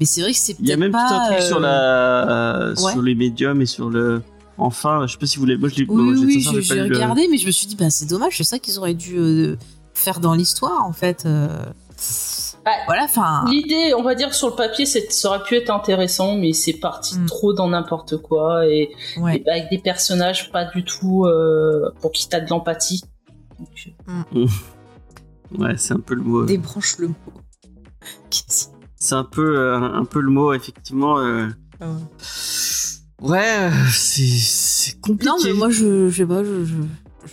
Mais 0.03 0.07
c'est 0.07 0.19
vrai 0.21 0.31
que 0.33 0.37
c'est 0.37 0.57
Il 0.59 0.67
y 0.67 0.73
a 0.73 0.75
même 0.75 0.91
pas. 0.91 1.07
tout 1.07 1.13
un 1.13 1.25
truc 1.27 1.37
euh, 1.39 1.47
sur 1.47 1.59
la, 1.61 2.29
euh, 2.29 2.75
ouais. 2.75 2.91
sur 2.91 3.01
les 3.01 3.15
médiums 3.15 3.61
et 3.61 3.65
sur 3.65 3.89
le. 3.89 4.21
Enfin, 4.57 5.07
je 5.07 5.13
sais 5.13 5.17
pas 5.17 5.25
si 5.27 5.39
vous 5.39 5.45
l'avez. 5.45 5.57
Moi, 5.59 5.69
je 5.69 5.75
l'ai. 5.77 5.85
Oui, 5.87 6.13
j'ai- 6.19 6.49
oui, 6.49 6.61
j'ai 6.61 6.75
lu 6.83 6.89
le- 6.89 6.95
regardé, 6.95 7.27
mais 7.31 7.37
je 7.37 7.45
me 7.47 7.51
suis 7.51 7.67
dit, 7.67 7.77
bah, 7.77 7.89
c'est 7.89 8.05
dommage, 8.05 8.35
c'est 8.35 8.43
ça 8.43 8.59
qu'ils 8.59 8.77
auraient 8.79 8.93
dû 8.95 9.17
euh, 9.17 9.55
faire 9.93 10.19
dans 10.19 10.33
l'histoire, 10.33 10.85
en 10.85 10.91
fait. 10.91 11.23
euh. 11.25 11.47
Bah, 12.65 12.71
Voilà, 12.85 13.03
enfin. 13.05 13.45
L'idée, 13.49 13.93
on 13.97 14.03
va 14.03 14.13
dire 14.13 14.33
sur 14.33 14.49
le 14.49 14.55
papier, 14.55 14.85
c'est- 14.85 15.09
ça 15.09 15.29
aurait 15.29 15.43
pu 15.43 15.55
être 15.55 15.69
intéressant, 15.69 16.35
mais 16.35 16.51
c'est 16.51 16.73
parti 16.73 17.17
Mm. 17.17 17.25
trop 17.27 17.53
dans 17.53 17.69
n'importe 17.69 18.17
quoi 18.17 18.67
et, 18.67 18.91
Ouais. 19.17 19.41
et 19.45 19.49
avec 19.49 19.69
des 19.69 19.77
personnages 19.79 20.51
pas 20.51 20.65
du 20.65 20.83
tout 20.83 21.23
euh, 21.25 21.89
pour 22.01 22.11
qui 22.11 22.27
t'as 22.27 22.41
de 22.41 22.49
l'empathie. 22.49 23.03
Donc, 23.57 23.93
euh, 24.35 24.45
Ouais, 25.59 25.75
c'est 25.77 25.93
un 25.93 25.99
peu 25.99 26.15
le 26.15 26.23
mot. 26.23 26.43
Débranche 26.45 26.97
le 26.99 27.07
mot. 27.09 27.15
Qu'est-ce- 28.29 28.67
C'est 29.03 29.15
un 29.15 29.25
peu, 29.25 29.57
euh, 29.59 29.81
un 29.81 30.05
peu 30.05 30.21
le 30.21 30.29
mot, 30.31 30.53
effectivement. 30.53 31.17
euh. 31.19 31.47
Ah 31.81 31.87
Ouais, 33.21 33.43
euh, 33.59 33.69
c'est 33.91 34.97
compliqué. 35.01 35.25
Non, 35.29 35.35
mais 35.43 35.51
moi, 35.51 35.69
je, 35.69 36.07
je 36.07 36.15
sais 36.15 36.25
pas, 36.25 36.41
je, 36.41 36.63
je, 36.63 36.73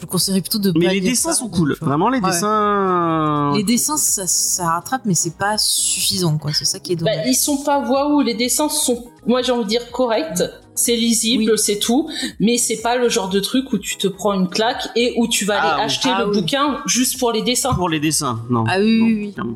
je 0.00 0.06
conseillerais 0.06 0.40
plutôt 0.40 0.59
de 0.59 0.72
Mais 0.76 0.87
pas 0.87 0.92
les 0.94 1.00
dessins 1.00 1.30
ça, 1.33 1.38
sont 1.38 1.48
cool. 1.48 1.76
Vraiment, 1.80 2.09
les 2.09 2.18
Ouais. 2.18 2.28
dessins. 2.28 3.52
Les 3.56 3.62
dessins, 3.62 3.96
ça, 3.96 4.26
ça 4.26 4.68
rattrape, 4.68 5.02
mais 5.04 5.14
c'est 5.14 5.37
pas 5.37 5.59
suffisant, 5.59 6.38
quoi. 6.38 6.52
C'est 6.52 6.64
ça 6.64 6.80
qui 6.80 6.92
est 6.92 6.96
bah, 6.96 7.12
dommage. 7.12 7.26
ils 7.28 7.35
sont 7.37 7.59
pas 7.62 7.78
waouh, 7.88 8.20
les 8.20 8.35
dessins 8.35 8.68
sont, 8.68 9.04
moi 9.26 9.42
j'ai 9.42 9.52
envie 9.52 9.62
de 9.64 9.68
dire 9.68 9.90
corrects, 9.92 10.42
c'est 10.74 10.96
lisible, 10.96 11.52
Oui. 11.52 11.59
c'est 11.59 11.78
tout, 11.78 12.11
mais 12.40 12.56
c'est 12.59 12.78
pas 12.83 12.96
le 12.96 13.09
genre 13.09 13.28
de 13.28 13.38
truc 13.38 13.72
où 13.72 13.78
tu 13.78 13.96
te 13.96 14.09
prends 14.09 14.33
une 14.33 14.48
claque 14.48 14.88
et 14.96 15.14
où 15.18 15.28
tu 15.28 15.44
vas 15.44 15.61
aller 15.61 15.70
Ah, 15.72 15.76
oui. 15.78 15.85
acheter 15.85 16.09
Ah, 16.12 16.24
le 16.24 16.30
oui. 16.30 16.40
bouquin 16.40 16.78
juste 16.87 17.18
pour 17.20 17.30
les 17.30 17.42
dessins. 17.42 17.74
Pour 17.74 17.88
les 17.88 18.00
dessins, 18.00 18.40
non. 18.50 18.64
Ah 18.68 18.78
oui, 18.80 19.35
Non, 19.38 19.44
oui, 19.46 19.54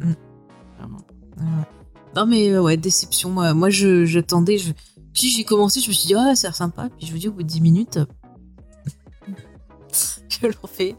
oui. 0.00 0.14
Non, 2.16 2.26
mais 2.26 2.50
euh, 2.50 2.60
ouais, 2.62 2.76
déception. 2.76 3.30
Moi, 3.30 3.54
moi 3.54 3.70
je, 3.70 4.04
j'attendais. 4.04 4.58
Je... 4.58 4.72
Puis 5.14 5.28
j'ai 5.28 5.44
commencé, 5.44 5.80
je 5.80 5.88
me 5.88 5.92
suis 5.92 6.06
dit, 6.08 6.14
ah, 6.14 6.34
ça 6.34 6.48
a 6.48 6.50
l'air 6.50 6.56
sympa. 6.56 6.88
Puis 6.98 7.06
je 7.06 7.12
vous 7.12 7.18
dis, 7.18 7.28
au 7.28 7.32
bout 7.32 7.42
de 7.42 7.48
10 7.48 7.60
minutes, 7.60 7.98
je 10.28 10.46
le 10.46 10.54
refais. 10.62 10.96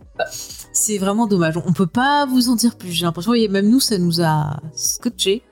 C'est 0.71 0.97
vraiment 0.97 1.27
dommage. 1.27 1.55
On 1.65 1.73
peut 1.73 1.87
pas 1.87 2.25
vous 2.25 2.49
en 2.49 2.55
dire 2.55 2.75
plus. 2.77 2.91
J'ai 2.91 3.05
l'impression, 3.05 3.33
et 3.33 3.47
même 3.47 3.69
nous, 3.69 3.79
ça 3.79 3.97
nous 3.97 4.21
a 4.21 4.59
scotché. 4.75 5.43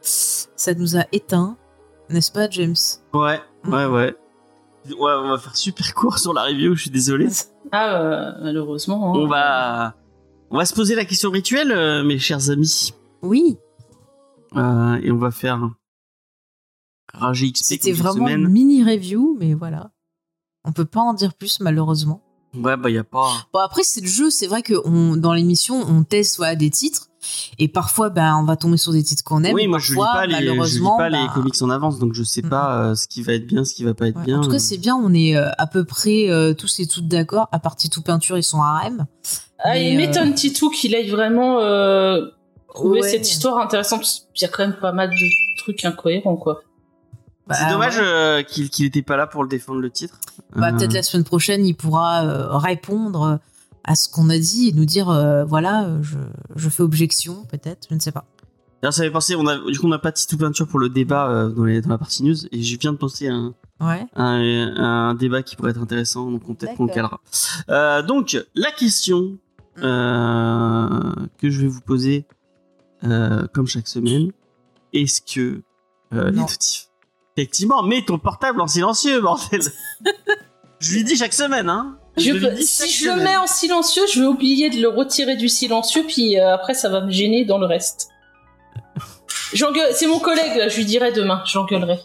Ça 0.00 0.74
nous 0.74 0.96
a 0.96 1.04
éteint. 1.12 1.56
N'est-ce 2.10 2.30
pas, 2.32 2.48
James? 2.50 2.76
Ouais, 3.12 3.40
Mm. 3.64 3.72
ouais, 3.74 3.86
ouais. 3.86 4.14
Ouais, 4.90 5.12
on 5.24 5.30
va 5.30 5.38
faire 5.38 5.56
super 5.56 5.92
court 5.94 6.18
sur 6.18 6.32
la 6.32 6.44
review, 6.44 6.76
je 6.76 6.82
suis 6.82 6.90
désolé. 6.90 7.26
Ah, 7.72 8.00
euh, 8.00 8.32
malheureusement. 8.40 9.08
hein. 9.12 9.18
On 9.18 9.26
va, 9.26 9.94
on 10.50 10.56
va 10.58 10.64
se 10.64 10.72
poser 10.72 10.94
la 10.94 11.04
question 11.04 11.30
rituelle, 11.32 11.72
euh, 11.72 12.04
mes 12.04 12.20
chers 12.20 12.48
amis. 12.50 12.94
Oui, 13.22 13.56
Euh, 14.54 15.00
et 15.02 15.10
on 15.10 15.18
va 15.18 15.30
faire 15.30 15.70
Rager 17.12 17.50
XP 17.52 17.64
c'était 17.64 17.92
vraiment 17.92 18.26
semaine. 18.26 18.42
une 18.42 18.48
mini 18.48 18.84
review, 18.84 19.36
mais 19.40 19.54
voilà. 19.54 19.90
On 20.64 20.72
peut 20.72 20.84
pas 20.84 21.00
en 21.00 21.14
dire 21.14 21.34
plus, 21.34 21.60
malheureusement. 21.60 22.20
Ouais, 22.54 22.76
bah 22.76 22.90
y 22.90 22.96
a 22.98 23.04
pas. 23.04 23.28
Bon 23.52 23.58
après 23.60 23.82
c'est 23.82 24.00
le 24.00 24.06
jeu, 24.06 24.30
c'est 24.30 24.46
vrai 24.46 24.62
que 24.62 24.74
on, 24.86 25.16
dans 25.16 25.34
l'émission 25.34 25.76
on 25.88 26.04
teste 26.04 26.38
voilà, 26.38 26.56
des 26.56 26.70
titres 26.70 27.08
et 27.58 27.68
parfois 27.68 28.08
ben 28.08 28.34
on 28.40 28.44
va 28.44 28.56
tomber 28.56 28.78
sur 28.78 28.92
des 28.92 29.02
titres 29.02 29.22
qu'on 29.24 29.44
aime. 29.44 29.54
oui, 29.54 29.66
moi 29.66 29.78
je 29.78 29.92
lis 29.92 29.98
pas 29.98 30.24
les, 30.26 30.34
je 30.36 30.78
lis 30.78 30.84
pas 30.96 31.08
les 31.10 31.18
ben, 31.18 31.28
comics 31.34 31.60
en 31.60 31.68
avance, 31.68 31.98
donc 31.98 32.14
je 32.14 32.22
sais 32.22 32.40
Mm. 32.42 32.48
pas 32.48 32.78
euh, 32.82 32.94
ce 32.94 33.08
qui 33.08 33.22
va 33.22 33.34
être 33.34 33.46
bien, 33.46 33.64
ce 33.64 33.74
qui 33.74 33.84
va 33.84 33.92
pas 33.92 34.08
être 34.08 34.16
ouais, 34.18 34.24
bien. 34.24 34.38
En 34.38 34.42
tout 34.42 34.50
cas 34.50 34.58
c'est 34.58 34.78
bien, 34.78 34.96
on 34.96 35.12
est 35.12 35.36
euh, 35.36 35.50
à 35.58 35.66
peu 35.66 35.84
près 35.84 36.30
euh, 36.30 36.54
tous 36.54 36.80
et 36.80 36.86
toutes 36.86 37.08
d'accord, 37.08 37.48
à 37.52 37.58
part 37.58 37.76
tout 37.76 38.02
peinture 38.02 38.38
et 38.38 38.42
son 38.42 38.62
harem. 38.62 39.06
Ah, 39.58 39.70
Mais, 39.74 39.92
il 39.92 39.94
euh, 39.94 40.06
m'étonne 40.06 40.32
Titou 40.34 40.70
qu'il 40.70 40.94
aille 40.94 41.10
vraiment 41.10 41.58
euh, 42.76 42.80
trouver 42.82 43.00
Ouais. 43.02 43.08
cette 43.10 43.28
histoire 43.28 43.58
intéressante. 43.58 44.00
parce 44.00 44.26
qu'il 44.34 44.46
y 44.46 44.50
a 44.50 44.52
quand 44.52 44.66
même 44.66 44.76
pas 44.80 44.92
mal 44.92 45.10
de 45.10 45.56
trucs 45.58 45.84
incohérents, 45.84 46.36
quoi. 46.36 46.62
Bah, 47.46 47.54
C'est 47.54 47.68
dommage 47.70 47.96
euh, 48.00 48.42
qu'il 48.42 48.70
qu'il 48.70 48.86
était 48.86 49.02
pas 49.02 49.16
là 49.16 49.26
pour 49.28 49.42
le 49.44 49.48
défendre 49.48 49.80
le 49.80 49.90
titre. 49.90 50.18
Bah, 50.54 50.68
Euh, 50.72 50.76
Peut-être 50.76 50.92
la 50.94 51.02
semaine 51.02 51.24
prochaine, 51.24 51.64
il 51.64 51.74
pourra 51.74 52.24
euh, 52.24 52.56
répondre 52.56 53.38
à 53.84 53.94
ce 53.94 54.08
qu'on 54.08 54.30
a 54.30 54.38
dit 54.38 54.68
et 54.68 54.72
nous 54.72 54.84
dire 54.84 55.08
euh, 55.10 55.44
voilà, 55.44 55.84
euh, 55.84 56.02
je, 56.02 56.16
je 56.56 56.68
fais 56.68 56.82
objection, 56.82 57.44
peut-être, 57.48 57.86
je 57.88 57.94
ne 57.94 58.00
sais 58.00 58.10
pas. 58.10 58.24
D'ailleurs, 58.82 58.92
ça 58.94 59.04
fait 59.04 59.10
penser, 59.12 59.36
on 59.36 59.46
a, 59.46 59.56
du 59.58 59.78
coup, 59.78 59.86
on 59.86 59.90
n'a 59.90 59.98
pas 60.00 60.10
Titou 60.12 60.36
Peinture 60.36 60.66
pour 60.66 60.78
le 60.80 60.88
débat 60.88 61.30
euh, 61.30 61.48
dans, 61.48 61.64
les- 61.64 61.80
dans 61.80 61.88
la 61.90 61.98
partie 61.98 62.24
news, 62.24 62.36
et 62.52 62.62
je 62.62 62.78
viens 62.78 62.92
de 62.92 62.98
penser 62.98 63.28
à 63.28 63.34
un, 63.34 63.54
Ouais. 63.80 64.04
un, 64.16 64.74
un 64.76 65.14
débat 65.14 65.42
qui 65.42 65.54
pourrait 65.54 65.70
être 65.70 65.80
intéressant, 65.80 66.30
donc 66.32 66.42
on- 66.48 66.54
peut-être 66.54 66.74
qu'on 66.76 66.86
le 66.86 66.92
calera. 66.92 67.20
Euh, 67.70 68.02
donc, 68.02 68.36
la 68.56 68.72
question 68.72 69.38
euh, 69.78 71.12
que 71.38 71.48
je 71.50 71.60
vais 71.62 71.68
vous 71.68 71.80
poser, 71.80 72.26
euh, 73.04 73.46
comme 73.54 73.66
chaque 73.66 73.88
semaine, 73.88 74.32
est-ce 74.92 75.20
que 75.20 75.62
euh, 76.14 76.30
les 76.30 76.40
Effectivement, 77.36 77.82
mets 77.82 78.02
ton 78.04 78.18
portable 78.18 78.60
en 78.60 78.66
silencieux, 78.66 79.20
bordel 79.20 79.60
Je 80.80 80.94
lui 80.94 81.04
dis 81.04 81.16
chaque 81.16 81.32
semaine, 81.34 81.68
hein 81.68 81.98
Je 82.16 82.32
peux- 82.32 82.56
si 82.62 82.90
je 82.90 83.10
le 83.10 83.16
mets 83.22 83.36
en 83.36 83.46
silencieux, 83.46 84.02
je 84.12 84.20
vais 84.20 84.26
oublier 84.26 84.70
de 84.70 84.80
le 84.80 84.88
retirer 84.88 85.36
du 85.36 85.48
silencieux, 85.48 86.04
puis 86.06 86.38
euh, 86.38 86.54
après 86.54 86.74
ça 86.74 86.88
va 86.88 87.00
me 87.02 87.10
gêner 87.10 87.44
dans 87.44 87.58
le 87.58 87.66
reste. 87.66 88.08
J'engueule, 89.52 89.92
c'est 89.94 90.06
mon 90.06 90.18
collègue 90.18 90.56
là, 90.56 90.68
je 90.68 90.76
lui 90.78 90.84
dirai 90.86 91.12
demain, 91.12 91.42
j'engueulerai. 91.46 91.98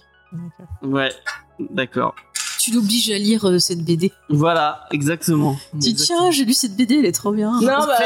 Ouais, 0.81 1.11
d'accord. 1.59 2.15
Tu 2.61 2.71
l'obliges 2.71 3.09
à 3.09 3.17
lire 3.17 3.47
euh, 3.49 3.57
cette 3.57 3.83
BD. 3.83 4.11
Voilà, 4.29 4.85
exactement. 4.91 5.55
Tu 5.71 5.77
dis, 5.79 5.95
tiens, 5.95 6.29
j'ai 6.29 6.45
lu 6.45 6.53
cette 6.53 6.75
BD, 6.75 6.99
elle 6.99 7.05
est 7.07 7.11
trop 7.11 7.31
bien. 7.31 7.59
Non, 7.59 7.85
bah, 7.87 7.97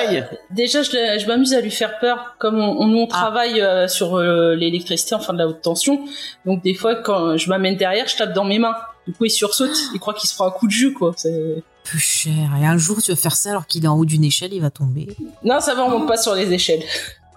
déjà 0.51 0.81
je, 0.81 0.91
je 0.91 1.27
m'amuse 1.27 1.53
à 1.53 1.59
lui 1.59 1.71
faire 1.71 1.99
peur, 1.99 2.35
comme 2.39 2.55
on, 2.55 2.77
on, 2.79 3.03
on 3.03 3.07
travaille 3.07 3.59
euh, 3.61 3.89
sur 3.89 4.15
euh, 4.15 4.55
l'électricité, 4.55 5.13
enfin 5.15 5.33
de 5.33 5.39
la 5.39 5.47
haute 5.47 5.61
tension, 5.61 6.05
donc 6.45 6.63
des 6.63 6.73
fois 6.73 6.95
quand 6.95 7.35
je 7.35 7.49
m'amène 7.49 7.75
derrière, 7.75 8.07
je 8.07 8.15
tape 8.15 8.33
dans 8.33 8.45
mes 8.45 8.59
mains. 8.59 8.75
Du 9.07 9.13
coup 9.13 9.25
il 9.25 9.29
sursaute, 9.29 9.75
il 9.93 9.99
croit 9.99 10.13
qu'il 10.13 10.29
se 10.29 10.35
prend 10.35 10.47
un 10.47 10.51
coup 10.51 10.67
de 10.67 10.71
jus 10.71 10.93
quoi. 10.93 11.11
C'est- 11.17 11.61
Plus 11.83 11.99
cher. 11.99 12.49
Et 12.59 12.65
un 12.65 12.77
jour, 12.77 13.01
tu 13.01 13.11
vas 13.11 13.17
faire 13.17 13.35
ça 13.35 13.49
alors 13.51 13.67
qu'il 13.67 13.83
est 13.83 13.87
en 13.87 13.97
haut 13.97 14.05
d'une 14.05 14.23
échelle, 14.23 14.53
il 14.53 14.61
va 14.61 14.69
tomber. 14.71 15.15
Non, 15.43 15.59
ça 15.59 15.75
va, 15.75 15.83
on 15.83 15.89
monte 15.89 16.07
pas 16.07 16.17
sur 16.17 16.33
les 16.33 16.51
échelles. 16.51 16.81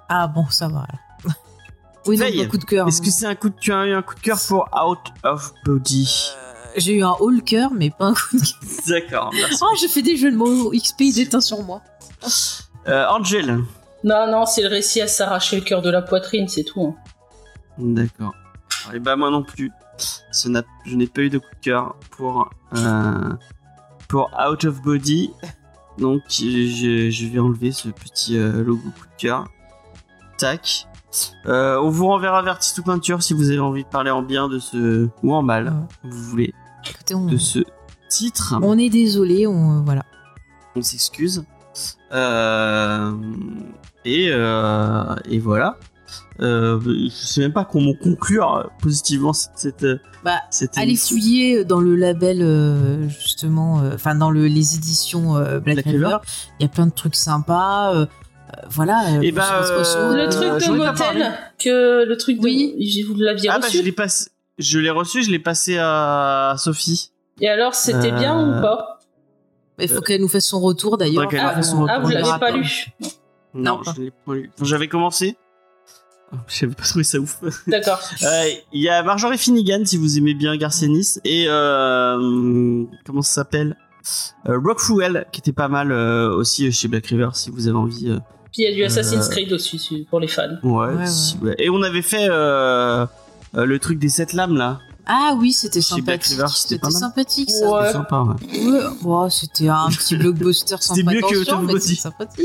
Ah 0.09 0.27
bon, 0.29 0.47
ça 0.51 0.69
va. 0.69 0.87
Oui, 2.07 2.17
non, 2.17 2.25
pas 2.25 2.47
coup 2.49 2.57
de 2.57 2.65
cœur. 2.65 2.89
Est-ce 2.89 3.03
que 3.03 3.11
c'est 3.11 3.27
un 3.27 3.35
coup 3.35 3.51
de, 3.51 3.55
tu 3.61 3.71
as 3.73 3.85
eu 3.85 3.93
un 3.93 4.01
coup 4.01 4.15
de 4.15 4.21
cœur 4.21 4.39
pour 4.49 4.67
Out 4.73 4.99
of 5.25 5.53
Body? 5.67 6.09
J'ai 6.77 6.95
eu 6.95 7.03
un 7.03 7.15
haut 7.19 7.31
cœur, 7.41 7.71
mais 7.73 7.91
pas 7.91 8.07
un 8.07 8.15
coup 8.15 8.37
de 8.37 8.41
cœur. 8.41 8.59
D'accord, 8.89 9.31
merci. 9.35 9.59
Oh, 9.63 9.75
j'ai 9.81 9.89
fait 9.89 10.03
des 10.03 10.17
jeux 10.17 10.31
de 10.31 10.37
mots 10.37 10.71
XP, 10.71 11.15
déteint 11.15 11.41
sur 11.41 11.63
moi. 11.63 11.83
Euh, 12.87 13.07
Angel. 13.09 13.59
Non, 14.05 14.31
non, 14.31 14.47
c'est 14.47 14.63
le 14.63 14.69
récit 14.69 15.01
à 15.01 15.09
s'arracher 15.09 15.57
le 15.57 15.63
cœur 15.63 15.83
de 15.83 15.91
la 15.91 16.03
poitrine, 16.03 16.47
c'est 16.49 16.65
tout. 16.65 16.83
hein. 16.83 16.95
D'accord. 17.79 18.35
Et 18.95 18.99
bah 19.01 19.17
moi 19.17 19.31
non 19.31 19.43
plus. 19.43 19.71
Ce 20.33 20.49
n'a- 20.49 20.63
je 20.87 20.95
n'ai 20.97 21.07
pas 21.09 21.23
eu 21.23 21.31
de 21.31 21.39
coup 21.39 21.55
de 21.55 21.61
cœur 21.65 21.97
pour 22.13 22.49
euh, 22.77 23.33
pour 24.09 24.31
Out 24.49 24.65
of 24.65 24.81
Body. 24.83 25.31
Donc 25.99 26.23
je, 26.29 27.09
je 27.11 27.27
vais 27.27 27.39
enlever 27.41 27.73
ce 27.73 27.89
petit 27.89 28.37
euh, 28.39 28.63
logo 28.63 28.81
coup 28.83 29.07
de 29.17 29.21
cœur. 29.21 29.47
Tac. 30.39 30.87
Euh, 31.47 31.79
on 31.81 31.89
vous 31.91 32.07
renverra 32.07 32.43
vers 32.43 32.59
Titou 32.59 32.83
Peinture 32.83 33.23
si 33.23 33.33
vous 33.35 33.49
avez 33.51 33.59
envie 33.59 33.85
de 33.85 33.89
parler 33.89 34.11
en 34.11 34.23
bien 34.23 34.49
de 34.49 34.59
ce 34.59 35.09
ou 35.23 35.35
en 35.35 35.43
mal, 35.43 35.67
Ouais. 36.05 36.11
vous 36.11 36.23
voulez, 36.25 36.55
Écoutez, 36.89 37.15
on, 37.15 37.27
de 37.27 37.37
ce 37.39 37.61
titre. 38.09 38.55
on 38.63 38.77
est 38.79 38.91
désolé, 38.91 39.47
on 39.47 39.79
euh, 39.79 39.81
voilà. 39.85 40.05
on 40.77 40.83
s'excuse. 40.83 41.45
Euh, 42.13 43.13
et, 44.05 44.29
euh, 44.31 45.15
et 45.29 45.39
voilà. 45.39 45.77
Euh, 46.41 46.79
je 46.85 47.09
sais 47.11 47.41
même 47.41 47.53
pas 47.53 47.65
comment 47.65 47.93
conclure 48.01 48.71
positivement 48.81 49.33
cette, 49.33 49.85
Bah, 50.25 50.39
cette 50.51 50.79
Allez 50.79 50.97
fouiller 50.97 51.65
dans 51.65 51.81
le 51.81 51.97
label 51.97 52.39
euh, 52.43 53.09
justement, 53.09 53.81
euh, 53.81 53.95
enfin 53.95 54.15
dans 54.15 54.31
le, 54.31 54.47
les 54.47 54.77
éditions 54.77 55.35
Black, 55.35 55.63
Black. 55.65 55.85
River. 55.85 56.17
Il 56.59 56.63
y 56.63 56.67
a 56.67 56.69
plein 56.69 56.87
de 56.87 56.93
trucs 56.93 57.17
sympas. 57.17 58.07
Euh, 58.49 58.67
voilà. 58.71 59.15
euh, 59.17 59.21
Eh 59.23 59.33
bah, 59.33 59.61
ressourcer. 59.61 59.99
Le 59.99 60.21
Euh, 60.23 60.29
truc 60.59 60.69
de 60.69 60.77
motel, 60.77 61.33
que 61.59 62.05
le 62.05 62.17
truc 62.17 62.39
de. 62.39 62.43
Oui. 62.45 62.75
J'ai- 62.81 63.03
Vous 63.03 63.15
l'aviez 63.15 63.49
Ah 63.51 63.59
bah 63.59 63.67
reçu. 63.67 63.79
je 63.79 63.83
l'ai 63.83 63.93
passé, 63.93 64.31
je 64.59 64.79
l'ai 64.79 64.91
reçu, 64.91 65.23
je 65.23 65.31
l'ai 65.31 65.39
passé 65.39 65.77
à 65.79 66.55
Sophie. 66.59 67.11
Et 67.41 67.49
alors, 67.49 67.75
c'était 67.75 68.13
Euh, 68.13 68.19
bien 68.19 68.59
ou 68.59 68.61
pas 68.61 68.99
Il 69.79 69.89
faut 69.89 70.01
qu'elle 70.01 70.21
nous 70.21 70.29
fasse 70.29 70.47
son 70.47 70.61
retour 70.61 70.99
d'ailleurs. 70.99 71.29
Ah, 71.39 71.55
Ah, 71.57 71.61
vous 72.01 72.09
l'avez 72.09 72.23
verra 72.25 72.39
pas 72.39 72.51
lu 72.51 72.87
Non, 73.55 73.77
Non, 73.77 73.83
pas. 73.85 73.93
je 73.97 74.03
l'ai 74.03 74.11
pas 74.11 74.35
lu. 74.35 74.51
J'avais 74.63 74.89
commencé. 74.89 75.37
J'avais 76.49 76.75
pas 76.75 76.83
trouvé 76.85 77.05
ça 77.05 77.19
ouf. 77.19 77.37
D'accord. 77.67 78.01
Euh, 78.23 78.45
Il 78.73 78.83
y 78.83 78.89
a 78.91 79.03
Marjorie 79.03 79.39
Finnegan 79.39 79.83
si 79.87 79.97
vous 79.97 80.19
aimez 80.19 80.35
bien 80.35 80.57
Garcenis 80.57 81.19
et 81.25 81.47
euh, 81.49 82.85
comment 83.07 83.23
ça 83.23 83.33
s'appelle? 83.35 83.77
Euh, 84.49 84.59
Rock 84.63 84.81
Fuel 84.81 85.27
qui 85.33 85.41
était 85.41 85.53
pas 85.53 85.69
mal 85.69 85.91
euh, 85.93 86.31
aussi 86.35 86.71
chez 86.73 86.89
Black 86.89 87.07
River 87.07 87.31
si 87.35 87.51
vous 87.51 87.67
avez 87.69 87.77
envie. 87.79 88.19
Puis 88.53 88.63
il 88.63 88.71
y 88.71 88.73
a 88.73 88.75
du 88.75 88.85
Assassin's 88.85 89.27
Euh, 89.27 89.31
Creed 89.31 89.53
aussi 89.53 90.07
pour 90.11 90.21
les 90.21 90.29
fans. 90.29 90.49
Ouais, 90.63 90.95
Ouais, 90.95 91.07
si- 91.07 91.37
ouais. 91.43 91.55
Et 91.59 91.69
on 91.71 91.83
avait 91.83 92.03
fait 92.03 92.27
euh, 92.31 93.05
euh, 93.57 93.65
le 93.65 93.79
truc 93.79 93.99
des 93.99 94.09
sept 94.09 94.33
lames 94.33 94.57
là. 94.57 94.81
Ah 95.11 95.35
oui, 95.39 95.53
c'était 95.53 95.81
sympathique. 95.81 96.37
C'était 96.55 96.91
sympathique 96.91 97.51
ça. 97.51 97.67
Ouais. 97.67 97.81
C'était 97.87 97.93
sympa. 97.95 98.25
Ouais. 98.43 98.81
Ouais, 99.05 99.31
c'était 99.31 99.69
un 99.69 99.89
petit 99.89 100.17
blockbuster 100.17 100.77
sans 100.81 100.95
C'était 100.95 101.11
mieux 101.15 101.21
que 101.23 101.35
Out 101.41 101.49
of 101.49 101.67
Body. 101.67 102.01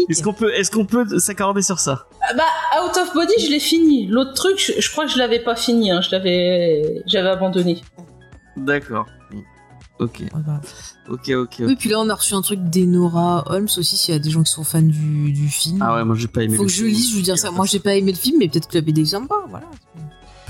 Est-ce 0.09 0.23
qu'on 0.23 0.33
peut, 0.33 0.53
est-ce 0.53 0.71
qu'on 0.71 0.85
peut 0.85 1.19
s'accorder 1.19 1.61
sur 1.61 1.79
ça? 1.79 2.05
Ah 2.21 2.33
bah, 2.35 2.43
Out 2.85 2.95
of 2.97 3.13
Body, 3.13 3.33
je 3.39 3.49
l'ai 3.49 3.59
fini. 3.59 4.07
L'autre 4.07 4.33
truc, 4.33 4.57
je, 4.59 4.79
je 4.81 4.91
crois 4.91 5.05
que 5.05 5.11
je 5.11 5.17
l'avais 5.17 5.39
pas 5.39 5.57
fini. 5.57 5.91
Hein. 5.91 5.99
Je 6.01 6.11
l'avais, 6.11 7.03
j'avais 7.05 7.29
abandonné. 7.29 7.81
D'accord. 8.55 9.07
Ok, 9.99 10.23
ok, 11.07 11.29
ok. 11.29 11.55
Oui, 11.59 11.75
puis 11.75 11.89
là 11.89 11.99
on 11.99 12.09
a 12.09 12.15
reçu 12.15 12.33
un 12.33 12.41
truc 12.41 12.59
d'Enora 12.61 13.43
Holmes 13.47 13.69
aussi, 13.77 13.95
s'il 13.95 14.13
y 14.13 14.17
a 14.17 14.19
des 14.19 14.31
gens 14.31 14.43
qui 14.43 14.51
sont 14.51 14.63
fans 14.63 14.81
du, 14.81 15.31
du 15.31 15.47
film. 15.49 15.79
Ah 15.81 15.95
ouais, 15.95 16.03
moi 16.03 16.15
j'ai 16.15 16.27
pas 16.27 16.43
aimé. 16.43 16.57
Faut 16.57 16.63
le 16.63 16.67
que 16.67 16.73
je 16.73 16.85
lise, 16.85 17.11
je 17.11 17.17
veux 17.17 17.21
dire 17.21 17.37
ça. 17.37 17.51
Moi 17.51 17.65
j'ai 17.65 17.79
pas 17.79 17.95
aimé 17.95 18.11
le 18.11 18.17
film, 18.17 18.37
mais 18.39 18.47
peut-être 18.47 18.67
que 18.67 18.75
la 18.75 18.81
BD 18.81 19.01
est 19.01 19.05
sympa, 19.05 19.35
voilà. 19.49 19.67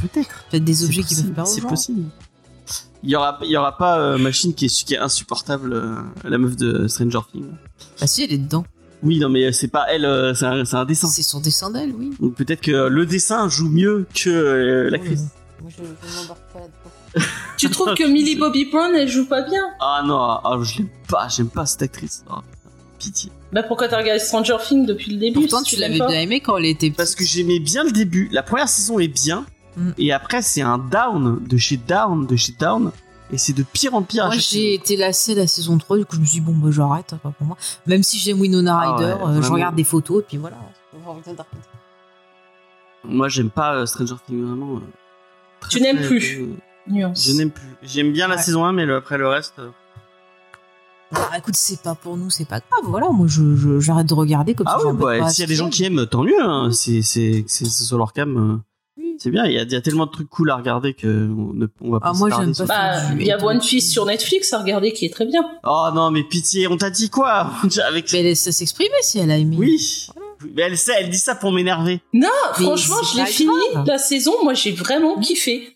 Peut-être. 0.02 0.46
Peut-être 0.50 0.64
des 0.64 0.84
objets 0.84 1.04
qui 1.04 1.16
peuvent 1.16 1.44
aux 1.44 1.46
C'est 1.46 1.62
possible. 1.62 2.04
Il 3.04 3.10
y 3.10 3.16
aura, 3.18 3.38
il 3.44 3.50
y 3.50 3.58
aura 3.58 3.78
pas 3.78 4.00
euh, 4.00 4.18
machine 4.18 4.54
qui 4.54 4.66
est, 4.66 4.86
qui 4.86 4.94
est 4.94 4.98
insupportable, 4.98 5.74
euh, 5.74 5.96
la 6.24 6.38
meuf 6.38 6.56
de 6.56 6.88
Stranger 6.88 7.20
Things. 7.30 7.52
Bah 8.00 8.08
si, 8.08 8.24
elle 8.24 8.32
est 8.32 8.38
dedans. 8.38 8.64
Oui, 9.04 9.20
non, 9.20 9.28
mais 9.28 9.52
c'est 9.52 9.68
pas 9.68 9.86
elle, 9.90 10.06
euh, 10.06 10.34
c'est 10.34 10.46
un, 10.46 10.86
dessin. 10.86 11.10
C'est 11.10 11.24
son 11.24 11.42
dessin 11.42 11.70
d'elle, 11.70 11.92
oui. 11.94 12.12
Donc 12.22 12.36
peut-être 12.36 12.62
que 12.62 12.88
le 12.88 13.06
dessin 13.06 13.50
joue 13.50 13.70
mieux 13.70 14.08
que 14.16 14.30
euh, 14.30 14.90
l'actrice. 14.90 15.26
Moi 15.62 15.70
je, 15.70 15.84
je 15.84 16.22
m'embarque 16.22 16.54
pas 16.54 16.60
là-dedans. 16.60 16.83
Tu 17.58 17.70
trouves 17.70 17.94
que 17.94 18.04
Millie 18.04 18.36
Bobby 18.40 18.66
Brown, 18.66 18.94
elle 18.96 19.08
joue 19.08 19.28
pas 19.28 19.42
bien? 19.42 19.64
Ah 19.80 20.02
non, 20.06 20.18
ah, 20.20 20.58
je 20.62 20.78
l'aime 20.80 20.90
pas, 21.08 21.28
j'aime 21.30 21.50
pas 21.50 21.66
cette 21.66 21.82
actrice. 21.84 22.24
Putain, 22.26 22.42
pitié. 23.00 23.32
Bah 23.52 23.62
pourquoi 23.64 23.88
t'as 23.88 23.98
regardé 23.98 24.20
Stranger 24.20 24.58
Things 24.68 24.86
depuis 24.86 25.12
le 25.14 25.20
début 25.20 25.42
Pourtant, 25.42 25.64
si 25.64 25.76
tu 25.76 25.82
l'avais 25.82 25.96
bien 25.96 26.10
aimé 26.10 26.40
quand 26.42 26.58
elle 26.58 26.66
était. 26.66 26.90
Parce 26.90 27.14
que 27.16 27.24
j'aimais 27.24 27.60
bien 27.60 27.84
le 27.84 27.92
début. 27.92 28.30
La 28.32 28.42
première 28.44 28.68
saison 28.70 28.98
est 29.00 29.08
bien. 29.08 29.46
Mm. 29.78 29.92
Et 29.98 30.12
après, 30.12 30.42
c'est 30.42 30.62
un 30.62 30.78
down 30.80 31.40
de 31.48 31.58
chez 31.58 31.78
down, 31.78 32.26
de 32.26 32.36
chez 32.36 32.54
down. 32.60 32.92
Et 33.32 33.38
c'est 33.38 33.54
de 33.54 33.64
pire 33.64 33.96
en 33.96 34.04
pire. 34.04 34.26
à 34.26 34.28
Moi, 34.28 34.38
j'ai 34.38 34.76
été 34.76 34.96
lassée 34.96 35.34
la 35.34 35.48
saison 35.48 35.78
3, 35.78 35.98
du 35.98 36.06
coup, 36.06 36.16
je 36.16 36.22
me 36.22 36.26
suis 36.26 36.40
dit, 36.40 36.46
bon, 36.46 36.54
bah, 36.54 36.70
j'arrête, 36.72 37.16
pas 37.24 37.32
pour 37.32 37.48
moi. 37.48 37.58
Même 37.88 38.04
si 38.04 38.20
j'aime 38.20 38.40
Winona 38.40 38.80
Ah 38.80 38.96
Ryder, 38.96 39.14
ouais, 39.14 39.30
euh, 39.38 39.42
je 39.42 39.52
regarde 39.52 39.76
des 39.76 39.84
photos, 39.84 40.22
et 40.22 40.26
puis 40.28 40.38
voilà. 40.38 40.58
Moi, 43.06 43.30
j'aime 43.30 43.50
pas 43.50 43.76
euh, 43.76 43.86
Stranger 43.86 44.16
Things 44.28 44.44
vraiment. 44.44 44.76
euh, 44.78 44.80
très, 45.60 45.70
Tu 45.72 45.82
n'aimes 45.82 46.06
plus. 46.06 46.42
euh, 46.42 46.56
Nuance. 46.88 47.26
Je 47.28 47.34
n'aime 47.38 47.52
plus. 47.52 47.68
J'aime 47.84 48.12
bien 48.12 48.28
la 48.28 48.36
Ouais. 48.36 48.42
saison 48.42 48.66
1, 48.66 48.74
mais 48.74 48.86
le- 48.86 48.96
après 48.98 49.18
le 49.18 49.28
reste. 49.28 49.56
Ah, 51.16 51.38
écoute, 51.38 51.56
c'est 51.56 51.82
pas 51.82 51.94
pour 51.96 52.18
nous, 52.18 52.30
c'est 52.32 52.46
pas 52.48 52.60
grave. 52.60 52.90
Voilà, 52.90 53.10
moi, 53.10 53.28
je, 53.30 53.56
je- 53.56 53.80
j'arrête 53.80 54.08
de 54.08 54.14
regarder 54.16 54.56
comme 54.56 54.68
Ah 54.68 54.78
ça. 54.82 54.88
ouais, 54.88 54.94
bah, 54.94 55.20
pas 55.26 55.30
s'il 55.30 55.44
y 55.44 55.46
a 55.46 55.48
des 55.48 55.56
gens 55.56 55.70
qui 55.70 55.84
aiment, 55.84 56.08
tant 56.08 56.24
mieux. 56.24 56.42
Hein. 56.42 56.72
C'est, 56.72 57.04
c'est, 57.04 57.46
c'est, 57.48 57.66
c'est 57.66 57.84
sur 57.84 57.98
leur 58.00 58.14
cam. 58.14 58.36
euh, 58.36 58.58
Oui. 58.98 59.16
C'est 59.20 59.30
bien. 59.30 59.46
Il 59.46 59.54
y, 59.54 59.60
a, 59.60 59.62
il 59.64 59.72
y 59.72 59.76
a 59.76 59.82
tellement 59.82 60.08
de 60.08 60.12
trucs 60.12 60.30
cool 60.30 60.50
à 60.50 60.56
regarder 60.56 60.96
que 60.96 61.08
on, 61.08 61.54
ne- 61.54 61.68
on 61.82 61.92
va 61.92 62.00
pas 62.00 62.10
Ah, 62.10 62.14
se 62.16 62.20
moi, 62.20 62.30
j'aime 62.32 62.56
pas 62.56 62.66
Bah, 62.66 63.14
il 63.20 63.28
y 63.28 63.32
a 63.32 63.44
One 63.44 63.60
Piece 63.60 63.92
sur 63.92 64.06
Netflix 64.06 64.52
à 64.54 64.60
regarder 64.60 64.92
qui 64.92 65.06
est 65.06 65.14
très 65.14 65.26
bien. 65.28 65.44
Oh 65.64 65.90
non, 65.94 66.10
mais 66.10 66.24
pitié, 66.24 66.68
on 66.68 66.78
t'a 66.78 66.90
dit 66.90 67.10
quoi? 67.12 67.52
Avec... 67.88 68.12
Mais 68.12 68.20
elle 68.20 68.26
laisse 68.26 68.50
s'exprimer 68.50 68.90
si 69.04 69.20
elle 69.20 69.30
a 69.32 69.38
aimé. 69.38 69.56
Oui. 69.60 70.08
Mais 70.56 70.64
elle 70.64 70.78
sait, 70.78 70.94
elle 71.00 71.10
dit 71.10 71.18
ça 71.20 71.36
pour 71.36 71.52
m'énerver. 71.54 72.02
Non, 72.12 72.28
Mais 72.60 72.66
franchement, 72.66 72.98
je 73.14 73.18
l'ai 73.20 73.26
fini 73.28 73.52
grave. 73.74 73.86
la 73.88 73.98
saison. 74.00 74.34
Moi, 74.44 74.56
j'ai 74.56 74.72
vraiment 74.74 75.18
kiffé. 75.20 75.73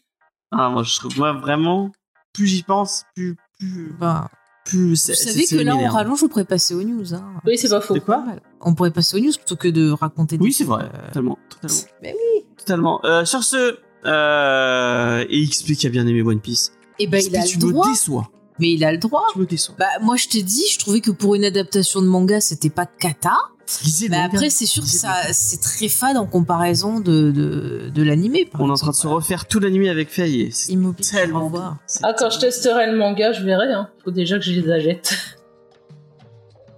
Ah, 0.51 0.69
moi, 0.69 0.83
je 0.83 0.95
trouve, 0.97 1.17
moi, 1.17 1.33
vraiment, 1.33 1.91
plus 2.33 2.47
j'y 2.47 2.63
pense, 2.63 3.03
plus, 3.15 3.35
plus, 3.59 3.93
Bah, 3.99 4.29
plus 4.65 4.89
vous 4.89 4.95
savez 4.95 5.45
que 5.45 5.55
là, 5.55 5.75
on 5.75 5.87
rallonge, 5.87 6.23
on 6.23 6.27
pourrait 6.27 6.45
passer 6.45 6.73
aux 6.75 6.83
news. 6.83 7.13
Hein. 7.13 7.33
Oui, 7.45 7.57
c'est 7.57 7.69
pas 7.69 7.81
faux. 7.81 7.99
Quoi? 7.99 8.23
On 8.61 8.73
pourrait 8.73 8.91
passer 8.91 9.17
aux 9.17 9.19
news 9.19 9.31
plutôt 9.33 9.55
que 9.55 9.67
de 9.67 9.91
raconter 9.91 10.37
des 10.37 10.43
Oui, 10.43 10.53
c'est 10.53 10.63
vrai. 10.63 10.83
euh, 10.85 11.07
Totalement, 11.07 11.37
totalement. 11.49 11.77
Mais 12.01 12.15
Totalement. 12.57 13.05
Euh, 13.05 13.23
sur 13.25 13.43
ce, 13.43 13.77
euh, 14.05 15.25
et 15.29 15.45
XP 15.47 15.73
qui 15.73 15.87
a 15.87 15.89
bien 15.89 16.05
aimé 16.07 16.21
One 16.21 16.39
Piece. 16.39 16.71
Et 16.99 17.07
ben, 17.07 17.19
XP, 17.19 17.29
il 17.31 17.37
a 17.37 17.43
tu 17.43 17.57
le 17.59 17.71
droit. 17.71 17.87
me 17.87 17.91
déçois. 17.93 18.31
mais 18.59 18.71
il 18.73 18.83
a 18.83 18.91
le 18.91 18.97
droit. 18.97 19.25
Tu 19.33 19.39
me 19.39 19.45
déçois. 19.45 19.75
Bah 19.77 19.85
moi 20.01 20.15
je 20.15 20.27
t'ai 20.27 20.43
dit, 20.43 20.63
je 20.71 20.79
trouvais 20.79 21.01
que 21.01 21.11
pour 21.11 21.35
une 21.35 21.45
adaptation 21.45 22.01
de 22.01 22.07
manga 22.07 22.41
c'était 22.41 22.69
pas 22.69 22.85
cata. 22.85 23.37
Lisez 23.84 24.07
manga. 24.09 24.24
après 24.26 24.49
c'est 24.49 24.65
sûr 24.65 24.84
que 24.84 24.89
ça 24.89 25.13
c'est 25.34 25.59
très 25.59 25.89
fade 25.89 26.15
en 26.18 26.26
comparaison 26.26 26.99
de 27.01 27.32
de, 27.32 27.89
de 27.93 28.03
l'animé. 28.03 28.49
On 28.59 28.70
est 28.70 28.72
en 28.72 28.76
train 28.76 28.91
de 28.91 28.95
se 28.95 29.07
refaire 29.07 29.45
tout 29.45 29.59
l'animé 29.59 29.89
avec 29.89 30.09
Faye. 30.09 30.41
et 30.41 30.51
C'est 30.51 30.74
tellement. 31.11 31.51
C'est 31.86 31.99
Ah, 32.03 32.13
quand 32.18 32.30
je 32.30 32.39
testerai 32.39 32.89
le 32.91 32.97
manga, 32.97 33.34
je 33.34 33.43
verrai. 33.43 33.74
Hein. 33.74 33.89
Faut 34.03 34.11
déjà 34.11 34.38
que 34.39 34.45
je 34.45 34.51
les 34.53 34.72
achète. 34.72 35.13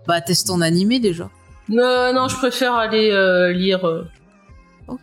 Bah 0.08 0.22
teste 0.22 0.50
en 0.50 0.62
animé 0.62 1.00
déjà. 1.00 1.30
Non, 1.70 2.12
non, 2.14 2.28
je 2.28 2.36
préfère 2.38 2.74
aller 2.74 3.12
euh, 3.12 3.54
lire. 3.54 3.86
euh. 3.86 4.08
Ok. 4.88 5.02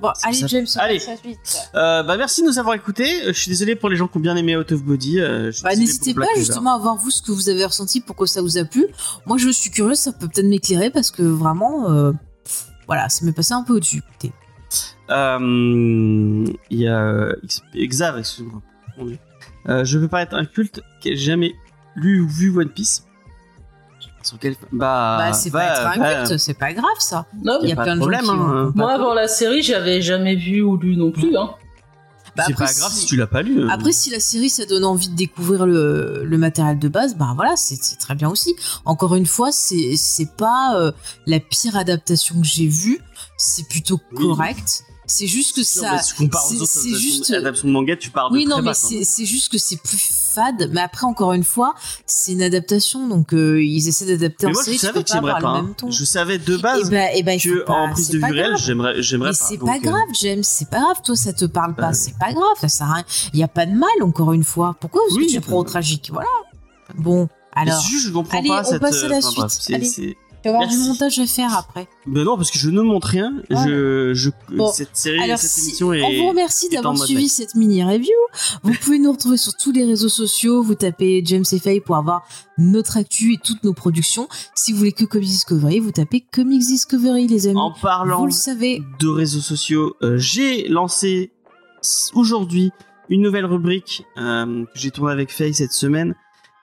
Bon, 0.00 0.10
allez 0.22 0.34
ça. 0.38 0.46
James, 0.46 0.66
on 0.76 0.78
Allez. 0.78 0.98
passe 0.98 1.08
à 1.08 1.10
la 1.10 1.16
suite. 1.18 1.58
Euh, 1.74 2.02
bah 2.02 2.16
merci 2.16 2.42
de 2.42 2.46
nous 2.46 2.58
avoir 2.58 2.74
écoutés. 2.74 3.22
Euh, 3.24 3.32
Je 3.34 3.38
suis 3.40 3.50
désolé 3.50 3.76
pour 3.76 3.90
les 3.90 3.96
gens 3.96 4.08
qui 4.08 4.16
ont 4.16 4.20
bien 4.20 4.34
aimé 4.36 4.56
Out 4.56 4.72
of 4.72 4.82
Body. 4.82 5.20
euh, 5.20 5.52
Bah 5.62 5.74
n'hésitez 5.76 6.14
pour 6.14 6.24
pas 6.24 6.30
justement 6.38 6.74
à 6.74 6.78
voir 6.78 6.96
vous 6.96 7.10
ce 7.10 7.20
que 7.20 7.32
vous 7.32 7.48
avez 7.50 7.64
ressenti, 7.64 8.00
pourquoi 8.00 8.26
ça 8.26 8.40
vous 8.40 8.56
a 8.58 8.64
plu. 8.64 8.86
Moi 9.26 9.36
je 9.38 9.48
suis 9.50 9.70
curieuse, 9.70 9.98
ça 9.98 10.12
peut 10.12 10.26
peut-être 10.28 10.46
m'éclairer 10.48 10.90
parce 10.90 11.10
que 11.10 11.22
vraiment, 11.22 11.90
euh, 11.90 12.12
voilà, 12.86 13.08
ça 13.10 13.24
m'est 13.26 13.32
passé 13.32 13.52
un 13.52 13.62
peu 13.62 13.74
au-dessus. 13.74 14.02
Euh, 15.10 16.44
Il 16.70 16.78
y 16.80 16.88
a 16.88 17.32
Xav, 17.76 18.18
excuse-moi. 18.18 18.62
Euh, 19.68 19.84
je 19.84 19.98
veux 19.98 20.08
pas 20.08 20.22
être 20.22 20.34
un 20.34 20.44
culte 20.46 20.80
qui 21.00 21.10
a 21.12 21.14
jamais 21.14 21.54
lu 21.96 22.20
ou 22.22 22.28
vu 22.28 22.56
One 22.56 22.68
Piece. 22.70 23.04
Sur 24.22 24.38
quel... 24.38 24.54
Bah, 24.72 25.16
bah 25.18 25.32
c'est 25.32 25.50
pas 25.50 25.64
être 25.64 25.86
un 25.98 26.24
culte, 26.26 26.38
c'est 26.38 26.54
pas 26.54 26.72
grave 26.72 26.84
ça. 26.98 27.26
Non, 27.42 27.58
Il 27.62 27.66
y 27.66 27.70
y 27.70 27.72
a 27.72 27.76
plein 27.76 27.96
de 27.96 28.00
de 28.00 28.12
gens 28.12 28.18
problème. 28.18 28.24
qui 28.24 28.30
hein. 28.30 28.72
moi 28.74 28.92
avant 28.92 29.14
la 29.14 29.28
série, 29.28 29.62
j'avais 29.62 30.02
jamais 30.02 30.36
vu 30.36 30.60
ou 30.62 30.76
lu 30.76 30.96
non 30.96 31.10
plus. 31.10 31.34
Hein. 31.36 31.50
Bah, 32.36 32.44
c'est 32.46 32.52
après, 32.52 32.66
pas 32.66 32.72
grave 32.74 32.92
si- 32.92 33.00
si 33.00 33.06
tu 33.06 33.16
l'as 33.16 33.26
pas 33.26 33.42
lu. 33.42 33.64
hein. 33.64 33.68
Après, 33.72 33.90
si 33.92 34.08
la 34.10 34.20
série, 34.20 34.50
ça 34.50 34.64
donne 34.64 34.84
envie 34.84 35.08
de 35.08 35.16
découvrir 35.16 35.66
le, 35.66 36.22
le 36.24 36.38
matériel 36.38 36.78
de 36.78 36.88
base, 36.88 37.16
bah 37.16 37.32
voilà, 37.34 37.56
c'est 37.56 37.76
c'est 37.82 37.96
très 37.96 38.14
bien 38.14 38.28
aussi. 38.28 38.54
Encore 38.84 39.14
une 39.16 39.26
fois, 39.26 39.50
c'est 39.52 39.96
c'est 39.96 40.30
pas 40.36 40.76
euh, 40.76 40.92
la 41.26 41.40
pire 41.40 41.76
adaptation 41.76 42.40
que 42.40 42.46
j'ai 42.46 42.68
vue, 42.68 43.00
c'est 43.36 43.66
plutôt 43.68 43.98
Oui. 44.12 44.22
correct. 44.28 44.84
C'est 45.06 45.26
juste 45.26 45.56
que 45.56 45.64
ça. 45.64 45.94
mais 46.20 46.28
c'est- 46.66 46.94
juste- 46.94 47.32
adaptations 47.32 47.66
de 47.66 47.72
manga, 47.72 47.96
tu 47.96 48.10
pars 48.10 48.30
de 48.30 48.36
Oui, 48.36 48.44
très 48.44 48.54
non, 48.56 48.62
mais 48.62 48.74
c'est 48.74 48.94
même. 48.96 49.04
c'est 49.04 49.24
juste 49.26 49.50
que 49.50 49.58
c'est 49.58 49.82
plus 49.82 49.96
fade. 50.30 50.70
Mais 50.72 50.80
après, 50.80 51.06
encore 51.06 51.32
une 51.32 51.44
fois, 51.44 51.74
c'est 52.06 52.32
une 52.32 52.42
adaptation, 52.42 53.08
donc 53.08 53.32
euh, 53.34 53.62
ils 53.62 53.88
essaient 53.88 54.06
d'adapter 54.06 54.46
en 54.46 54.50
moi, 54.50 54.60
je 54.60 54.64
série. 54.66 54.78
tu 54.78 54.86
savais 54.86 55.02
que 55.02 55.10
j'aimerais 55.12 55.40
pas. 55.40 55.54
même 55.62 55.74
hein. 55.82 55.90
Je 55.90 56.04
savais 56.04 56.38
de 56.38 56.54
Et 56.56 56.62
base 56.62 56.90
bah, 56.90 57.12
et 57.14 57.22
bah, 57.22 57.36
que 57.36 57.64
pas- 57.64 57.72
en 57.72 57.90
prise 57.90 58.08
de 58.10 58.18
pas 58.20 58.28
vue 58.28 58.32
réelle, 58.34 58.50
grave. 58.52 58.62
j'aimerais, 58.64 59.02
j'aimerais 59.02 59.30
Mais 59.30 59.36
pas. 59.36 59.44
c'est 59.48 59.58
pas 59.58 59.76
euh, 59.76 59.80
grave, 59.80 60.08
James, 60.20 60.42
c'est 60.42 60.68
pas 60.70 60.80
grave. 60.80 60.96
Toi, 61.04 61.16
ça 61.16 61.32
te 61.32 61.44
parle 61.44 61.74
pas, 61.74 61.90
Euh. 61.90 61.94
c'est 61.94 62.16
pas 62.18 62.32
grave, 62.32 62.44
ça 62.60 62.68
sert 62.68 62.88
à 62.90 62.94
rien. 62.94 63.04
Il 63.32 63.38
y 63.40 63.42
a 63.42 63.48
pas 63.48 63.66
de 63.66 63.72
mal, 63.72 63.88
encore 64.02 64.32
une 64.32 64.44
fois. 64.44 64.76
Pourquoi 64.80 65.02
est-ce 65.08 65.16
que 65.18 65.30
tu 65.30 65.40
pas 65.40 65.46
prends 65.48 65.58
au 65.58 65.64
tragique? 65.64 66.10
Voilà. 66.12 66.28
Bon, 66.96 67.28
alors. 67.54 67.80
je 67.80 68.10
comprends 68.10 68.38
Allez, 68.38 68.48
pas 68.48 68.62
on 68.66 68.70
cette. 68.70 68.80
passe 68.80 69.02
à 69.04 69.08
la 69.08 69.20
suite. 69.20 70.16
Tu 70.42 70.48
vas 70.48 70.54
avoir 70.56 70.68
du 70.70 70.78
montage 70.78 71.18
à 71.18 71.26
faire 71.26 71.54
après. 71.56 71.86
Ben 72.06 72.24
non, 72.24 72.36
parce 72.36 72.50
que 72.50 72.58
je 72.58 72.70
ne 72.70 72.80
montre 72.80 73.08
rien. 73.08 73.42
Je, 73.50 74.12
je, 74.14 74.30
Bon, 74.50 74.72
cette 74.72 74.96
série, 74.96 75.20
Alors, 75.20 75.38
cette 75.38 75.50
si, 75.50 75.68
émission 75.68 75.92
est. 75.92 76.02
on 76.02 76.22
vous 76.22 76.28
remercie 76.30 76.68
d'avoir 76.70 76.96
suivi 76.96 77.28
cette 77.28 77.54
mini 77.54 77.84
review. 77.84 78.14
Vous 78.62 78.72
pouvez 78.82 78.98
nous 78.98 79.12
retrouver 79.12 79.36
sur 79.36 79.54
tous 79.54 79.72
les 79.72 79.84
réseaux 79.84 80.08
sociaux. 80.08 80.62
Vous 80.62 80.74
tapez 80.74 81.22
James 81.26 81.44
et 81.52 81.58
Faye 81.58 81.80
pour 81.80 81.96
avoir 81.96 82.22
notre 82.56 82.96
actu 82.96 83.34
et 83.34 83.38
toutes 83.38 83.62
nos 83.64 83.74
productions. 83.74 84.28
Si 84.54 84.72
vous 84.72 84.78
voulez 84.78 84.92
que 84.92 85.04
Comics 85.04 85.28
Discovery, 85.28 85.80
vous 85.80 85.92
tapez 85.92 86.20
Comics 86.20 86.60
Discovery, 86.62 87.26
les 87.26 87.46
amis. 87.46 87.58
En 87.58 87.72
parlant 87.72 88.20
Vous 88.20 88.26
le 88.26 88.32
savez. 88.32 88.82
de 88.98 89.08
réseaux 89.08 89.40
sociaux, 89.40 89.94
euh, 90.02 90.16
j'ai 90.18 90.68
lancé 90.68 91.32
aujourd'hui 92.14 92.70
une 93.08 93.22
nouvelle 93.22 93.46
rubrique 93.46 94.04
euh, 94.18 94.64
que 94.64 94.78
j'ai 94.78 94.90
tournée 94.90 95.12
avec 95.12 95.30
Faye 95.32 95.52
cette 95.54 95.72
semaine 95.72 96.14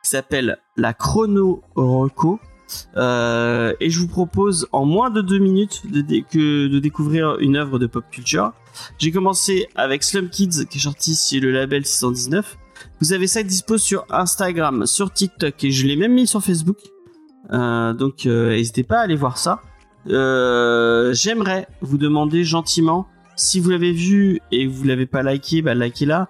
qui 0.04 0.10
s'appelle 0.10 0.58
la 0.78 0.94
chrono 0.94 1.62
reco. 1.76 2.40
Euh, 2.96 3.74
et 3.80 3.90
je 3.90 4.00
vous 4.00 4.08
propose 4.08 4.68
en 4.72 4.86
moins 4.86 5.10
de 5.10 5.22
deux 5.22 5.40
minutes 5.40 5.84
de, 5.90 6.80
découvrir 6.80 7.38
une 7.40 7.56
œuvre 7.56 7.80
de 7.80 7.88
pop 7.88 8.04
culture. 8.12 8.54
J'ai 8.98 9.12
commencé 9.12 9.68
avec 9.76 10.04
Slum 10.04 10.30
Kids 10.30 10.66
qui 10.70 10.78
est 10.78 10.82
sorti 10.82 11.16
sur 11.16 11.42
le 11.42 11.52
label 11.52 11.86
619. 11.86 12.58
Vous 13.00 13.14
avez 13.14 13.28
ça 13.28 13.44
dispo 13.44 13.78
sur 13.78 14.06
Instagram, 14.10 14.86
sur 14.86 15.12
TikTok 15.12 15.64
et 15.64 15.72
je 15.72 15.88
l'ai 15.88 15.96
même 15.96 16.14
mis 16.14 16.28
sur 16.28 16.44
Facebook. 16.44 16.78
Euh, 17.52 17.94
donc 17.94 18.26
euh, 18.26 18.50
n'hésitez 18.50 18.84
pas 18.84 19.00
à 19.00 19.02
aller 19.02 19.16
voir 19.16 19.38
ça. 19.38 19.62
J'aimerais 20.06 21.68
vous 21.82 21.98
demander 21.98 22.44
gentiment 22.44 23.08
si 23.36 23.60
vous 23.60 23.70
l'avez 23.70 23.92
vu 23.92 24.40
et 24.52 24.66
que 24.66 24.72
vous 24.72 24.84
l'avez 24.84 25.06
pas 25.06 25.22
liké, 25.22 25.62
bah 25.62 25.76
likez-la. 25.76 26.30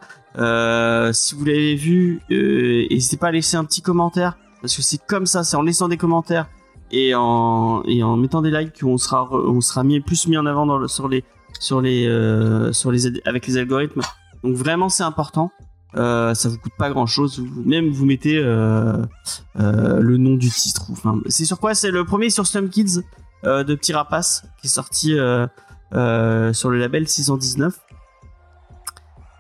Si 1.14 1.36
vous 1.36 1.46
l'avez 1.46 1.76
vu, 1.76 2.22
n'hésitez 2.30 3.18
pas 3.18 3.28
à 3.28 3.32
laisser 3.32 3.56
un 3.56 3.66
petit 3.66 3.82
commentaire 3.82 4.38
parce 4.68 4.76
que 4.76 4.82
c'est 4.84 5.00
comme 5.08 5.26
ça, 5.26 5.44
c'est 5.44 5.56
en 5.58 5.62
laissant 5.64 5.88
des 5.88 5.98
commentaires 5.98 6.48
et 6.92 7.16
en 7.16 7.84
et 7.86 8.04
en 8.04 8.16
mettant 8.18 8.42
des 8.42 8.52
likes 8.52 8.80
qu'on 8.82 8.98
sera 8.98 9.28
on 9.32 9.60
sera 9.62 9.84
mis 9.84 10.00
plus 10.02 10.28
mis 10.28 10.38
en 10.38 10.46
avant 10.46 10.88
sur 10.88 11.08
les 11.08 11.24
sur 11.60 11.82
les 11.82 12.06
euh, 12.08 12.72
sur 12.74 12.92
les 12.92 13.08
avec 13.26 13.48
les 13.48 13.58
algorithmes. 13.58 14.02
Donc 14.44 14.56
vraiment 14.56 14.90
c'est 14.90 15.04
important. 15.04 15.52
Euh, 15.96 16.34
ça 16.36 16.50
vous 16.50 16.58
coûte 16.58 16.74
pas 16.78 16.90
grand 16.90 17.06
chose. 17.08 17.42
Même 17.66 17.90
vous 17.90 18.06
mettez 18.06 18.38
euh, 18.38 18.98
euh, 19.60 20.00
le 20.00 20.18
nom 20.18 20.36
du 20.36 20.50
titre. 20.52 20.84
Enfin, 20.92 21.20
c'est 21.28 21.46
sur 21.46 21.60
quoi? 21.60 21.74
C'est 21.74 21.90
le 21.92 22.04
premier 22.06 22.30
sur 22.30 22.46
Slum 22.46 22.70
Kids 22.70 23.02
de 23.44 23.76
Petit 23.76 23.94
Rapace 23.94 24.44
qui 24.62 24.68
est 24.68 24.70
sorti 24.70 25.12
sur 25.14 26.70
le 26.70 26.78
label 26.78 27.08
619. 27.08 27.74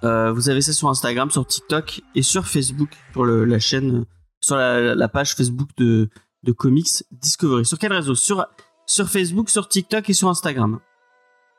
Euh, 0.03 0.31
vous 0.31 0.49
avez 0.49 0.61
ça 0.61 0.73
sur 0.73 0.89
Instagram, 0.89 1.31
sur 1.31 1.45
TikTok 1.45 2.01
et 2.15 2.21
sur 2.21 2.47
Facebook, 2.47 2.89
le- 3.15 3.45
la 3.45 3.59
chaîne, 3.59 4.05
sur 4.41 4.55
la, 4.55 4.95
la 4.95 5.07
page 5.07 5.35
Facebook 5.35 5.69
de, 5.77 6.09
de 6.43 6.51
Comics 6.51 7.03
Discovery. 7.11 7.65
Sur 7.65 7.79
quel 7.79 7.93
réseau? 7.93 8.15
Sur, 8.15 8.45
sur 8.85 9.09
Facebook, 9.09 9.49
sur 9.49 9.67
TikTok 9.67 10.09
et 10.09 10.13
sur 10.13 10.29
Instagram. 10.29 10.79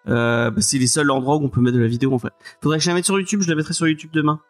Euh, 0.08 0.50
bah, 0.50 0.60
c'est 0.62 0.78
les 0.78 0.86
seuls 0.86 1.10
endroits 1.10 1.36
où 1.36 1.44
on 1.44 1.48
peut 1.48 1.60
mettre 1.60 1.76
de 1.76 1.82
la 1.82 1.88
vidéo 1.88 2.14
en 2.14 2.18
fait. 2.18 2.32
Faudrait 2.62 2.78
que 2.78 2.84
je 2.84 2.88
la 2.88 2.94
mette 2.94 3.04
sur 3.04 3.18
YouTube, 3.18 3.42
je 3.42 3.48
la 3.50 3.56
mettrai 3.56 3.74
sur 3.74 3.86
YouTube 3.86 4.10
demain. 4.12 4.40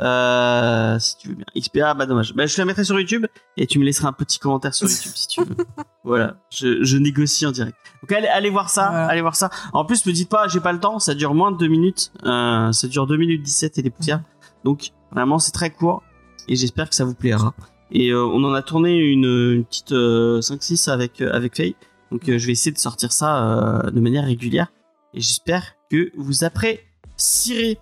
Euh, 0.00 0.98
si 0.98 1.16
tu 1.18 1.28
veux 1.28 1.34
bien. 1.34 1.44
XPA, 1.56 1.94
bah 1.94 2.06
dommage. 2.06 2.34
Bah, 2.34 2.46
je 2.46 2.58
la 2.58 2.64
mettrai 2.64 2.84
sur 2.84 2.98
YouTube 2.98 3.26
et 3.56 3.66
tu 3.66 3.78
me 3.78 3.84
laisseras 3.84 4.08
un 4.08 4.12
petit 4.12 4.38
commentaire 4.38 4.74
sur 4.74 4.88
YouTube 4.88 5.12
si 5.14 5.28
tu 5.28 5.44
veux. 5.44 5.56
voilà, 6.04 6.36
je, 6.50 6.82
je 6.82 6.96
négocie 6.98 7.46
en 7.46 7.52
direct. 7.52 7.76
Donc 8.02 8.12
allez, 8.12 8.26
allez 8.26 8.50
voir 8.50 8.68
ça, 8.68 8.88
Voilà. 8.90 9.06
allez 9.06 9.20
voir 9.20 9.36
ça. 9.36 9.48
En 9.72 9.84
plus, 9.84 10.04
me 10.06 10.12
dites 10.12 10.28
pas, 10.28 10.48
j'ai 10.48 10.60
pas 10.60 10.72
le 10.72 10.80
temps, 10.80 10.98
ça 10.98 11.14
dure 11.14 11.34
moins 11.34 11.52
de 11.52 11.56
2 11.56 11.68
minutes. 11.68 12.10
Euh, 12.24 12.72
ça 12.72 12.88
dure 12.88 13.06
2 13.06 13.16
minutes 13.16 13.42
17 13.42 13.78
et 13.78 13.82
des 13.82 13.90
poussières. 13.90 14.22
Donc 14.64 14.90
vraiment, 15.12 15.38
c'est 15.38 15.52
très 15.52 15.70
court 15.70 16.02
et 16.48 16.56
j'espère 16.56 16.88
que 16.88 16.94
ça 16.94 17.04
vous 17.04 17.14
plaira. 17.14 17.54
Et 17.92 18.10
euh, 18.10 18.24
on 18.24 18.44
en 18.44 18.54
a 18.54 18.62
tourné 18.62 18.96
une, 18.96 19.24
une 19.24 19.64
petite 19.64 19.92
euh, 19.92 20.40
5-6 20.40 20.90
avec, 20.90 21.20
euh, 21.20 21.32
avec 21.32 21.56
Faye. 21.56 21.74
Donc 22.12 22.28
euh, 22.28 22.38
je 22.38 22.46
vais 22.46 22.52
essayer 22.52 22.72
de 22.72 22.78
sortir 22.78 23.12
ça 23.12 23.82
euh, 23.86 23.90
de 23.90 24.00
manière 24.00 24.24
régulière. 24.24 24.72
Et 25.14 25.20
j'espère 25.20 25.74
que 25.90 26.10
vous 26.16 26.44
apprécierez. 26.44 27.78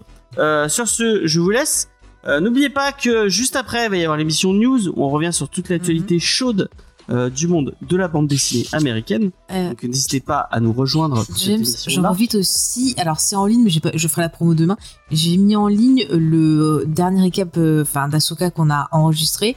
Sur 0.69 0.89
ce, 0.89 1.27
je 1.27 1.41
vous 1.41 1.51
laisse. 1.51 1.91
N'oubliez 2.27 2.69
pas 2.69 2.93
que 2.93 3.29
juste 3.29 3.57
après, 3.57 3.87
il 3.87 3.91
va 3.91 3.97
y 3.97 4.03
avoir 4.03 4.19
l'émission 4.19 4.53
News 4.53 4.89
où 4.89 5.05
on 5.05 5.09
revient 5.09 5.33
sur 5.33 5.49
toute 5.49 5.71
l'actualité 5.71 6.19
chaude 6.19 6.69
euh, 7.11 7.31
du 7.31 7.49
monde 7.49 7.75
de 7.81 7.97
la 7.97 8.09
bande 8.09 8.29
dessinée 8.29 8.67
américaine. 8.73 9.31
Euh, 9.51 9.71
Donc 9.71 9.83
n'hésitez 9.85 10.21
pas 10.21 10.41
à 10.41 10.61
nous 10.61 10.73
rejoindre 10.73 11.25
pour 11.25 11.37
James, 11.37 11.65
j'en 11.87 12.05
invite 12.05 12.35
aussi. 12.35 12.95
Alors, 12.99 13.21
c'est 13.21 13.37
en 13.37 13.47
ligne, 13.47 13.63
mais 13.65 13.81
pas, 13.81 13.91
je 13.95 14.09
ferai 14.09 14.23
la 14.23 14.29
promo 14.29 14.55
demain. 14.55 14.77
J'ai 15.11 15.37
mis 15.37 15.57
en 15.57 15.69
ligne 15.69 16.07
le 16.11 16.85
dernier 16.87 17.23
récap 17.23 17.57
euh, 17.57 17.83
enfin, 17.83 18.09
d'Asoka 18.09 18.51
qu'on 18.51 18.71
a 18.71 18.89
enregistré. 18.93 19.57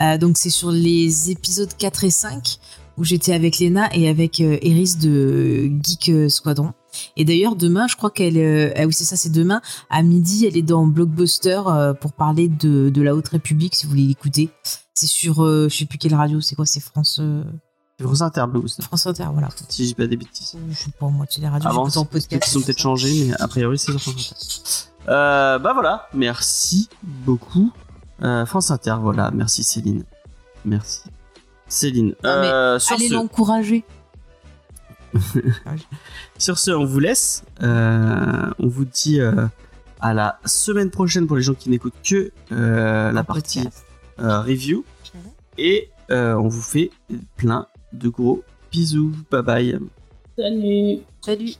Euh, 0.00 0.18
donc, 0.18 0.36
c'est 0.36 0.50
sur 0.50 0.70
les 0.70 1.30
épisodes 1.30 1.70
4 1.76 2.04
et 2.04 2.10
5 2.10 2.58
où 2.98 3.04
j'étais 3.04 3.32
avec 3.32 3.58
Lena 3.58 3.88
et 3.94 4.08
avec 4.08 4.40
euh, 4.40 4.58
Eris 4.60 4.96
de 5.00 5.70
Geek 5.82 6.10
euh, 6.10 6.28
Squadron. 6.28 6.72
Et 7.16 7.24
d'ailleurs, 7.24 7.56
demain, 7.56 7.86
je 7.86 7.96
crois 7.96 8.10
qu'elle. 8.10 8.36
euh, 8.36 8.72
ah 8.76 8.86
oui, 8.86 8.92
c'est 8.92 9.04
ça, 9.04 9.16
c'est 9.16 9.30
demain. 9.30 9.60
À 9.90 10.02
midi, 10.02 10.46
elle 10.46 10.56
est 10.56 10.62
dans 10.62 10.86
Blockbuster 10.86 11.62
euh, 11.66 11.94
pour 11.94 12.12
parler 12.12 12.48
de, 12.48 12.90
de 12.90 13.02
la 13.02 13.14
Haute 13.14 13.28
République, 13.28 13.74
si 13.74 13.86
vous 13.86 13.90
voulez 13.90 14.06
l'écouter. 14.06 14.50
C'est 14.94 15.06
sur, 15.06 15.44
euh, 15.44 15.68
je 15.68 15.76
sais 15.76 15.84
plus 15.86 15.98
quelle 15.98 16.14
radio, 16.14 16.40
c'est 16.40 16.54
quoi 16.54 16.66
C'est 16.66 16.80
France, 16.80 17.18
euh, 17.20 17.42
France 18.00 18.22
Inter, 18.22 18.44
Blockbuster, 18.48 18.82
France 18.82 19.06
Inter, 19.06 19.26
voilà. 19.32 19.48
si 19.68 19.84
dis 19.86 19.94
pas 19.94 20.06
des 20.06 20.16
bêtises. 20.16 20.56
Je 20.70 20.74
sais 20.74 20.90
pas, 20.98 21.08
moi, 21.08 21.26
c'est 21.28 21.40
les 21.40 21.48
radios, 21.48 21.68
Avant, 21.68 21.88
en 21.88 22.04
podcast. 22.04 22.44
qu'ils 22.44 22.58
ont 22.58 22.62
peut-être 22.62 22.80
changé, 22.80 23.26
mais 23.26 23.34
a 23.40 23.48
priori, 23.48 23.78
c'est 23.78 23.92
sur 23.92 24.00
France 24.00 24.32
Inter. 24.32 25.12
Euh, 25.12 25.58
bah 25.58 25.72
voilà, 25.72 26.08
merci 26.14 26.88
beaucoup. 27.02 27.72
France 28.46 28.70
Inter, 28.70 28.96
voilà, 29.00 29.30
merci 29.30 29.64
Céline. 29.64 30.04
Merci. 30.64 31.00
Céline. 31.68 32.14
mais 32.22 32.28
Euh, 32.28 32.78
sur, 32.78 32.96
Allez 32.96 33.08
ce, 33.08 33.14
l'encourager. 33.14 33.84
sur 36.38 36.58
ce, 36.58 36.70
on 36.70 36.84
vous 36.84 37.00
laisse. 37.00 37.44
Euh, 37.62 38.50
on 38.58 38.68
vous 38.68 38.84
dit 38.84 39.20
euh, 39.20 39.46
à 40.00 40.14
la 40.14 40.38
semaine 40.44 40.90
prochaine 40.90 41.26
pour 41.26 41.36
les 41.36 41.42
gens 41.42 41.54
qui 41.54 41.70
n'écoutent 41.70 42.02
que 42.02 42.32
euh, 42.52 43.12
la 43.12 43.24
partie 43.24 43.68
euh, 44.18 44.40
review. 44.40 44.84
Et 45.58 45.90
euh, 46.10 46.34
on 46.34 46.48
vous 46.48 46.62
fait 46.62 46.90
plein 47.36 47.66
de 47.92 48.08
gros 48.08 48.42
bisous. 48.70 49.12
Bye 49.30 49.42
bye. 49.42 49.78
Salut. 50.36 51.00
Salut. 51.20 51.54